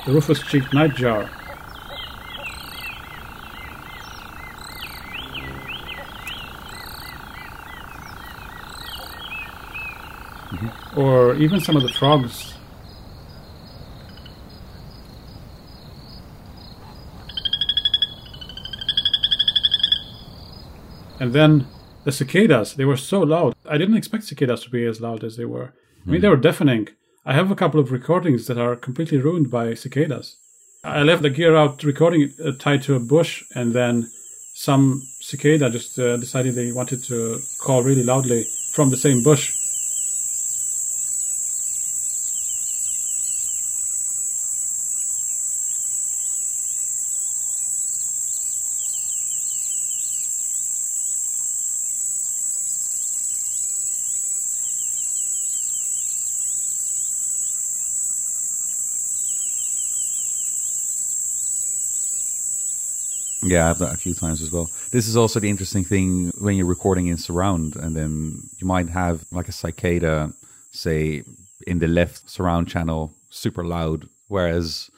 the 0.06 0.12
rufous 0.12 0.42
cheeked 0.44 0.72
nightjar. 0.72 1.28
Mm-hmm. 10.52 11.00
Or 11.00 11.36
even 11.36 11.60
some 11.60 11.76
of 11.76 11.84
the 11.84 11.90
frogs. 11.90 12.54
And 21.20 21.34
then 21.34 21.66
the 22.04 22.12
cicadas, 22.12 22.76
they 22.76 22.86
were 22.86 22.98
so 22.98 23.22
loud. 23.22 23.56
I 23.68 23.80
didn't 23.80 23.98
expect 23.98 24.26
cicadas 24.26 24.62
to 24.64 24.70
be 24.70 24.86
as 24.86 25.02
loud 25.02 25.24
as 25.24 25.38
they 25.38 25.46
were. 25.46 25.74
I 26.06 26.12
mean, 26.12 26.22
they 26.22 26.28
hmm. 26.28 26.36
were 26.36 26.40
deafening. 26.40 26.90
I 27.28 27.34
have 27.34 27.50
a 27.50 27.56
couple 27.56 27.80
of 27.80 27.92
recordings 27.92 28.46
that 28.46 28.60
are 28.60 28.76
completely 28.76 29.18
ruined 29.18 29.50
by 29.50 29.74
cicadas. 29.74 30.36
I 30.84 31.02
left 31.02 31.24
the 31.24 31.32
gear 31.32 31.56
out 31.56 31.84
recording 31.84 32.32
uh, 32.44 32.52
tied 32.60 32.84
to 32.84 32.94
a 32.94 33.00
bush, 33.00 33.44
and 33.56 33.74
then 33.74 34.12
some 34.54 35.02
cicada 35.22 35.72
just 35.72 35.98
uh, 35.98 36.18
decided 36.18 36.54
they 36.54 36.72
wanted 36.72 37.04
to 37.06 37.40
call 37.60 37.82
really 37.82 38.04
loudly 38.04 38.46
from 38.74 38.92
the 38.92 38.98
same 38.98 39.24
bush. 39.24 39.52
Yeah, 63.46 63.70
I've 63.70 63.78
done 63.78 63.94
a 63.94 63.98
few 63.98 64.14
times 64.14 64.42
as 64.42 64.52
well. 64.52 64.66
This 64.92 65.08
is 65.08 65.16
also 65.16 65.40
the 65.40 65.50
interesting 65.50 65.84
thing 65.84 66.32
when 66.40 66.56
you're 66.58 66.66
recording 66.66 67.08
in 67.08 67.18
surround, 67.18 67.76
and 67.76 67.96
then 67.96 68.42
you 68.60 68.68
might 68.68 68.90
have 68.90 69.24
like 69.32 69.48
a 69.48 69.52
cicada, 69.52 70.32
say, 70.72 71.24
in 71.68 71.80
the 71.80 71.88
left 71.88 72.30
surround 72.30 72.68
channel, 72.68 73.14
super 73.30 73.64
loud, 73.64 74.08
whereas 74.28 74.90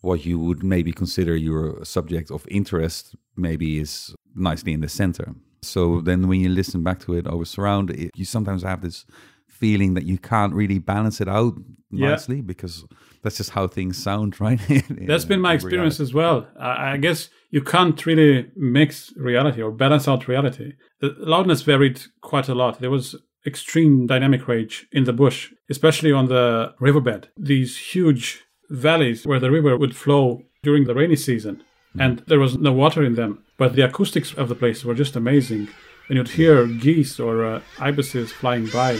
what 0.00 0.24
you 0.24 0.38
would 0.38 0.62
maybe 0.64 0.92
consider 0.92 1.36
your 1.36 1.84
subject 1.84 2.30
of 2.30 2.44
interest 2.50 3.14
maybe 3.36 3.78
is 3.78 4.14
nicely 4.34 4.72
in 4.72 4.80
the 4.80 4.88
center. 4.88 5.34
So 5.62 6.00
then 6.00 6.26
when 6.28 6.40
you 6.40 6.48
listen 6.48 6.82
back 6.82 6.98
to 7.00 7.14
it 7.14 7.26
over 7.26 7.44
surround, 7.44 7.90
it, 7.90 8.10
you 8.16 8.24
sometimes 8.24 8.62
have 8.64 8.80
this 8.80 9.04
feeling 9.48 9.94
that 9.94 10.04
you 10.04 10.18
can't 10.18 10.54
really 10.54 10.78
balance 10.80 11.20
it 11.20 11.28
out 11.28 11.54
Yeah. 11.90 12.10
nicely 12.10 12.40
because 12.40 12.84
that's 13.22 13.36
just 13.36 13.50
how 13.50 13.66
things 13.68 14.02
sound, 14.02 14.40
right? 14.46 14.60
That's 14.90 15.24
been 15.24 15.40
my 15.40 15.54
experience 15.54 16.00
as 16.00 16.12
well. 16.12 16.46
I 16.58 16.92
I 16.92 16.96
guess 16.96 17.30
you 17.50 17.62
can't 17.62 18.04
really 18.06 18.50
mix 18.56 19.12
reality 19.16 19.62
or 19.62 19.70
balance 19.70 20.08
out 20.08 20.28
reality. 20.28 20.72
The 21.00 21.14
loudness 21.18 21.62
varied 21.62 22.00
quite 22.20 22.48
a 22.48 22.54
lot. 22.54 22.80
There 22.80 22.90
was 22.90 23.14
extreme 23.44 24.06
dynamic 24.06 24.46
range 24.48 24.86
in 24.92 25.04
the 25.04 25.12
bush, 25.12 25.52
especially 25.68 26.12
on 26.12 26.26
the 26.28 26.74
riverbed. 26.80 27.28
These 27.36 27.76
huge 27.92 28.44
valleys 28.70 29.26
where 29.26 29.40
the 29.40 29.50
river 29.50 29.76
would 29.76 29.94
flow 29.96 30.42
during 30.62 30.84
the 30.84 30.94
rainy 30.94 31.16
season, 31.16 31.62
and 31.98 32.22
there 32.28 32.38
was 32.38 32.56
no 32.56 32.72
water 32.72 33.02
in 33.04 33.14
them. 33.16 33.44
But 33.58 33.74
the 33.74 33.82
acoustics 33.82 34.32
of 34.34 34.48
the 34.48 34.54
place 34.54 34.84
were 34.84 34.94
just 34.94 35.16
amazing. 35.16 35.68
and 36.08 36.16
you'd 36.18 36.28
hear 36.30 36.66
geese 36.66 37.18
or 37.20 37.44
uh, 37.44 37.60
ibises 37.78 38.32
flying 38.32 38.66
by, 38.66 38.98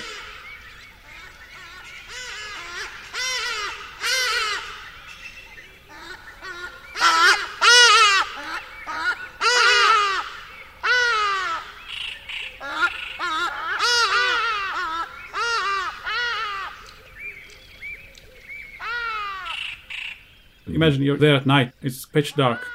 Imagine 20.83 21.03
you're 21.05 21.17
there 21.17 21.37
at 21.37 21.47
night, 21.47 21.75
it's 21.81 22.05
pitch 22.05 22.35
dark. 22.35 22.67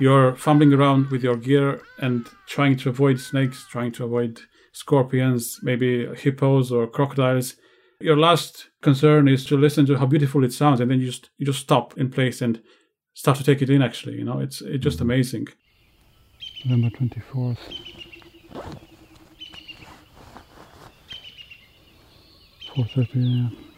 You're 0.00 0.34
fumbling 0.36 0.72
around 0.72 1.10
with 1.10 1.22
your 1.22 1.36
gear 1.36 1.82
and 1.98 2.26
trying 2.46 2.78
to 2.78 2.88
avoid 2.88 3.20
snakes, 3.20 3.66
trying 3.68 3.92
to 3.92 4.04
avoid 4.04 4.40
scorpions, 4.72 5.60
maybe 5.62 6.06
hippos 6.14 6.72
or 6.72 6.86
crocodiles. 6.86 7.56
Your 8.00 8.16
last 8.16 8.70
concern 8.80 9.28
is 9.28 9.44
to 9.44 9.58
listen 9.58 9.84
to 9.84 9.98
how 9.98 10.06
beautiful 10.06 10.44
it 10.44 10.54
sounds, 10.54 10.80
and 10.80 10.90
then 10.90 11.00
you 11.00 11.04
just 11.08 11.28
you 11.36 11.44
just 11.44 11.60
stop 11.60 11.98
in 11.98 12.10
place 12.10 12.40
and 12.40 12.62
start 13.12 13.36
to 13.36 13.44
take 13.44 13.60
it 13.60 13.68
in. 13.68 13.82
Actually, 13.82 14.16
you 14.16 14.24
know, 14.24 14.40
it's 14.40 14.62
it's 14.62 14.82
just 14.82 15.02
amazing. 15.02 15.48
November 16.64 16.96
24th. 16.96 17.58
Four 22.74 22.86
thirty 22.94 23.20
a.m. 23.20 23.72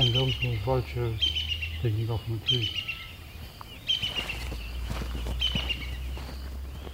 And 0.00 0.14
those 0.14 0.34
were 0.96 1.02
vultures 1.02 1.32
taking 1.82 2.10
off 2.10 2.22
from 2.24 2.34
a 2.34 2.46
tree. 2.46 2.70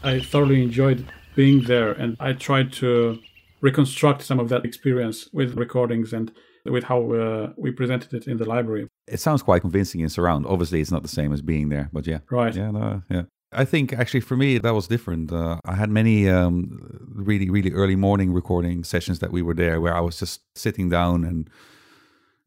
I 0.03 0.21
thoroughly 0.21 0.63
enjoyed 0.63 1.07
being 1.35 1.65
there, 1.65 1.93
and 1.93 2.17
I 2.21 2.33
tried 2.33 2.73
to 2.75 3.19
reconstruct 3.61 4.23
some 4.23 4.39
of 4.39 4.49
that 4.51 4.65
experience 4.65 5.29
with 5.33 5.57
recordings 5.57 6.13
and 6.13 6.31
with 6.65 6.85
how 6.85 7.13
uh, 7.13 7.53
we 7.57 7.71
presented 7.71 8.15
it 8.15 8.27
in 8.27 8.37
the 8.37 8.45
library. 8.45 8.89
It 9.07 9.21
sounds 9.21 9.43
quite 9.43 9.63
convincing 9.63 10.01
in 10.01 10.09
surround. 10.09 10.47
Obviously, 10.47 10.81
it's 10.81 10.91
not 10.91 11.03
the 11.03 11.09
same 11.09 11.33
as 11.33 11.43
being 11.43 11.69
there, 11.69 11.91
but 11.93 12.07
yeah. 12.07 12.19
Right. 12.31 12.55
Yeah, 12.55 12.71
no, 12.71 13.03
yeah. 13.11 13.23
I 13.53 13.65
think 13.65 13.93
actually 13.93 14.21
for 14.21 14.37
me 14.37 14.59
that 14.59 14.75
was 14.75 14.89
different. 14.89 15.33
Uh, 15.33 15.61
I 15.65 15.75
had 15.75 15.89
many 15.89 16.29
um, 16.29 17.09
really, 17.15 17.49
really 17.49 17.73
early 17.73 17.97
morning 17.97 18.33
recording 18.33 18.85
sessions 18.85 19.21
that 19.21 19.31
we 19.31 19.41
were 19.41 19.55
there 19.55 19.81
where 19.81 19.95
I 19.95 20.01
was 20.01 20.19
just 20.19 20.41
sitting 20.55 20.91
down 20.91 21.25
and 21.25 21.49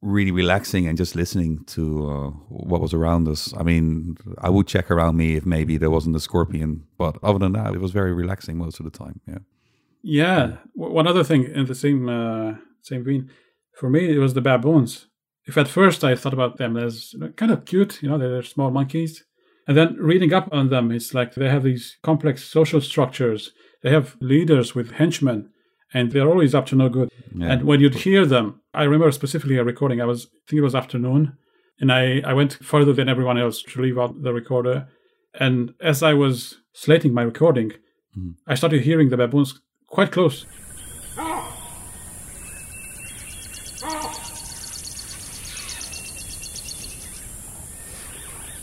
really 0.01 0.31
relaxing 0.31 0.87
and 0.87 0.97
just 0.97 1.15
listening 1.15 1.63
to 1.65 2.09
uh, 2.09 2.29
what 2.47 2.81
was 2.81 2.93
around 2.93 3.27
us. 3.27 3.53
I 3.57 3.63
mean, 3.63 4.15
I 4.37 4.49
would 4.49 4.67
check 4.67 4.89
around 4.89 5.17
me 5.17 5.35
if 5.35 5.45
maybe 5.45 5.77
there 5.77 5.89
wasn't 5.89 6.15
a 6.15 6.19
scorpion, 6.19 6.85
but 6.97 7.17
other 7.21 7.39
than 7.39 7.53
that, 7.53 7.73
it 7.73 7.81
was 7.81 7.91
very 7.91 8.13
relaxing 8.13 8.57
most 8.57 8.79
of 8.79 8.85
the 8.85 8.91
time. 8.91 9.19
Yeah. 9.27 9.39
Yeah. 10.01 10.57
One 10.73 11.07
other 11.07 11.23
thing 11.23 11.43
in 11.43 11.65
the 11.65 11.75
same 11.75 12.07
uh, 12.07 12.53
same 12.81 13.03
vein, 13.03 13.29
for 13.75 13.89
me, 13.89 14.09
it 14.09 14.19
was 14.19 14.33
the 14.33 14.41
baboons. 14.41 15.07
If 15.45 15.57
at 15.57 15.67
first 15.67 16.03
I 16.03 16.15
thought 16.15 16.33
about 16.33 16.57
them 16.57 16.77
as 16.77 17.13
kind 17.35 17.51
of 17.51 17.65
cute, 17.65 18.01
you 18.01 18.09
know, 18.09 18.17
they're 18.17 18.43
small 18.43 18.71
monkeys, 18.71 19.25
and 19.67 19.75
then 19.75 19.95
reading 19.97 20.33
up 20.33 20.47
on 20.51 20.69
them, 20.69 20.91
it's 20.91 21.13
like 21.13 21.35
they 21.35 21.49
have 21.49 21.63
these 21.63 21.97
complex 22.03 22.43
social 22.43 22.81
structures. 22.81 23.51
They 23.83 23.91
have 23.91 24.15
leaders 24.21 24.75
with 24.75 24.91
henchmen, 24.91 25.49
and 25.93 26.11
they're 26.11 26.27
always 26.29 26.55
up 26.55 26.65
to 26.67 26.75
no 26.75 26.89
good. 26.89 27.11
Yeah. 27.35 27.51
And 27.51 27.63
when 27.63 27.79
you'd 27.79 27.95
hear 27.95 28.25
them, 28.25 28.58
I 28.73 28.83
remember 28.83 29.11
specifically 29.11 29.57
a 29.57 29.63
recording. 29.63 29.99
I 29.99 30.05
was, 30.05 30.27
I 30.27 30.39
think 30.47 30.59
it 30.59 30.61
was 30.61 30.75
afternoon, 30.75 31.35
and 31.79 31.91
I, 31.91 32.21
I 32.25 32.33
went 32.33 32.53
further 32.53 32.93
than 32.93 33.09
everyone 33.09 33.37
else 33.37 33.63
to 33.63 33.81
leave 33.81 33.97
out 33.97 34.21
the 34.21 34.33
recorder. 34.33 34.87
And 35.33 35.73
as 35.81 36.03
I 36.03 36.13
was 36.13 36.59
slating 36.73 37.13
my 37.13 37.23
recording, 37.23 37.71
mm-hmm. 38.17 38.31
I 38.47 38.53
started 38.53 38.81
hearing 38.81 39.09
the 39.09 39.17
baboons 39.17 39.59
quite 39.87 40.11
close. 40.11 40.45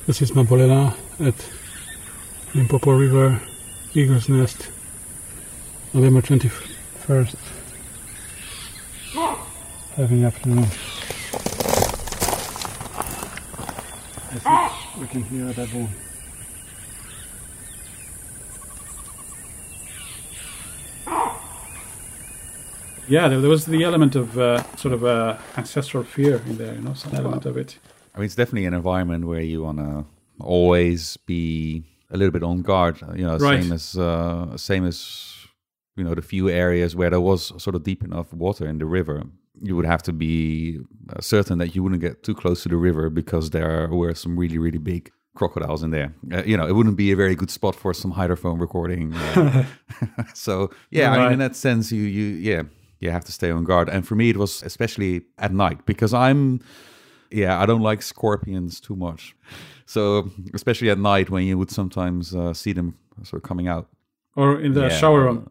This 0.07 0.23
is 0.23 0.31
Mmabolela 0.31 0.95
at 1.19 1.35
Limpopo 2.55 2.97
River, 2.97 3.41
Eagle's 3.93 4.29
Nest, 4.29 4.71
November 5.93 6.23
21st, 6.23 7.35
having 9.97 10.25
afternoon. 10.25 10.65
I 14.33 14.39
think 14.39 15.01
we 15.01 15.07
can 15.09 15.23
hear 15.25 15.49
a 15.49 15.53
baboon. 15.53 15.89
Yeah, 23.09 23.29
there, 23.29 23.41
there 23.41 23.51
was 23.51 23.67
the 23.67 23.85
element 23.85 24.17
of 24.17 24.37
uh, 24.39 24.63
sort 24.77 24.93
of 24.93 25.05
uh, 25.05 25.37
ancestral 25.57 26.03
fear 26.03 26.43
in 26.47 26.57
there, 26.59 26.75
you 26.75 26.81
know, 26.81 26.95
some 26.95 27.15
element 27.15 27.47
of 27.47 27.57
it. 27.57 27.79
I 28.15 28.19
mean, 28.19 28.27
it's 28.27 28.35
definitely 28.35 28.67
an 28.67 28.75
environment 28.75 29.27
where 29.27 29.41
you 29.41 29.63
want 29.63 29.79
to 29.79 30.05
always 30.41 31.17
be 31.19 31.85
a 32.11 32.17
little 32.17 32.33
bit 32.33 32.43
on 32.43 32.63
guard. 32.63 32.99
You 33.15 33.25
know, 33.27 33.37
Right. 33.39 33.63
same 33.63 33.73
as 33.73 33.97
uh, 33.97 34.57
same 34.57 34.85
as 34.85 35.35
you 35.97 36.03
know 36.05 36.15
the 36.15 36.23
few 36.23 36.49
areas 36.49 36.97
where 36.97 37.11
there 37.11 37.21
was 37.21 37.53
sort 37.63 37.77
of 37.77 37.85
deep 37.85 38.03
enough 38.03 38.33
water 38.33 38.67
in 38.67 38.79
the 38.79 38.87
river. 38.87 39.23
You 39.63 39.75
would 39.77 39.87
have 39.87 40.03
to 40.03 40.13
be 40.13 40.81
uh, 41.11 41.21
certain 41.21 41.59
that 41.59 41.75
you 41.75 41.83
wouldn't 41.83 42.01
get 42.01 42.23
too 42.23 42.35
close 42.35 42.63
to 42.65 42.69
the 42.69 42.77
river 42.77 43.11
because 43.11 43.51
there 43.51 43.89
were 43.89 44.15
some 44.15 44.39
really 44.39 44.59
really 44.59 44.79
big 44.79 45.11
crocodiles 45.35 45.83
in 45.83 45.91
there. 45.91 46.15
Uh, 46.33 46.43
you 46.45 46.57
know, 46.57 46.67
it 46.67 46.73
wouldn't 46.73 46.97
be 46.97 47.13
a 47.13 47.17
very 47.17 47.35
good 47.35 47.51
spot 47.51 47.75
for 47.75 47.95
some 47.95 48.13
hydrophone 48.13 48.61
recording. 48.61 49.15
uh, 49.15 49.65
so 50.35 50.71
yeah, 50.91 51.11
I 51.13 51.19
mean, 51.19 51.33
in 51.33 51.39
that 51.39 51.57
sense, 51.57 51.93
you 51.93 52.03
you 52.03 52.25
yeah 52.37 52.63
you 53.01 53.11
have 53.11 53.25
to 53.25 53.33
stay 53.33 53.51
on 53.51 53.65
guard. 53.65 53.89
And 53.89 54.07
for 54.07 54.15
me, 54.15 54.31
it 54.31 54.37
was 54.37 54.63
especially 54.63 55.23
at 55.39 55.53
night 55.53 55.85
because 55.87 56.13
I'm 56.15 56.61
yeah, 57.31 57.61
I 57.63 57.67
don't 57.67 57.83
like 57.83 58.03
scorpions 58.03 58.81
too 58.81 58.97
much. 58.97 59.35
So 59.87 60.31
especially 60.55 60.91
at 60.91 60.99
night 60.99 61.31
when 61.31 61.45
you 61.45 61.59
would 61.59 61.71
sometimes 61.71 62.35
uh, 62.35 62.55
see 62.55 62.73
them 62.73 62.97
sort 63.23 63.43
of 63.43 63.49
coming 63.49 63.69
out. 63.69 63.89
Or 64.35 64.61
in 64.61 64.75
the 64.75 64.83
Yeah, 64.83 64.89
shower 64.89 65.23
room. 65.25 65.51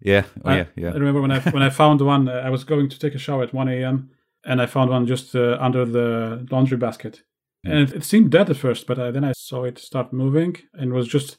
Yeah, 0.00 0.24
oh, 0.44 0.50
I, 0.50 0.56
yeah, 0.56 0.64
yeah. 0.76 0.88
I 0.90 0.94
remember 0.94 1.20
when 1.20 1.30
I 1.30 1.40
when 1.40 1.62
I 1.62 1.70
found 1.70 2.00
one, 2.00 2.28
uh, 2.28 2.32
I 2.32 2.50
was 2.50 2.64
going 2.64 2.88
to 2.88 2.98
take 2.98 3.14
a 3.14 3.18
shower 3.18 3.42
at 3.42 3.54
1 3.54 3.68
a.m. 3.68 4.10
and 4.44 4.60
I 4.62 4.66
found 4.66 4.90
one 4.90 5.06
just 5.06 5.34
uh, 5.34 5.58
under 5.60 5.84
the 5.84 6.46
laundry 6.50 6.78
basket. 6.78 7.22
And 7.64 7.88
it, 7.88 7.92
it 7.92 8.04
seemed 8.04 8.30
dead 8.30 8.48
at 8.48 8.56
first, 8.56 8.86
but 8.86 8.98
uh, 8.98 9.10
then 9.10 9.24
I 9.24 9.32
saw 9.32 9.64
it 9.64 9.78
start 9.78 10.12
moving 10.12 10.56
and 10.72 10.92
was 10.92 11.06
just, 11.06 11.36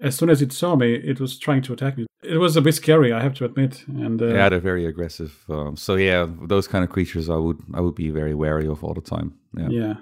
as 0.00 0.14
soon 0.16 0.28
as 0.28 0.42
it 0.42 0.52
saw 0.52 0.76
me, 0.76 0.94
it 0.94 1.18
was 1.18 1.38
trying 1.38 1.62
to 1.62 1.72
attack 1.72 1.96
me. 1.96 2.06
It 2.22 2.36
was 2.36 2.56
a 2.56 2.60
bit 2.60 2.74
scary, 2.74 3.12
I 3.12 3.22
have 3.22 3.34
to 3.34 3.46
admit. 3.46 3.84
And 3.88 4.20
uh, 4.20 4.26
yeah, 4.26 4.48
they're 4.50 4.60
very 4.60 4.84
aggressive. 4.84 5.44
Um, 5.48 5.76
so 5.76 5.96
yeah, 5.96 6.26
those 6.42 6.68
kind 6.68 6.84
of 6.84 6.90
creatures, 6.90 7.30
I 7.30 7.36
would 7.36 7.58
I 7.72 7.80
would 7.80 7.94
be 7.94 8.10
very 8.10 8.34
wary 8.34 8.66
of 8.66 8.84
all 8.84 8.94
the 8.94 9.00
time. 9.00 9.38
Yeah, 9.56 9.68
Yeah. 9.70 9.94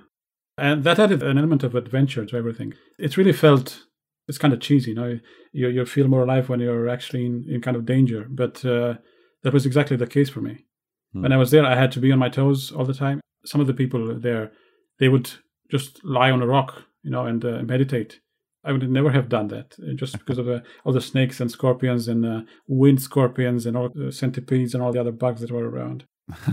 And 0.58 0.84
that 0.84 0.98
added 0.98 1.22
an 1.22 1.38
element 1.38 1.62
of 1.62 1.74
adventure 1.74 2.26
to 2.26 2.36
everything. 2.36 2.74
It 2.98 3.16
really 3.16 3.32
felt, 3.32 3.86
it's 4.30 4.38
kind 4.38 4.54
of 4.54 4.60
cheesy, 4.60 4.90
you 4.92 4.96
know, 4.96 5.18
you, 5.52 5.68
you 5.68 5.84
feel 5.84 6.06
more 6.06 6.22
alive 6.22 6.48
when 6.48 6.60
you're 6.60 6.88
actually 6.88 7.26
in, 7.26 7.44
in 7.48 7.60
kind 7.60 7.76
of 7.76 7.84
danger. 7.84 8.26
But 8.30 8.64
uh, 8.64 8.94
that 9.42 9.52
was 9.52 9.66
exactly 9.66 9.96
the 9.96 10.06
case 10.06 10.30
for 10.30 10.40
me. 10.40 10.64
Hmm. 11.12 11.22
When 11.22 11.32
I 11.32 11.36
was 11.36 11.50
there, 11.50 11.66
I 11.66 11.74
had 11.74 11.90
to 11.92 12.00
be 12.00 12.12
on 12.12 12.20
my 12.20 12.28
toes 12.28 12.70
all 12.70 12.84
the 12.84 12.94
time. 12.94 13.20
Some 13.44 13.60
of 13.60 13.66
the 13.66 13.74
people 13.74 14.14
there, 14.18 14.52
they 15.00 15.08
would 15.08 15.32
just 15.68 16.02
lie 16.04 16.30
on 16.30 16.42
a 16.42 16.46
rock, 16.46 16.84
you 17.02 17.10
know, 17.10 17.26
and 17.26 17.44
uh, 17.44 17.62
meditate. 17.62 18.20
I 18.62 18.72
would 18.72 18.88
never 18.88 19.10
have 19.10 19.28
done 19.28 19.48
that 19.48 19.74
uh, 19.82 19.94
just 19.94 20.18
because 20.18 20.38
of 20.38 20.48
uh, 20.48 20.60
all 20.84 20.92
the 20.92 21.00
snakes 21.00 21.40
and 21.40 21.50
scorpions 21.50 22.06
and 22.08 22.24
uh, 22.24 22.42
wind 22.68 23.02
scorpions 23.02 23.66
and 23.66 23.76
all 23.76 23.88
the 23.92 24.12
centipedes 24.12 24.74
and 24.74 24.82
all 24.82 24.92
the 24.92 25.00
other 25.00 25.12
bugs 25.12 25.40
that 25.40 25.50
were 25.50 25.68
around. 25.68 26.04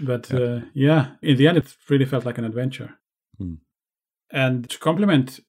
But 0.00 0.30
yeah. 0.30 0.38
Uh, 0.38 0.60
yeah. 0.74 1.06
in 1.22 1.36
the 1.36 1.48
end, 1.48 1.58
it 1.58 1.76
really 1.88 2.04
felt 2.04 2.24
like 2.24 2.38
an 2.38 2.44
adventure. 2.44 2.98
Hmm. 3.38 3.54
And 4.30 4.68
to 4.70 4.78
complement 4.78 5.40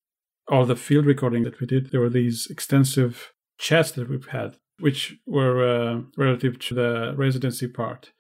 all 0.48 0.66
the 0.66 0.76
field 0.76 1.06
recording 1.06 1.44
that 1.44 1.60
we 1.60 1.68
did, 1.68 1.92
there 1.92 2.02
were 2.02 2.10
these 2.10 2.48
extensive 2.50 3.34
chats 3.58 3.92
that 3.92 4.10
we've 4.10 4.28
had, 4.28 4.58
which 4.80 5.16
were 5.26 5.64
uh, 5.64 6.02
relative 6.18 6.60
to 6.60 6.74
the 6.74 7.14
residency 7.18 7.68
part. 7.68 8.12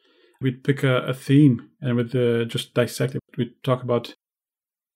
We'd 0.42 0.64
pick 0.64 0.84
a, 0.84 0.98
a 1.04 1.14
theme 1.14 1.70
and 1.82 1.96
we'd 1.96 2.16
uh, 2.16 2.46
just 2.46 2.74
dissect 2.74 3.16
it. 3.16 3.22
We'd 3.38 3.62
talk 3.64 3.84
about 3.84 4.14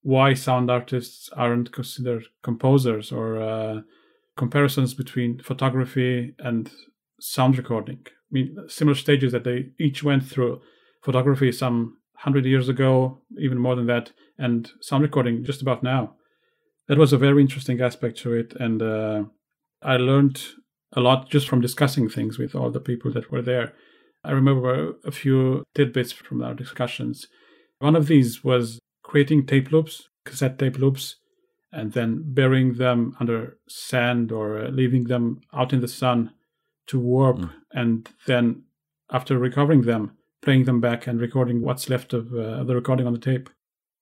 why 0.01 0.33
sound 0.33 0.71
artists 0.71 1.29
aren't 1.35 1.71
considered 1.71 2.25
composers 2.43 3.11
or 3.11 3.41
uh, 3.41 3.81
comparisons 4.37 4.93
between 4.93 5.39
photography 5.39 6.33
and 6.39 6.71
sound 7.19 7.57
recording. 7.57 7.99
I 8.05 8.11
mean, 8.31 8.57
similar 8.67 8.95
stages 8.95 9.31
that 9.31 9.43
they 9.43 9.71
each 9.79 10.03
went 10.03 10.23
through 10.23 10.61
photography 11.03 11.51
some 11.51 11.97
100 12.23 12.45
years 12.45 12.69
ago, 12.69 13.21
even 13.37 13.57
more 13.57 13.75
than 13.75 13.87
that, 13.87 14.11
and 14.37 14.71
sound 14.81 15.03
recording 15.03 15.43
just 15.43 15.61
about 15.61 15.83
now. 15.83 16.15
That 16.87 16.97
was 16.97 17.13
a 17.13 17.17
very 17.17 17.41
interesting 17.41 17.81
aspect 17.81 18.17
to 18.19 18.33
it. 18.33 18.53
And 18.59 18.81
uh, 18.81 19.23
I 19.81 19.97
learned 19.97 20.41
a 20.93 21.01
lot 21.01 21.29
just 21.29 21.47
from 21.47 21.61
discussing 21.61 22.09
things 22.09 22.37
with 22.37 22.55
all 22.55 22.71
the 22.71 22.79
people 22.79 23.11
that 23.13 23.31
were 23.31 23.41
there. 23.41 23.73
I 24.23 24.31
remember 24.31 24.93
a 25.05 25.11
few 25.11 25.63
tidbits 25.75 26.11
from 26.11 26.41
our 26.41 26.53
discussions. 26.53 27.27
One 27.79 27.95
of 27.95 28.07
these 28.07 28.43
was 28.43 28.79
creating 29.03 29.45
tape 29.45 29.71
loops, 29.71 30.09
cassette 30.25 30.57
tape 30.57 30.77
loops, 30.77 31.17
and 31.71 31.93
then 31.93 32.23
burying 32.25 32.75
them 32.75 33.15
under 33.19 33.57
sand 33.67 34.31
or 34.31 34.57
uh, 34.57 34.69
leaving 34.69 35.05
them 35.05 35.41
out 35.53 35.73
in 35.73 35.81
the 35.81 35.87
sun 35.87 36.31
to 36.87 36.99
warp. 36.99 37.37
Mm. 37.37 37.53
And 37.73 38.09
then 38.25 38.63
after 39.11 39.37
recovering 39.37 39.81
them, 39.83 40.13
playing 40.41 40.63
them 40.63 40.79
back 40.79 41.07
and 41.07 41.19
recording 41.19 41.61
what's 41.61 41.89
left 41.89 42.13
of 42.13 42.33
uh, 42.33 42.63
the 42.63 42.75
recording 42.75 43.05
on 43.05 43.13
the 43.13 43.19
tape. 43.19 43.49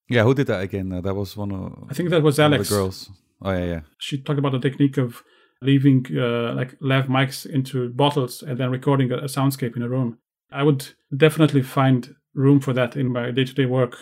Yeah, 0.09 0.23
who 0.23 0.33
did 0.33 0.47
that 0.47 0.61
again? 0.61 0.91
Uh, 0.91 1.01
that 1.01 1.15
was 1.15 1.35
one 1.35 1.51
of 1.51 1.85
I 1.89 1.93
think 1.93 2.09
that 2.09 2.23
was 2.23 2.39
Alex. 2.39 2.69
the 2.69 2.75
girls. 2.75 3.09
Oh 3.41 3.51
yeah, 3.51 3.65
yeah. 3.65 3.79
She 3.97 4.21
talked 4.21 4.39
about 4.39 4.51
the 4.51 4.59
technique 4.59 4.97
of 4.97 5.23
leaving 5.61 6.05
uh, 6.15 6.53
like 6.53 6.75
lav 6.79 7.05
mics 7.05 7.45
into 7.45 7.89
bottles 7.89 8.43
and 8.43 8.57
then 8.57 8.69
recording 8.71 9.11
a, 9.11 9.17
a 9.17 9.23
soundscape 9.23 9.75
in 9.75 9.81
a 9.81 9.89
room. 9.89 10.19
I 10.51 10.63
would 10.63 10.89
definitely 11.15 11.63
find 11.63 12.15
room 12.33 12.59
for 12.59 12.73
that 12.73 12.95
in 12.95 13.11
my 13.11 13.31
day-to-day 13.31 13.65
work. 13.65 13.97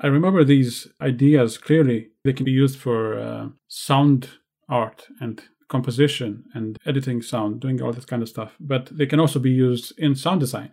I 0.00 0.06
remember 0.06 0.44
these 0.44 0.86
ideas 1.00 1.58
clearly. 1.58 2.08
They 2.24 2.32
can 2.32 2.44
be 2.44 2.52
used 2.52 2.78
for 2.78 3.18
uh, 3.18 3.48
sound 3.66 4.28
art 4.68 5.06
and 5.20 5.42
composition 5.68 6.44
and 6.54 6.78
editing 6.86 7.20
sound, 7.20 7.60
doing 7.60 7.82
all 7.82 7.92
that 7.92 8.06
kind 8.06 8.22
of 8.22 8.28
stuff. 8.28 8.56
But 8.60 8.86
they 8.96 9.06
can 9.06 9.18
also 9.18 9.38
be 9.38 9.50
used 9.50 9.92
in 9.98 10.14
sound 10.14 10.40
design 10.40 10.70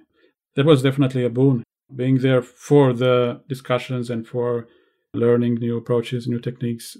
that 0.56 0.66
was 0.66 0.82
definitely 0.82 1.24
a 1.24 1.30
boon. 1.30 1.64
Being 1.96 2.20
there 2.20 2.42
for 2.42 2.94
the 2.94 3.42
discussions 3.48 4.10
and 4.10 4.26
for 4.26 4.68
learning 5.16 5.56
new 5.56 5.78
approaches, 5.78 6.28
new 6.28 6.40
techniques. 6.40 6.98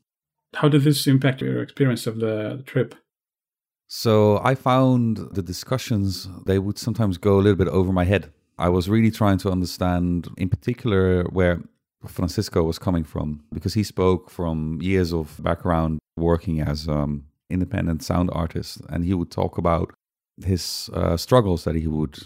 How 0.56 0.70
did 0.70 0.84
this 0.84 1.08
impact 1.08 1.42
your 1.42 1.62
experience 1.62 2.08
of 2.08 2.20
the, 2.20 2.64
trip? 2.66 2.96
So 3.88 4.40
I 4.44 4.56
found 4.56 5.18
the 5.34 5.44
discussions, 5.44 6.28
they 6.46 6.60
would 6.60 6.78
sometimes 6.78 7.18
go 7.18 7.36
a 7.36 7.42
little 7.42 7.56
bit 7.56 7.68
over 7.68 7.92
my 7.92 8.06
head. 8.06 8.32
I 8.58 8.70
was 8.70 8.90
really 8.90 9.12
trying 9.12 9.38
to 9.40 9.52
understand, 9.52 10.30
in 10.38 10.50
particular, 10.50 11.24
where 11.26 11.62
Francisco 12.08 12.64
was 12.64 12.80
coming 12.80 13.04
from, 13.04 13.44
because 13.54 13.74
he 13.74 13.84
spoke 13.84 14.30
from 14.30 14.80
years 14.82 15.14
of 15.14 15.42
background 15.44 16.00
working 16.18 16.62
as 16.62 16.88
um, 16.88 17.26
independent 17.50 18.04
sound 18.04 18.30
artist, 18.34 18.82
and 18.90 19.04
he 19.04 19.14
would 19.14 19.32
talk 19.32 19.58
about 19.58 19.94
his 20.44 20.90
uh, 20.94 21.18
struggles 21.18 21.64
that 21.64 21.76
he 21.76 21.88
would 21.88 22.18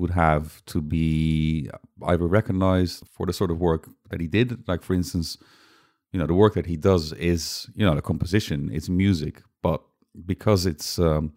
would 0.00 0.10
have 0.10 0.64
to 0.66 0.80
be 0.80 1.70
either 2.06 2.26
recognized 2.26 3.06
for 3.06 3.26
the 3.26 3.32
sort 3.32 3.50
of 3.50 3.60
work 3.60 3.88
that 4.08 4.20
he 4.20 4.26
did. 4.26 4.66
Like, 4.66 4.82
for 4.82 4.94
instance, 4.94 5.36
you 6.12 6.18
know, 6.18 6.26
the 6.26 6.34
work 6.34 6.54
that 6.54 6.66
he 6.66 6.76
does 6.76 7.12
is, 7.12 7.68
you 7.74 7.84
know, 7.86 7.94
the 7.94 8.02
composition, 8.02 8.70
it's 8.72 8.88
music, 8.88 9.42
but 9.62 9.82
because 10.26 10.66
it's 10.66 10.98
um, 10.98 11.32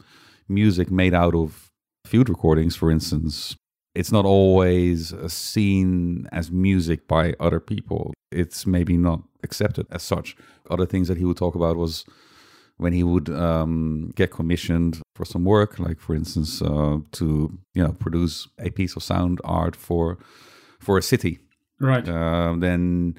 music 0.48 0.90
made 0.90 1.14
out 1.14 1.36
of 1.36 1.70
field 2.06 2.30
recordings, 2.30 2.76
for 2.76 2.90
instance, 2.90 3.56
it's 3.94 4.12
not 4.12 4.26
always 4.26 5.14
seen 5.32 6.28
as 6.32 6.50
music 6.50 7.08
by 7.08 7.36
other 7.40 7.60
people. 7.60 8.14
It's 8.32 8.66
maybe 8.66 8.98
not 8.98 9.22
accepted 9.44 9.86
as 9.92 10.02
such. 10.02 10.36
Other 10.72 10.88
things 10.88 11.08
that 11.10 11.18
he 11.18 11.26
would 11.26 11.38
talk 11.38 11.54
about 11.54 11.76
was 11.78 12.06
when 12.78 12.94
he 12.94 13.04
would 13.04 13.30
um, 13.30 14.12
get 14.16 14.32
commissioned 14.32 15.03
for 15.14 15.26
some 15.26 15.44
work, 15.46 15.80
like 15.80 16.00
for 16.00 16.16
instance, 16.16 16.62
uh, 16.62 16.98
to 17.12 17.58
you 17.74 17.84
know 17.84 17.94
produce 17.94 18.48
a 18.60 18.70
piece 18.70 18.96
of 18.96 19.04
sound 19.04 19.40
art 19.44 19.76
for 19.76 20.18
for 20.80 20.98
a 20.98 21.02
city. 21.02 21.40
Right. 21.80 22.08
Uh, 22.08 22.56
then 22.58 23.16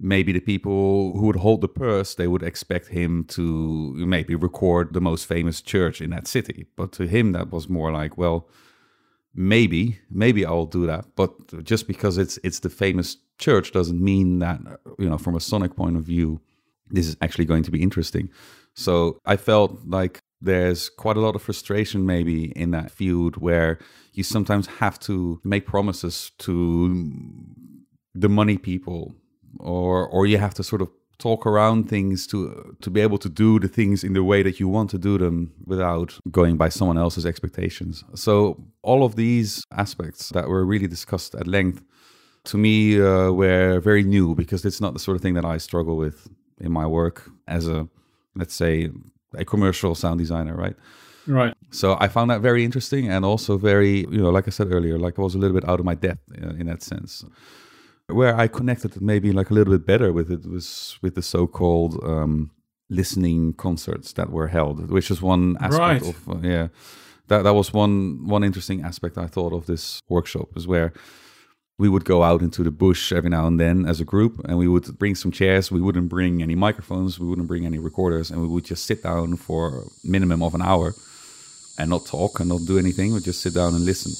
maybe 0.00 0.32
the 0.32 0.40
people 0.40 1.12
who 1.16 1.26
would 1.26 1.36
hold 1.36 1.60
the 1.60 1.68
purse 1.68 2.16
they 2.16 2.26
would 2.26 2.42
expect 2.42 2.88
him 2.88 3.24
to 3.24 3.94
maybe 3.94 4.34
record 4.34 4.92
the 4.92 5.00
most 5.00 5.26
famous 5.26 5.60
church 5.62 6.00
in 6.00 6.10
that 6.10 6.26
city 6.26 6.66
but 6.76 6.90
to 6.90 7.06
him 7.06 7.30
that 7.30 7.52
was 7.52 7.68
more 7.68 7.92
like 7.92 8.18
well 8.18 8.48
maybe 9.32 10.00
maybe 10.10 10.44
i'll 10.44 10.66
do 10.66 10.86
that 10.86 11.04
but 11.14 11.30
just 11.62 11.86
because 11.86 12.18
it's 12.18 12.36
it's 12.42 12.58
the 12.58 12.68
famous 12.68 13.16
church 13.38 13.70
doesn't 13.70 14.02
mean 14.02 14.40
that 14.40 14.58
you 14.98 15.08
know 15.08 15.16
from 15.16 15.36
a 15.36 15.40
sonic 15.40 15.76
point 15.76 15.96
of 15.96 16.02
view 16.02 16.40
this 16.90 17.06
is 17.06 17.16
actually 17.22 17.44
going 17.44 17.62
to 17.62 17.70
be 17.70 17.80
interesting 17.80 18.28
so 18.74 19.18
I 19.24 19.36
felt 19.36 19.78
like 19.86 20.20
there's 20.42 20.88
quite 20.88 21.16
a 21.16 21.20
lot 21.20 21.36
of 21.36 21.42
frustration 21.42 22.04
maybe 22.04 22.52
in 22.52 22.72
that 22.72 22.90
field 22.90 23.36
where 23.36 23.78
you 24.12 24.22
sometimes 24.22 24.66
have 24.66 24.98
to 24.98 25.40
make 25.44 25.66
promises 25.66 26.32
to 26.38 27.04
the 28.14 28.28
money 28.28 28.58
people 28.58 29.14
or 29.60 30.06
or 30.08 30.26
you 30.26 30.38
have 30.38 30.54
to 30.54 30.62
sort 30.62 30.82
of 30.82 30.88
talk 31.18 31.46
around 31.46 31.88
things 31.88 32.26
to 32.26 32.76
to 32.80 32.90
be 32.90 33.00
able 33.00 33.18
to 33.18 33.28
do 33.28 33.60
the 33.60 33.68
things 33.68 34.02
in 34.02 34.12
the 34.12 34.24
way 34.24 34.42
that 34.42 34.58
you 34.58 34.68
want 34.68 34.90
to 34.90 34.98
do 34.98 35.16
them 35.18 35.52
without 35.64 36.18
going 36.30 36.56
by 36.56 36.68
someone 36.68 36.98
else's 36.98 37.24
expectations. 37.24 38.04
So 38.14 38.64
all 38.82 39.04
of 39.04 39.14
these 39.14 39.64
aspects 39.70 40.30
that 40.30 40.48
were 40.48 40.64
really 40.64 40.88
discussed 40.88 41.34
at 41.34 41.46
length 41.46 41.82
to 42.44 42.58
me 42.58 43.00
uh, 43.00 43.30
were 43.30 43.80
very 43.80 44.02
new 44.02 44.34
because 44.34 44.64
it's 44.64 44.80
not 44.80 44.94
the 44.94 44.98
sort 44.98 45.14
of 45.16 45.22
thing 45.22 45.34
that 45.34 45.44
I 45.44 45.58
struggle 45.58 45.96
with 45.96 46.28
in 46.58 46.72
my 46.72 46.86
work 46.86 47.30
as 47.46 47.68
a 47.68 47.88
let's 48.34 48.54
say 48.54 48.90
a 49.34 49.44
commercial 49.44 49.94
sound 49.94 50.18
designer, 50.18 50.56
right? 50.56 50.76
Right. 51.26 51.54
So 51.70 51.96
I 52.00 52.08
found 52.08 52.30
that 52.30 52.40
very 52.40 52.64
interesting 52.64 53.08
and 53.08 53.24
also 53.24 53.56
very, 53.56 54.00
you 54.00 54.22
know, 54.22 54.30
like 54.30 54.46
I 54.48 54.50
said 54.50 54.72
earlier, 54.72 54.98
like 54.98 55.18
I 55.18 55.22
was 55.22 55.34
a 55.34 55.38
little 55.38 55.54
bit 55.54 55.68
out 55.68 55.78
of 55.78 55.86
my 55.86 55.94
depth 55.94 56.22
in 56.34 56.66
that 56.66 56.82
sense. 56.82 57.24
Where 58.08 58.36
I 58.36 58.48
connected 58.48 59.00
maybe 59.00 59.32
like 59.32 59.50
a 59.50 59.54
little 59.54 59.72
bit 59.72 59.86
better 59.86 60.12
with 60.12 60.30
it 60.30 60.46
was 60.46 60.98
with 61.02 61.14
the 61.14 61.22
so-called 61.22 62.02
um, 62.02 62.50
listening 62.90 63.54
concerts 63.54 64.12
that 64.14 64.30
were 64.30 64.48
held, 64.48 64.90
which 64.90 65.10
is 65.10 65.22
one 65.22 65.56
aspect 65.60 65.78
right. 65.78 66.02
of 66.02 66.28
uh, 66.28 66.38
yeah. 66.42 66.68
That 67.28 67.42
that 67.44 67.54
was 67.54 67.72
one 67.72 68.26
one 68.26 68.44
interesting 68.44 68.82
aspect 68.82 69.16
I 69.16 69.26
thought 69.26 69.52
of 69.52 69.66
this 69.66 70.00
workshop 70.08 70.48
is 70.56 70.66
where 70.66 70.92
we 71.82 71.88
would 71.88 72.04
go 72.04 72.22
out 72.22 72.42
into 72.42 72.62
the 72.62 72.70
bush 72.70 73.12
every 73.12 73.28
now 73.28 73.44
and 73.48 73.58
then 73.58 73.86
as 73.86 74.00
a 74.00 74.04
group 74.04 74.40
and 74.44 74.56
we 74.56 74.68
would 74.68 74.86
bring 75.00 75.16
some 75.16 75.32
chairs. 75.32 75.72
We 75.72 75.80
wouldn't 75.80 76.08
bring 76.08 76.40
any 76.40 76.54
microphones. 76.54 77.18
We 77.18 77.26
wouldn't 77.26 77.48
bring 77.48 77.66
any 77.66 77.80
recorders 77.80 78.30
and 78.30 78.40
we 78.40 78.46
would 78.46 78.64
just 78.64 78.86
sit 78.86 79.02
down 79.02 79.36
for 79.36 79.60
a 79.78 79.84
minimum 80.04 80.44
of 80.44 80.54
an 80.54 80.62
hour 80.62 80.94
and 81.76 81.90
not 81.90 82.06
talk 82.06 82.38
and 82.38 82.50
not 82.50 82.66
do 82.66 82.78
anything. 82.78 83.12
We'd 83.12 83.24
just 83.24 83.40
sit 83.40 83.54
down 83.54 83.74
and 83.74 83.84
listen 83.84 84.12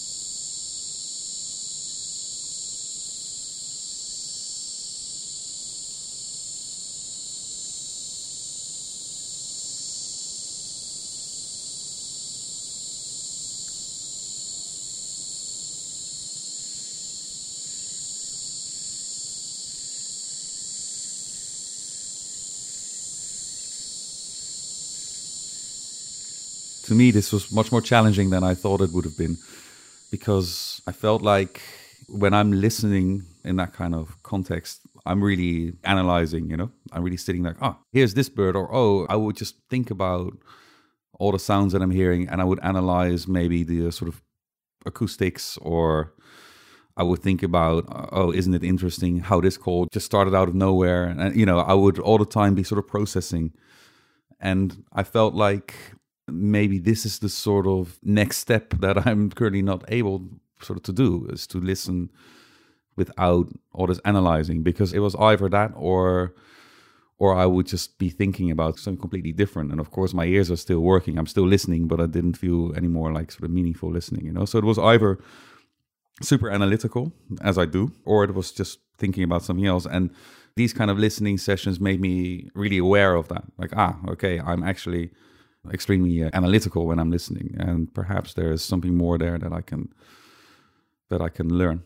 to 26.92 26.98
me, 26.98 27.10
this 27.10 27.32
was 27.32 27.50
much 27.50 27.72
more 27.72 27.80
challenging 27.80 28.28
than 28.28 28.44
I 28.44 28.54
thought 28.54 28.82
it 28.82 28.92
would 28.92 29.06
have 29.06 29.16
been 29.16 29.38
because 30.10 30.82
I 30.86 30.92
felt 30.92 31.22
like 31.22 31.62
when 32.06 32.34
I'm 32.34 32.52
listening 32.52 33.22
in 33.44 33.56
that 33.56 33.72
kind 33.72 33.94
of 33.94 34.22
context, 34.22 34.82
I'm 35.06 35.24
really 35.24 35.72
analyzing, 35.84 36.50
you 36.50 36.56
know, 36.58 36.70
I'm 36.92 37.02
really 37.02 37.16
sitting 37.16 37.42
like, 37.42 37.56
oh, 37.62 37.76
here's 37.92 38.12
this 38.12 38.28
bird, 38.28 38.56
or 38.56 38.68
oh, 38.70 39.06
I 39.08 39.16
would 39.16 39.36
just 39.36 39.54
think 39.70 39.90
about 39.90 40.34
all 41.18 41.32
the 41.32 41.38
sounds 41.38 41.72
that 41.72 41.80
I'm 41.80 41.90
hearing 41.90 42.28
and 42.28 42.42
I 42.42 42.44
would 42.44 42.60
analyze 42.62 43.26
maybe 43.26 43.62
the 43.62 43.88
uh, 43.88 43.90
sort 43.90 44.08
of 44.10 44.20
acoustics 44.84 45.56
or 45.62 46.12
I 46.98 47.04
would 47.04 47.20
think 47.20 47.42
about, 47.42 47.86
oh, 48.12 48.32
isn't 48.32 48.52
it 48.52 48.62
interesting 48.62 49.20
how 49.20 49.40
this 49.40 49.56
chord 49.56 49.88
just 49.92 50.04
started 50.04 50.34
out 50.34 50.48
of 50.50 50.54
nowhere? 50.54 51.04
And, 51.04 51.34
you 51.34 51.46
know, 51.46 51.60
I 51.60 51.72
would 51.72 51.98
all 51.98 52.18
the 52.18 52.26
time 52.26 52.54
be 52.54 52.64
sort 52.64 52.78
of 52.78 52.86
processing. 52.86 53.54
And 54.40 54.84
I 54.92 55.04
felt 55.04 55.34
like 55.34 55.74
maybe 56.32 56.78
this 56.78 57.04
is 57.06 57.18
the 57.18 57.28
sort 57.28 57.66
of 57.66 57.98
next 58.02 58.38
step 58.38 58.74
that 58.80 59.06
I'm 59.06 59.30
currently 59.30 59.62
not 59.62 59.84
able 59.88 60.28
sort 60.60 60.78
of 60.78 60.82
to 60.84 60.92
do 60.92 61.26
is 61.32 61.46
to 61.48 61.58
listen 61.58 62.10
without 62.96 63.48
all 63.72 63.86
this 63.86 64.00
analyzing 64.04 64.62
because 64.62 64.92
it 64.92 65.00
was 65.00 65.14
either 65.16 65.48
that 65.48 65.72
or 65.74 66.34
or 67.18 67.36
I 67.36 67.46
would 67.46 67.66
just 67.66 67.98
be 67.98 68.10
thinking 68.10 68.50
about 68.50 68.80
something 68.80 69.00
completely 69.00 69.30
different. 69.30 69.70
And 69.70 69.78
of 69.78 69.92
course, 69.92 70.12
my 70.12 70.24
ears 70.24 70.50
are 70.50 70.56
still 70.56 70.80
working. 70.80 71.16
I'm 71.16 71.28
still 71.28 71.46
listening, 71.46 71.86
but 71.86 72.00
I 72.00 72.06
didn't 72.06 72.36
feel 72.36 72.76
any 72.76 72.88
more 72.88 73.12
like 73.12 73.30
sort 73.30 73.44
of 73.44 73.50
meaningful 73.50 73.92
listening, 73.92 74.26
you 74.26 74.32
know? 74.32 74.44
So 74.44 74.58
it 74.58 74.64
was 74.64 74.76
either 74.76 75.20
super 76.20 76.50
analytical, 76.50 77.12
as 77.40 77.58
I 77.58 77.66
do, 77.66 77.92
or 78.04 78.24
it 78.24 78.34
was 78.34 78.50
just 78.50 78.80
thinking 78.98 79.22
about 79.22 79.44
something 79.44 79.66
else. 79.66 79.86
And 79.86 80.10
these 80.56 80.72
kind 80.72 80.90
of 80.90 80.98
listening 80.98 81.38
sessions 81.38 81.78
made 81.78 82.00
me 82.00 82.50
really 82.54 82.78
aware 82.78 83.14
of 83.14 83.28
that. 83.28 83.44
Like, 83.56 83.70
ah, 83.76 83.98
okay, 84.08 84.40
I'm 84.40 84.64
actually 84.64 85.12
extremely 85.70 86.22
uh, 86.22 86.30
analytical 86.32 86.86
when 86.86 86.98
I'm 86.98 87.10
listening. 87.10 87.54
And 87.58 87.92
perhaps 87.92 88.34
there 88.34 88.52
is 88.52 88.64
something 88.64 88.96
more 88.96 89.18
there 89.18 89.38
that 89.38 89.52
I 89.52 89.60
can 89.60 89.92
that 91.10 91.20
I 91.20 91.28
can 91.28 91.48
learn. 91.48 91.82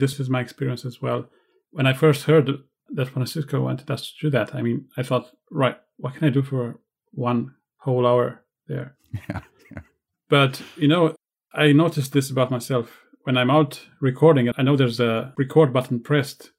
This 0.00 0.18
is 0.18 0.28
my 0.28 0.40
experience 0.40 0.84
as 0.84 1.00
well. 1.00 1.26
When 1.70 1.86
I 1.86 1.92
first 1.92 2.24
heard 2.24 2.50
that 2.90 3.08
Francisco 3.08 3.60
wanted 3.60 3.90
us 3.90 4.06
to 4.06 4.26
do 4.26 4.30
that. 4.30 4.54
I 4.54 4.62
mean, 4.62 4.86
I 4.96 5.02
thought, 5.02 5.30
right, 5.50 5.76
what 5.96 6.14
can 6.14 6.26
I 6.26 6.30
do 6.30 6.42
for 6.42 6.80
one 7.12 7.54
whole 7.78 8.06
hour 8.06 8.44
there? 8.66 8.96
Yeah, 9.28 9.42
yeah. 9.70 9.82
But, 10.28 10.60
you 10.76 10.88
know, 10.88 11.14
I 11.52 11.70
noticed 11.70 12.12
this 12.12 12.30
about 12.30 12.50
myself. 12.50 12.90
When 13.22 13.38
I'm 13.38 13.50
out 13.50 13.80
recording, 14.00 14.50
I 14.56 14.62
know 14.62 14.76
there's 14.76 14.98
a 14.98 15.32
record 15.38 15.72
button 15.72 16.00
pressed. 16.00 16.50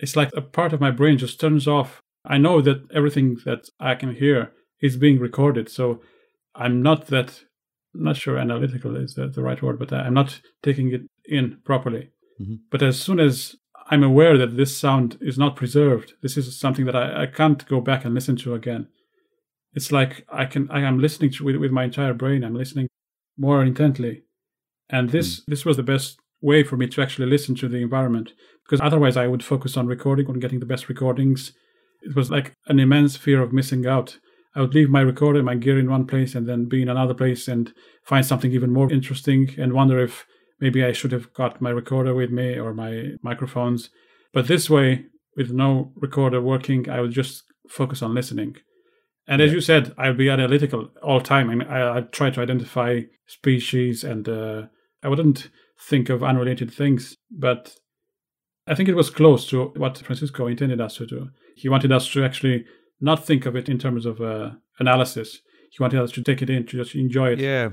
It's 0.00 0.16
like 0.16 0.30
a 0.36 0.40
part 0.40 0.72
of 0.72 0.80
my 0.80 0.90
brain 0.90 1.18
just 1.18 1.38
turns 1.38 1.68
off. 1.68 2.02
I 2.24 2.38
know 2.38 2.60
that 2.62 2.90
everything 2.92 3.38
that 3.44 3.68
I 3.78 3.94
can 3.94 4.12
hear 4.12 4.52
is 4.86 4.96
being 4.96 5.18
recorded. 5.18 5.66
So 5.68 5.84
I'm 6.54 6.82
not 6.82 7.06
that, 7.08 7.30
not 7.94 8.16
sure 8.16 8.38
analytical 8.38 8.96
is 8.96 9.14
the, 9.14 9.28
the 9.28 9.42
right 9.42 9.60
word, 9.62 9.78
but 9.78 9.92
I'm 9.92 10.14
not 10.14 10.40
taking 10.62 10.92
it 10.92 11.02
in 11.24 11.58
properly. 11.64 12.10
Mm-hmm. 12.40 12.56
But 12.70 12.82
as 12.82 13.00
soon 13.00 13.18
as 13.20 13.56
I'm 13.90 14.02
aware 14.02 14.38
that 14.38 14.56
this 14.56 14.76
sound 14.76 15.18
is 15.20 15.38
not 15.38 15.56
preserved. 15.56 16.14
This 16.22 16.36
is 16.36 16.58
something 16.58 16.86
that 16.86 16.96
I, 16.96 17.24
I 17.24 17.26
can't 17.26 17.66
go 17.66 17.80
back 17.80 18.04
and 18.04 18.14
listen 18.14 18.36
to 18.36 18.54
again. 18.54 18.88
It's 19.74 19.92
like 19.92 20.24
I 20.32 20.46
can 20.46 20.70
I 20.70 20.80
am 20.80 20.98
listening 20.98 21.30
to 21.32 21.44
with, 21.44 21.56
with 21.56 21.70
my 21.70 21.84
entire 21.84 22.14
brain. 22.14 22.44
I'm 22.44 22.54
listening 22.54 22.88
more 23.36 23.62
intently, 23.62 24.22
and 24.88 25.10
this 25.10 25.40
mm. 25.40 25.44
this 25.48 25.64
was 25.64 25.76
the 25.76 25.82
best 25.82 26.18
way 26.40 26.62
for 26.62 26.76
me 26.76 26.86
to 26.86 27.02
actually 27.02 27.26
listen 27.26 27.54
to 27.56 27.68
the 27.68 27.78
environment 27.78 28.32
because 28.64 28.80
otherwise 28.80 29.16
I 29.16 29.26
would 29.26 29.42
focus 29.42 29.76
on 29.76 29.86
recording 29.86 30.26
on 30.28 30.38
getting 30.38 30.60
the 30.60 30.66
best 30.66 30.88
recordings. 30.88 31.52
It 32.02 32.14
was 32.14 32.30
like 32.30 32.54
an 32.66 32.78
immense 32.78 33.16
fear 33.16 33.42
of 33.42 33.52
missing 33.52 33.86
out. 33.86 34.18
I 34.54 34.60
would 34.60 34.74
leave 34.74 34.90
my 34.90 35.00
recorder, 35.00 35.42
my 35.42 35.56
gear 35.56 35.78
in 35.78 35.90
one 35.90 36.06
place, 36.06 36.34
and 36.34 36.48
then 36.48 36.66
be 36.66 36.82
in 36.82 36.88
another 36.88 37.14
place 37.14 37.48
and 37.48 37.72
find 38.04 38.24
something 38.24 38.52
even 38.52 38.72
more 38.72 38.92
interesting 38.92 39.54
and 39.58 39.72
wonder 39.72 39.98
if 39.98 40.26
Maybe 40.60 40.84
I 40.84 40.92
should 40.92 41.12
have 41.12 41.32
got 41.34 41.60
my 41.60 41.70
recorder 41.70 42.14
with 42.14 42.30
me 42.30 42.58
or 42.58 42.72
my 42.72 43.12
microphones. 43.22 43.90
But 44.32 44.48
this 44.48 44.70
way, 44.70 45.06
with 45.36 45.50
no 45.50 45.92
recorder 45.96 46.40
working, 46.40 46.88
I 46.88 47.00
would 47.00 47.10
just 47.10 47.44
focus 47.68 48.02
on 48.02 48.14
listening. 48.14 48.56
And 49.26 49.42
as 49.42 49.52
you 49.52 49.60
said, 49.60 49.94
I'd 49.98 50.16
be 50.16 50.30
analytical 50.30 50.90
all 51.02 51.18
the 51.18 51.24
time. 51.24 51.50
I 51.50 51.54
mean, 51.54 51.68
I, 51.68 51.96
I'd 51.96 52.12
try 52.12 52.30
to 52.30 52.40
identify 52.40 53.00
species 53.26 54.04
and 54.04 54.28
uh, 54.28 54.62
I 55.02 55.08
wouldn't 55.08 55.50
think 55.80 56.08
of 56.08 56.22
unrelated 56.22 56.72
things. 56.72 57.16
But 57.30 57.74
I 58.66 58.74
think 58.74 58.88
it 58.88 58.96
was 58.96 59.10
close 59.10 59.46
to 59.48 59.66
what 59.76 59.98
Francisco 59.98 60.46
intended 60.46 60.80
us 60.80 60.96
to 60.96 61.06
do. 61.06 61.30
He 61.56 61.68
wanted 61.68 61.92
us 61.92 62.10
to 62.12 62.24
actually 62.24 62.64
not 63.00 63.24
think 63.26 63.46
of 63.46 63.56
it 63.56 63.68
in 63.68 63.78
terms 63.78 64.06
of 64.06 64.20
uh, 64.20 64.50
analysis. 64.78 65.40
He 65.70 65.82
wanted 65.82 66.00
us 66.00 66.12
to 66.12 66.22
take 66.22 66.42
it 66.42 66.50
in, 66.50 66.66
to 66.66 66.76
just 66.76 66.94
enjoy 66.94 67.32
it. 67.32 67.40
Yeah. 67.40 67.70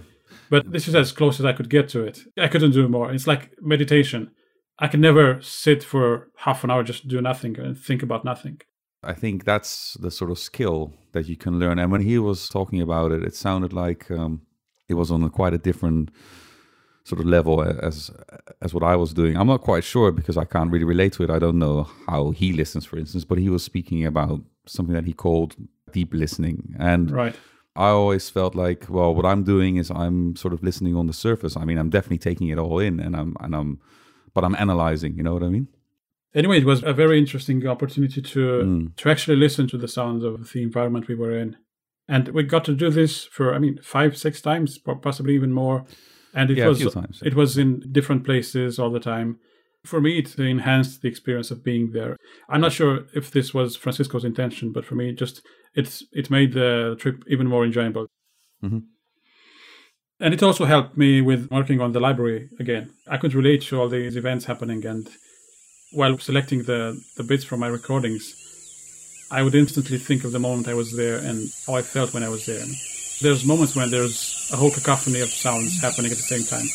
But 0.49 0.71
this 0.71 0.87
is 0.87 0.95
as 0.95 1.11
close 1.11 1.39
as 1.39 1.45
I 1.45 1.53
could 1.53 1.69
get 1.69 1.89
to 1.89 2.03
it. 2.03 2.21
I 2.37 2.47
couldn't 2.47 2.71
do 2.71 2.87
more. 2.87 3.11
It's 3.11 3.27
like 3.27 3.51
meditation. 3.61 4.31
I 4.79 4.87
can 4.87 5.01
never 5.01 5.39
sit 5.41 5.83
for 5.83 6.29
half 6.37 6.63
an 6.63 6.71
hour 6.71 6.83
just 6.83 7.07
do 7.07 7.21
nothing 7.21 7.59
and 7.59 7.77
think 7.77 8.01
about 8.01 8.25
nothing. 8.25 8.61
I 9.03 9.13
think 9.13 9.45
that's 9.45 9.95
the 9.99 10.11
sort 10.11 10.31
of 10.31 10.39
skill 10.39 10.93
that 11.13 11.27
you 11.27 11.35
can 11.35 11.59
learn. 11.59 11.79
And 11.79 11.91
when 11.91 12.01
he 12.01 12.17
was 12.17 12.47
talking 12.47 12.81
about 12.81 13.11
it, 13.11 13.23
it 13.23 13.35
sounded 13.35 13.73
like 13.73 14.09
um, 14.11 14.41
it 14.87 14.93
was 14.95 15.11
on 15.11 15.23
a 15.23 15.29
quite 15.29 15.53
a 15.53 15.57
different 15.57 16.11
sort 17.03 17.19
of 17.19 17.25
level 17.25 17.61
as 17.61 18.11
as 18.61 18.73
what 18.73 18.83
I 18.83 18.95
was 18.95 19.13
doing. 19.13 19.35
I'm 19.37 19.47
not 19.47 19.61
quite 19.61 19.83
sure 19.83 20.11
because 20.11 20.37
I 20.37 20.45
can't 20.45 20.71
really 20.71 20.85
relate 20.85 21.13
to 21.13 21.23
it. 21.23 21.29
I 21.29 21.39
don't 21.39 21.59
know 21.59 21.89
how 22.07 22.31
he 22.31 22.53
listens, 22.53 22.85
for 22.85 22.97
instance, 22.97 23.25
but 23.25 23.37
he 23.37 23.49
was 23.49 23.63
speaking 23.63 24.05
about 24.05 24.41
something 24.65 24.93
that 24.93 25.05
he 25.05 25.13
called 25.13 25.55
deep 25.91 26.13
listening. 26.13 26.75
And 26.79 27.11
right. 27.11 27.35
I 27.75 27.87
always 27.89 28.29
felt 28.29 28.53
like, 28.53 28.89
well, 28.89 29.15
what 29.15 29.25
I'm 29.25 29.43
doing 29.43 29.77
is 29.77 29.89
I'm 29.89 30.35
sort 30.35 30.53
of 30.53 30.63
listening 30.63 30.95
on 30.95 31.07
the 31.07 31.13
surface. 31.13 31.55
I 31.55 31.65
mean, 31.65 31.77
I'm 31.77 31.89
definitely 31.89 32.17
taking 32.19 32.49
it 32.49 32.57
all 32.57 32.79
in, 32.79 32.99
and 32.99 33.15
I'm 33.15 33.35
and 33.39 33.55
I'm, 33.55 33.79
but 34.33 34.43
I'm 34.43 34.55
analyzing. 34.55 35.15
You 35.15 35.23
know 35.23 35.33
what 35.33 35.43
I 35.43 35.49
mean? 35.49 35.67
Anyway, 36.33 36.59
it 36.59 36.65
was 36.65 36.83
a 36.83 36.93
very 36.93 37.17
interesting 37.17 37.65
opportunity 37.67 38.21
to 38.21 38.39
mm. 38.39 38.95
to 38.97 39.09
actually 39.09 39.37
listen 39.37 39.67
to 39.69 39.77
the 39.77 39.87
sounds 39.87 40.23
of 40.23 40.51
the 40.51 40.61
environment 40.61 41.07
we 41.07 41.15
were 41.15 41.35
in, 41.37 41.57
and 42.07 42.29
we 42.29 42.43
got 42.43 42.65
to 42.65 42.75
do 42.75 42.89
this 42.89 43.25
for 43.25 43.53
I 43.53 43.59
mean 43.59 43.79
five 43.81 44.17
six 44.17 44.41
times, 44.41 44.77
possibly 44.77 45.33
even 45.33 45.51
more. 45.51 45.85
And 46.33 46.49
it 46.49 46.57
yeah, 46.57 46.67
was 46.67 46.93
times, 46.93 47.19
yeah. 47.21 47.27
it 47.27 47.35
was 47.35 47.57
in 47.57 47.91
different 47.91 48.23
places 48.23 48.79
all 48.79 48.89
the 48.89 48.99
time. 48.99 49.39
For 49.83 49.99
me, 49.99 50.19
it 50.19 50.37
enhanced 50.37 51.01
the 51.01 51.07
experience 51.07 51.51
of 51.51 51.63
being 51.63 51.91
there. 51.91 52.17
I'm 52.47 52.61
not 52.61 52.71
sure 52.71 53.05
if 53.15 53.31
this 53.31 53.53
was 53.53 53.75
Francisco's 53.75 54.23
intention, 54.23 54.71
but 54.71 54.85
for 54.85 54.95
me, 54.95 55.11
just 55.13 55.41
it's 55.73 56.03
it 56.11 56.29
made 56.29 56.53
the 56.53 56.95
trip 56.99 57.23
even 57.27 57.47
more 57.47 57.65
enjoyable. 57.65 58.07
Mm-hmm. 58.63 58.79
And 60.19 60.33
it 60.35 60.43
also 60.43 60.65
helped 60.65 60.97
me 60.97 61.19
with 61.19 61.49
working 61.49 61.81
on 61.81 61.93
the 61.93 61.99
library 61.99 62.49
again. 62.59 62.91
I 63.07 63.17
could 63.17 63.33
relate 63.33 63.63
to 63.63 63.81
all 63.81 63.89
these 63.89 64.15
events 64.15 64.45
happening, 64.45 64.85
and 64.85 65.09
while 65.91 66.17
selecting 66.19 66.63
the, 66.63 67.01
the 67.17 67.23
bits 67.23 67.43
from 67.43 67.59
my 67.59 67.67
recordings, 67.67 68.35
I 69.31 69.41
would 69.43 69.55
instantly 69.55 69.97
think 69.97 70.23
of 70.23 70.31
the 70.31 70.39
moment 70.39 70.67
I 70.67 70.73
was 70.73 70.95
there 70.95 71.17
and 71.17 71.49
how 71.65 71.75
I 71.75 71.81
felt 71.81 72.13
when 72.13 72.23
I 72.23 72.29
was 72.29 72.45
there. 72.45 72.63
There's 73.21 73.45
moments 73.45 73.75
when 73.75 73.91
there's 73.91 74.49
a 74.51 74.57
whole 74.57 74.71
cacophony 74.71 75.19
of 75.19 75.31
sounds 75.31 75.79
happening 75.79 76.11
at 76.11 76.17
the 76.17 76.23
same 76.23 76.43
time. 76.43 76.67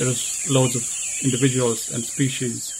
there's 0.00 0.29
loads 0.48 0.76
of 0.76 0.82
individuals 1.24 1.92
and 1.92 2.02
species. 2.02 2.76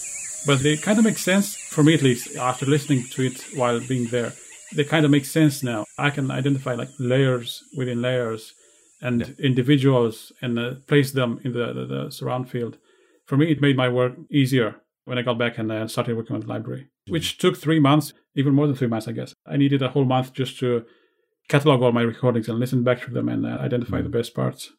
But 0.47 0.63
they 0.63 0.77
kind 0.77 0.99
of 0.99 1.05
make 1.05 1.19
sense, 1.19 1.57
for 1.57 1.83
me 1.83 1.95
at 1.95 2.03
least, 2.03 2.37
after 2.37 2.65
listening 2.67 3.05
to 3.11 3.23
it 3.23 3.45
while 3.55 3.81
being 3.81 4.09
there. 4.09 4.33
They 4.75 4.85
kind 4.85 5.05
of 5.05 5.11
make 5.11 5.25
sense 5.25 5.63
now. 5.63 5.85
I 5.99 6.11
can 6.11 6.31
identify 6.31 6.75
like 6.75 6.91
layers 6.99 7.63
within 7.77 8.01
layers 8.01 8.55
and 9.03 9.21
yeah. 9.21 9.45
individuals 9.45 10.33
and 10.41 10.59
uh, 10.59 10.75
place 10.87 11.13
them 11.13 11.41
in 11.45 11.53
the, 11.53 11.73
the, 11.73 11.87
the, 11.87 12.11
surround 12.11 12.51
field. 12.51 12.79
For 13.27 13.37
me, 13.37 13.51
it 13.51 13.61
made 13.61 13.77
my 13.77 13.89
work 13.89 14.15
easier 14.31 14.77
when 15.05 15.19
I 15.19 15.23
got 15.23 15.39
back 15.39 15.59
and 15.59 15.73
uh, 15.73 15.89
started 15.89 16.17
working 16.17 16.37
on 16.37 16.43
the 16.43 16.47
library, 16.47 16.83
mm-hmm. 16.83 17.13
which 17.13 17.39
took 17.39 17.57
three 17.57 17.81
months, 17.81 18.13
even 18.35 18.55
more 18.55 18.67
than 18.67 18.77
three 18.77 18.89
months, 18.89 19.09
I 19.09 19.13
guess. 19.13 19.35
I 19.47 19.57
needed 19.57 19.83
a 19.83 19.89
whole 19.89 20.05
month 20.05 20.33
just 20.33 20.59
to 20.61 20.85
catalog 21.49 21.83
all 21.83 21.93
my 21.93 22.03
recordings 22.03 22.49
and 22.49 22.59
listen 22.59 22.85
back 22.85 23.03
to 23.05 23.11
them 23.11 23.29
and 23.29 23.45
uh, 23.45 23.59
identify 23.61 23.97
mm-hmm. 23.97 24.05
the 24.05 24.19
best 24.19 24.35
parts. 24.35 24.71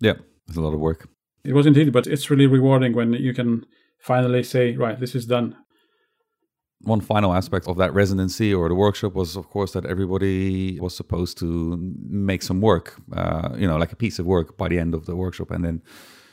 Yeah, 0.00 0.14
it's 0.46 0.56
a 0.56 0.60
lot 0.60 0.74
of 0.74 0.80
work. 0.80 1.08
It 1.44 1.54
was 1.54 1.66
indeed, 1.66 1.92
but 1.92 2.06
it's 2.06 2.30
really 2.30 2.46
rewarding 2.46 2.94
when 2.94 3.12
you 3.12 3.32
can 3.32 3.64
finally 3.98 4.42
say, 4.42 4.76
right, 4.76 4.98
this 4.98 5.14
is 5.14 5.26
done. 5.26 5.56
One 6.82 7.00
final 7.00 7.34
aspect 7.34 7.66
of 7.66 7.76
that 7.78 7.92
residency 7.92 8.54
or 8.54 8.68
the 8.68 8.74
workshop 8.74 9.14
was, 9.14 9.36
of 9.36 9.48
course, 9.50 9.72
that 9.72 9.84
everybody 9.84 10.78
was 10.78 10.94
supposed 10.94 11.38
to 11.38 11.76
make 12.08 12.42
some 12.42 12.60
work, 12.60 12.94
uh, 13.12 13.50
you 13.56 13.66
know, 13.66 13.76
like 13.76 13.92
a 13.92 13.96
piece 13.96 14.18
of 14.20 14.26
work 14.26 14.56
by 14.56 14.68
the 14.68 14.78
end 14.78 14.94
of 14.94 15.06
the 15.06 15.16
workshop. 15.16 15.50
And 15.50 15.64
then 15.64 15.82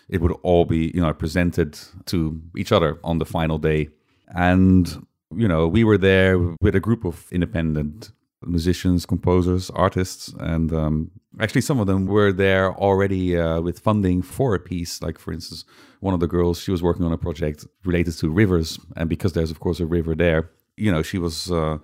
it 0.07 0.21
would 0.21 0.33
all 0.43 0.65
be, 0.65 0.91
you 0.93 1.01
know, 1.01 1.13
presented 1.13 1.79
to 2.05 2.39
each 2.55 2.71
other 2.71 2.99
on 3.03 3.17
the 3.17 3.25
final 3.25 3.57
day. 3.57 3.89
And, 4.27 5.07
you 5.35 5.47
know, 5.47 5.67
we 5.67 5.83
were 5.83 5.97
there 5.97 6.37
with 6.61 6.75
a 6.75 6.79
group 6.79 7.05
of 7.05 7.25
independent 7.31 8.11
musicians, 8.45 9.05
composers, 9.05 9.71
artists, 9.71 10.33
and 10.39 10.71
um, 10.71 11.11
actually 11.39 11.61
some 11.61 11.79
of 11.79 11.87
them 11.87 12.05
were 12.05 12.31
there 12.31 12.73
already 12.73 13.37
uh, 13.37 13.61
with 13.61 13.79
funding 13.79 14.21
for 14.21 14.55
a 14.55 14.59
piece. 14.59 15.01
Like 15.01 15.19
for 15.19 15.33
instance, 15.33 15.65
one 15.99 16.13
of 16.13 16.19
the 16.19 16.27
girls 16.27 16.59
she 16.59 16.71
was 16.71 16.81
working 16.81 17.05
on 17.05 17.11
a 17.11 17.17
project 17.17 17.65
related 17.83 18.13
to 18.19 18.29
rivers, 18.29 18.79
and 18.95 19.09
because 19.09 19.33
there's 19.33 19.51
of 19.51 19.59
course 19.59 19.79
a 19.79 19.85
river 19.85 20.15
there, 20.15 20.49
you 20.77 20.91
know, 20.91 21.01
she 21.01 21.17
was, 21.17 21.51
uh, 21.51 21.77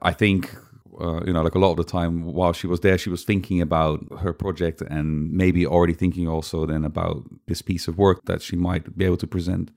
I 0.00 0.12
think. 0.12 0.54
Uh, 0.98 1.20
you 1.26 1.32
know, 1.34 1.42
like 1.42 1.54
a 1.54 1.58
lot 1.58 1.72
of 1.72 1.76
the 1.76 1.84
time 1.84 2.24
while 2.24 2.54
she 2.54 2.66
was 2.66 2.80
there, 2.80 2.96
she 2.96 3.10
was 3.10 3.22
thinking 3.22 3.60
about 3.60 4.00
her 4.20 4.32
project 4.32 4.80
and 4.80 5.30
maybe 5.30 5.66
already 5.66 5.92
thinking 5.92 6.26
also 6.26 6.64
then 6.64 6.86
about 6.86 7.22
this 7.48 7.60
piece 7.60 7.86
of 7.86 7.98
work 7.98 8.24
that 8.24 8.40
she 8.40 8.56
might 8.56 8.96
be 8.96 9.04
able 9.04 9.18
to 9.18 9.26
present. 9.26 9.70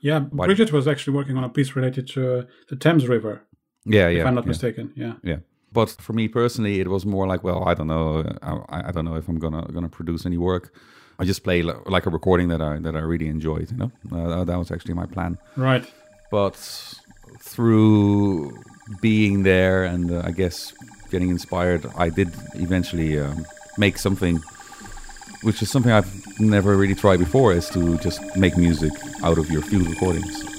Yeah, 0.00 0.18
Bridget 0.18 0.72
was 0.72 0.88
actually 0.88 1.14
working 1.16 1.36
on 1.36 1.44
a 1.44 1.48
piece 1.48 1.76
related 1.76 2.08
to 2.08 2.38
uh, 2.38 2.42
the 2.68 2.74
Thames 2.74 3.06
River, 3.06 3.42
Yeah, 3.84 4.08
yeah. 4.08 4.22
if 4.22 4.26
I'm 4.26 4.34
not 4.34 4.46
yeah. 4.46 4.48
mistaken. 4.48 4.92
Yeah. 4.96 5.12
Yeah. 5.22 5.36
But 5.74 5.90
for 5.90 6.12
me 6.12 6.28
personally, 6.28 6.80
it 6.80 6.88
was 6.88 7.04
more 7.04 7.26
like, 7.26 7.42
well, 7.44 7.68
I 7.70 7.74
don't 7.74 7.88
know, 7.88 8.24
I, 8.42 8.88
I 8.88 8.90
don't 8.92 9.04
know 9.04 9.16
if 9.16 9.28
I'm 9.28 9.38
gonna 9.38 9.66
gonna 9.72 9.88
produce 9.88 10.24
any 10.24 10.38
work. 10.38 10.72
I 11.18 11.24
just 11.24 11.42
play 11.44 11.62
li- 11.62 11.74
like 11.86 12.06
a 12.06 12.10
recording 12.10 12.48
that 12.48 12.62
I 12.62 12.78
that 12.78 12.94
I 12.96 13.00
really 13.00 13.28
enjoyed. 13.28 13.70
You 13.72 13.78
know, 13.82 13.90
uh, 14.16 14.44
that 14.44 14.58
was 14.58 14.70
actually 14.70 14.94
my 14.94 15.06
plan. 15.06 15.36
Right. 15.56 15.84
But 16.30 16.56
through 17.40 18.52
being 19.00 19.42
there 19.42 19.84
and 19.84 20.10
uh, 20.10 20.22
I 20.24 20.30
guess 20.30 20.72
getting 21.10 21.30
inspired, 21.30 21.86
I 21.96 22.08
did 22.08 22.30
eventually 22.54 23.18
um, 23.18 23.44
make 23.76 23.98
something, 23.98 24.40
which 25.42 25.62
is 25.62 25.70
something 25.70 25.92
I've 25.92 26.12
never 26.40 26.76
really 26.76 26.94
tried 26.94 27.18
before, 27.18 27.52
is 27.52 27.68
to 27.70 27.98
just 27.98 28.20
make 28.36 28.56
music 28.56 28.92
out 29.22 29.38
of 29.38 29.50
your 29.50 29.62
field 29.62 29.88
recordings. 29.88 30.53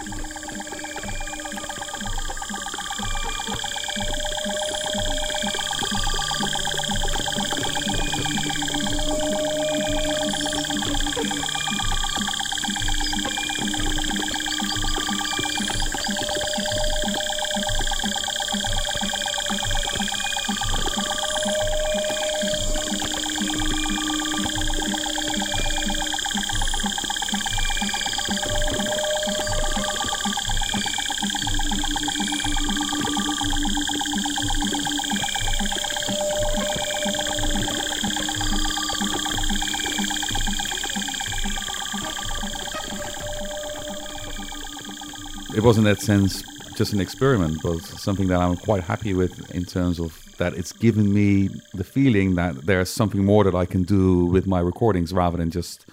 Was 45.65 45.79
in 45.79 45.83
that 45.83 45.99
sense 45.99 46.43
just 46.75 46.93
an 46.93 47.01
experiment, 47.01 47.57
but 47.63 47.79
something 47.79 48.27
that 48.27 48.39
I'm 48.39 48.55
quite 48.55 48.83
happy 48.83 49.15
with 49.15 49.49
in 49.49 49.65
terms 49.65 49.99
of 49.99 50.15
that 50.37 50.53
it's 50.53 50.71
given 50.71 51.11
me 51.11 51.49
the 51.73 51.83
feeling 51.83 52.35
that 52.35 52.67
there's 52.67 52.91
something 52.91 53.25
more 53.25 53.43
that 53.45 53.55
I 53.55 53.65
can 53.65 53.81
do 53.81 54.25
with 54.27 54.45
my 54.45 54.59
recordings 54.59 55.11
rather 55.11 55.37
than 55.37 55.49
just 55.49 55.87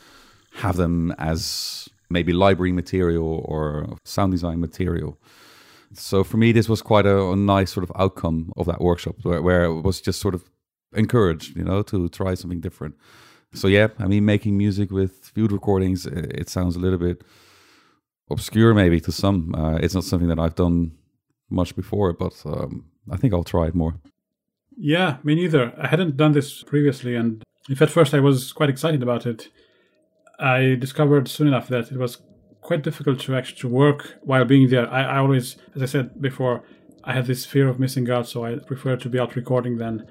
have 0.56 0.76
them 0.76 1.12
as 1.12 1.88
maybe 2.10 2.34
library 2.34 2.72
material 2.72 3.46
or 3.46 3.96
sound 4.04 4.32
design 4.32 4.60
material. 4.60 5.16
So 5.94 6.22
for 6.22 6.36
me, 6.36 6.52
this 6.52 6.68
was 6.68 6.82
quite 6.82 7.06
a, 7.06 7.30
a 7.30 7.36
nice 7.36 7.72
sort 7.72 7.84
of 7.84 7.92
outcome 7.96 8.52
of 8.58 8.66
that 8.66 8.82
workshop 8.82 9.14
where, 9.22 9.40
where 9.40 9.64
it 9.64 9.80
was 9.80 10.02
just 10.02 10.20
sort 10.20 10.34
of 10.34 10.50
encouraged, 10.92 11.56
you 11.56 11.64
know, 11.64 11.80
to 11.84 12.10
try 12.10 12.34
something 12.34 12.60
different. 12.60 12.94
So 13.54 13.68
yeah, 13.68 13.88
I 13.98 14.06
mean, 14.06 14.26
making 14.26 14.58
music 14.58 14.90
with 14.90 15.30
field 15.34 15.50
recordings, 15.50 16.04
it, 16.04 16.40
it 16.40 16.48
sounds 16.50 16.76
a 16.76 16.78
little 16.78 16.98
bit 16.98 17.22
obscure 18.32 18.74
maybe 18.74 19.00
to 19.00 19.12
some. 19.12 19.54
Uh, 19.54 19.76
it's 19.76 19.94
not 19.94 20.04
something 20.04 20.28
that 20.28 20.38
I've 20.38 20.54
done 20.54 20.92
much 21.50 21.76
before, 21.76 22.12
but 22.12 22.34
um, 22.46 22.86
I 23.10 23.16
think 23.16 23.32
I'll 23.32 23.44
try 23.44 23.66
it 23.66 23.74
more. 23.74 23.94
Yeah, 24.76 25.18
me 25.22 25.34
neither. 25.34 25.72
I 25.78 25.88
hadn't 25.88 26.16
done 26.16 26.32
this 26.32 26.62
previously, 26.62 27.14
and 27.14 27.42
if 27.68 27.82
at 27.82 27.90
first 27.90 28.14
I 28.14 28.20
was 28.20 28.52
quite 28.52 28.70
excited 28.70 29.02
about 29.02 29.26
it, 29.26 29.48
I 30.40 30.76
discovered 30.78 31.28
soon 31.28 31.48
enough 31.48 31.68
that 31.68 31.92
it 31.92 31.98
was 31.98 32.18
quite 32.62 32.82
difficult 32.82 33.20
to 33.20 33.36
actually 33.36 33.70
work 33.70 34.18
while 34.22 34.44
being 34.44 34.68
there. 34.70 34.90
I, 34.90 35.02
I 35.02 35.18
always, 35.18 35.56
as 35.74 35.82
I 35.82 35.86
said 35.86 36.20
before, 36.20 36.64
I 37.04 37.12
had 37.12 37.26
this 37.26 37.44
fear 37.44 37.68
of 37.68 37.78
missing 37.78 38.08
out, 38.10 38.28
so 38.28 38.44
I 38.44 38.56
prefer 38.56 38.96
to 38.96 39.08
be 39.08 39.18
out 39.18 39.36
recording 39.36 39.78
than 39.78 40.06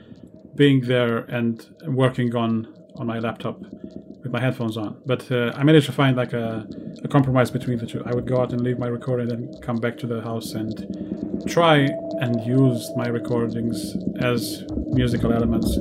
being 0.56 0.82
there 0.82 1.20
and 1.20 1.66
working 1.88 2.36
on 2.36 2.68
on 2.96 3.08
my 3.08 3.20
laptop 3.20 3.60
with 3.60 4.32
my 4.32 4.40
headphones 4.40 4.78
on. 4.78 5.02
But 5.06 5.32
uh, 5.32 5.52
I 5.56 5.64
managed 5.64 5.88
to 5.88 5.92
find 5.92 6.16
like 6.16 6.34
a, 6.34 6.68
a 7.04 7.08
compromise 7.08 7.50
between 7.52 7.78
the 7.78 7.86
two. 7.86 8.04
I 8.06 8.14
would 8.14 8.28
go 8.28 8.40
out 8.42 8.52
and 8.52 8.62
leave 8.62 8.78
my 8.78 8.88
recording, 8.88 9.32
and 9.32 9.50
then 9.50 9.62
come 9.62 9.78
back 9.78 9.98
to 10.00 10.08
the 10.08 10.22
house 10.22 10.54
and 10.54 11.46
try 11.48 11.88
and 12.20 12.46
use 12.46 12.92
my 12.96 13.08
recordings 13.08 13.96
as 14.20 14.64
musical 14.92 15.34
elements. 15.34 15.78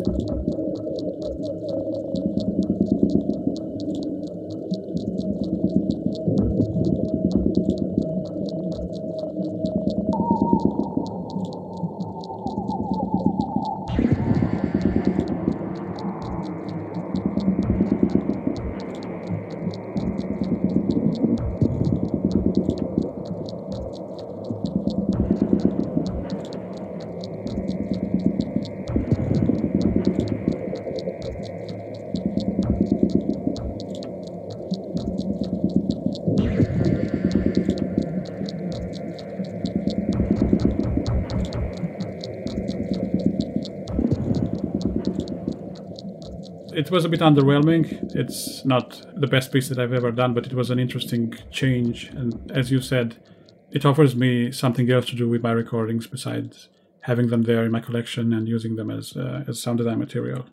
It 46.73 46.91
was 46.91 47.05
a 47.05 47.09
bit 47.09 47.21
underwhelming. 47.21 48.15
It's 48.15 48.65
not 48.65 49.03
the 49.17 49.27
best 49.27 49.53
piece 49.53 49.69
that 49.69 49.79
I've 49.79 49.93
ever 49.93 50.11
done, 50.11 50.35
but 50.35 50.47
it 50.47 50.55
was 50.55 50.71
an 50.71 50.79
interesting 50.79 51.35
change. 51.51 52.11
And 52.15 52.51
as 52.53 52.71
you 52.71 52.81
said, 52.81 53.23
it 53.71 53.85
offers 53.85 54.17
me 54.17 54.53
something 54.53 54.91
else 54.91 55.07
to 55.07 55.17
do 55.17 55.29
with 55.29 55.43
my 55.43 55.53
recordings 55.53 56.07
besides 56.07 56.69
having 57.03 57.29
them 57.29 57.43
there 57.43 57.65
in 57.65 57.73
my 57.73 57.81
collection 57.81 58.33
and 58.33 58.49
using 58.49 58.77
them 58.77 58.91
as 58.91 59.17
uh, 59.17 59.45
as 59.49 59.61
sound 59.61 59.79
design 59.79 59.99
material. 59.99 60.47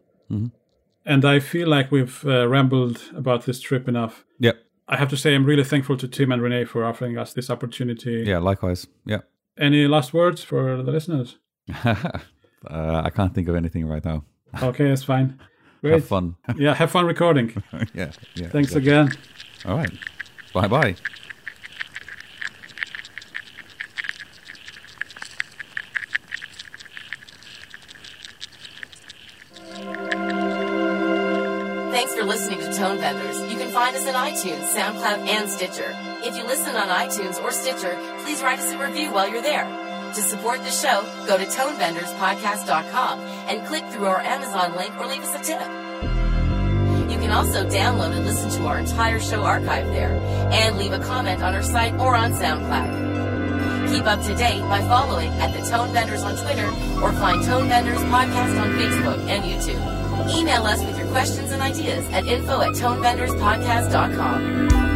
And 1.05 1.23
I 1.23 1.39
feel 1.39 1.69
like 1.69 1.91
we've 1.91 2.25
uh, 2.25 2.47
rambled 2.47 3.01
about 3.15 3.45
this 3.45 3.61
trip 3.61 3.87
enough. 3.87 4.25
Yep. 4.39 4.57
I 4.89 4.97
have 4.97 5.09
to 5.09 5.17
say, 5.17 5.35
I'm 5.35 5.45
really 5.45 5.63
thankful 5.63 5.97
to 5.97 6.07
Tim 6.07 6.31
and 6.31 6.41
Renee 6.41 6.65
for 6.65 6.83
offering 6.85 7.17
us 7.17 7.33
this 7.33 7.49
opportunity. 7.49 8.23
Yeah, 8.25 8.39
likewise. 8.39 8.87
Yeah. 9.05 9.19
Any 9.57 9.87
last 9.87 10.13
words 10.13 10.43
for 10.43 10.81
the 10.83 10.91
listeners? 10.91 11.37
uh, 11.85 12.03
I 12.69 13.09
can't 13.09 13.33
think 13.33 13.47
of 13.47 13.55
anything 13.55 13.85
right 13.87 14.03
now. 14.03 14.25
Okay, 14.63 14.87
that's 14.87 15.03
fine. 15.03 15.39
Great. 15.87 15.99
Have 16.01 16.07
fun. 16.07 16.35
Yeah, 16.55 16.73
have 16.73 16.91
fun 16.91 17.05
recording. 17.05 17.63
yeah. 17.93 18.11
yeah. 18.35 18.49
Thanks 18.49 18.75
exactly. 18.75 18.79
again. 18.79 19.11
All 19.65 19.77
right. 19.77 19.91
Bye 20.53 20.67
bye. 20.67 20.95
Thanks 31.91 32.13
for 32.15 32.23
listening 32.23 32.59
to 32.59 32.73
Tone 32.73 32.99
Benders. 32.99 33.39
You 33.51 33.57
can 33.57 33.71
find 33.71 33.95
us 33.95 34.07
on 34.07 34.13
iTunes, 34.13 34.73
SoundCloud, 34.73 35.27
and 35.27 35.49
Stitcher. 35.49 35.95
If 36.23 36.35
you 36.35 36.43
listen 36.45 36.75
on 36.75 36.87
iTunes 36.87 37.41
or 37.41 37.51
Stitcher, 37.51 37.97
please 38.23 38.41
write 38.41 38.59
us 38.59 38.71
a 38.71 38.77
review 38.77 39.11
while 39.11 39.29
you're 39.29 39.41
there. 39.41 39.86
To 40.15 40.21
support 40.23 40.63
the 40.63 40.71
show, 40.71 41.03
go 41.27 41.37
to 41.37 41.45
tonebenderspodcast.com 41.45 43.19
and 43.19 43.67
click 43.67 43.83
through 43.91 44.05
our 44.05 44.21
Amazon 44.21 44.75
link 44.75 44.97
or 44.99 45.05
leave 45.05 45.21
us 45.21 45.35
a 45.35 45.39
tip. 45.43 45.59
You 47.11 47.17
can 47.19 47.29
also 47.31 47.67
download 47.69 48.15
and 48.15 48.25
listen 48.25 48.49
to 48.51 48.65
our 48.65 48.79
entire 48.79 49.19
show 49.19 49.43
archive 49.43 49.85
there 49.87 50.15
and 50.51 50.77
leave 50.77 50.93
a 50.93 50.99
comment 50.99 51.43
on 51.43 51.53
our 51.53 51.61
site 51.61 51.93
or 51.99 52.15
on 52.15 52.31
SoundCloud. 52.33 53.91
Keep 53.93 54.05
up 54.05 54.21
to 54.23 54.33
date 54.35 54.61
by 54.61 54.81
following 54.81 55.29
at 55.39 55.53
the 55.53 55.61
Tone 55.69 55.93
Benders 55.93 56.23
on 56.23 56.35
Twitter 56.35 56.67
or 57.01 57.13
find 57.13 57.45
Tone 57.45 57.69
Benders 57.69 57.99
Podcast 57.99 58.59
on 58.61 58.69
Facebook 58.71 59.19
and 59.27 59.43
YouTube. 59.43 59.79
Email 60.35 60.63
us 60.63 60.83
with 60.83 60.97
your 60.97 61.07
questions 61.07 61.51
and 61.51 61.61
ideas 61.61 62.07
at 62.09 62.25
info 62.25 62.61
at 62.61 62.73
tonebenderspodcast.com. 62.73 64.86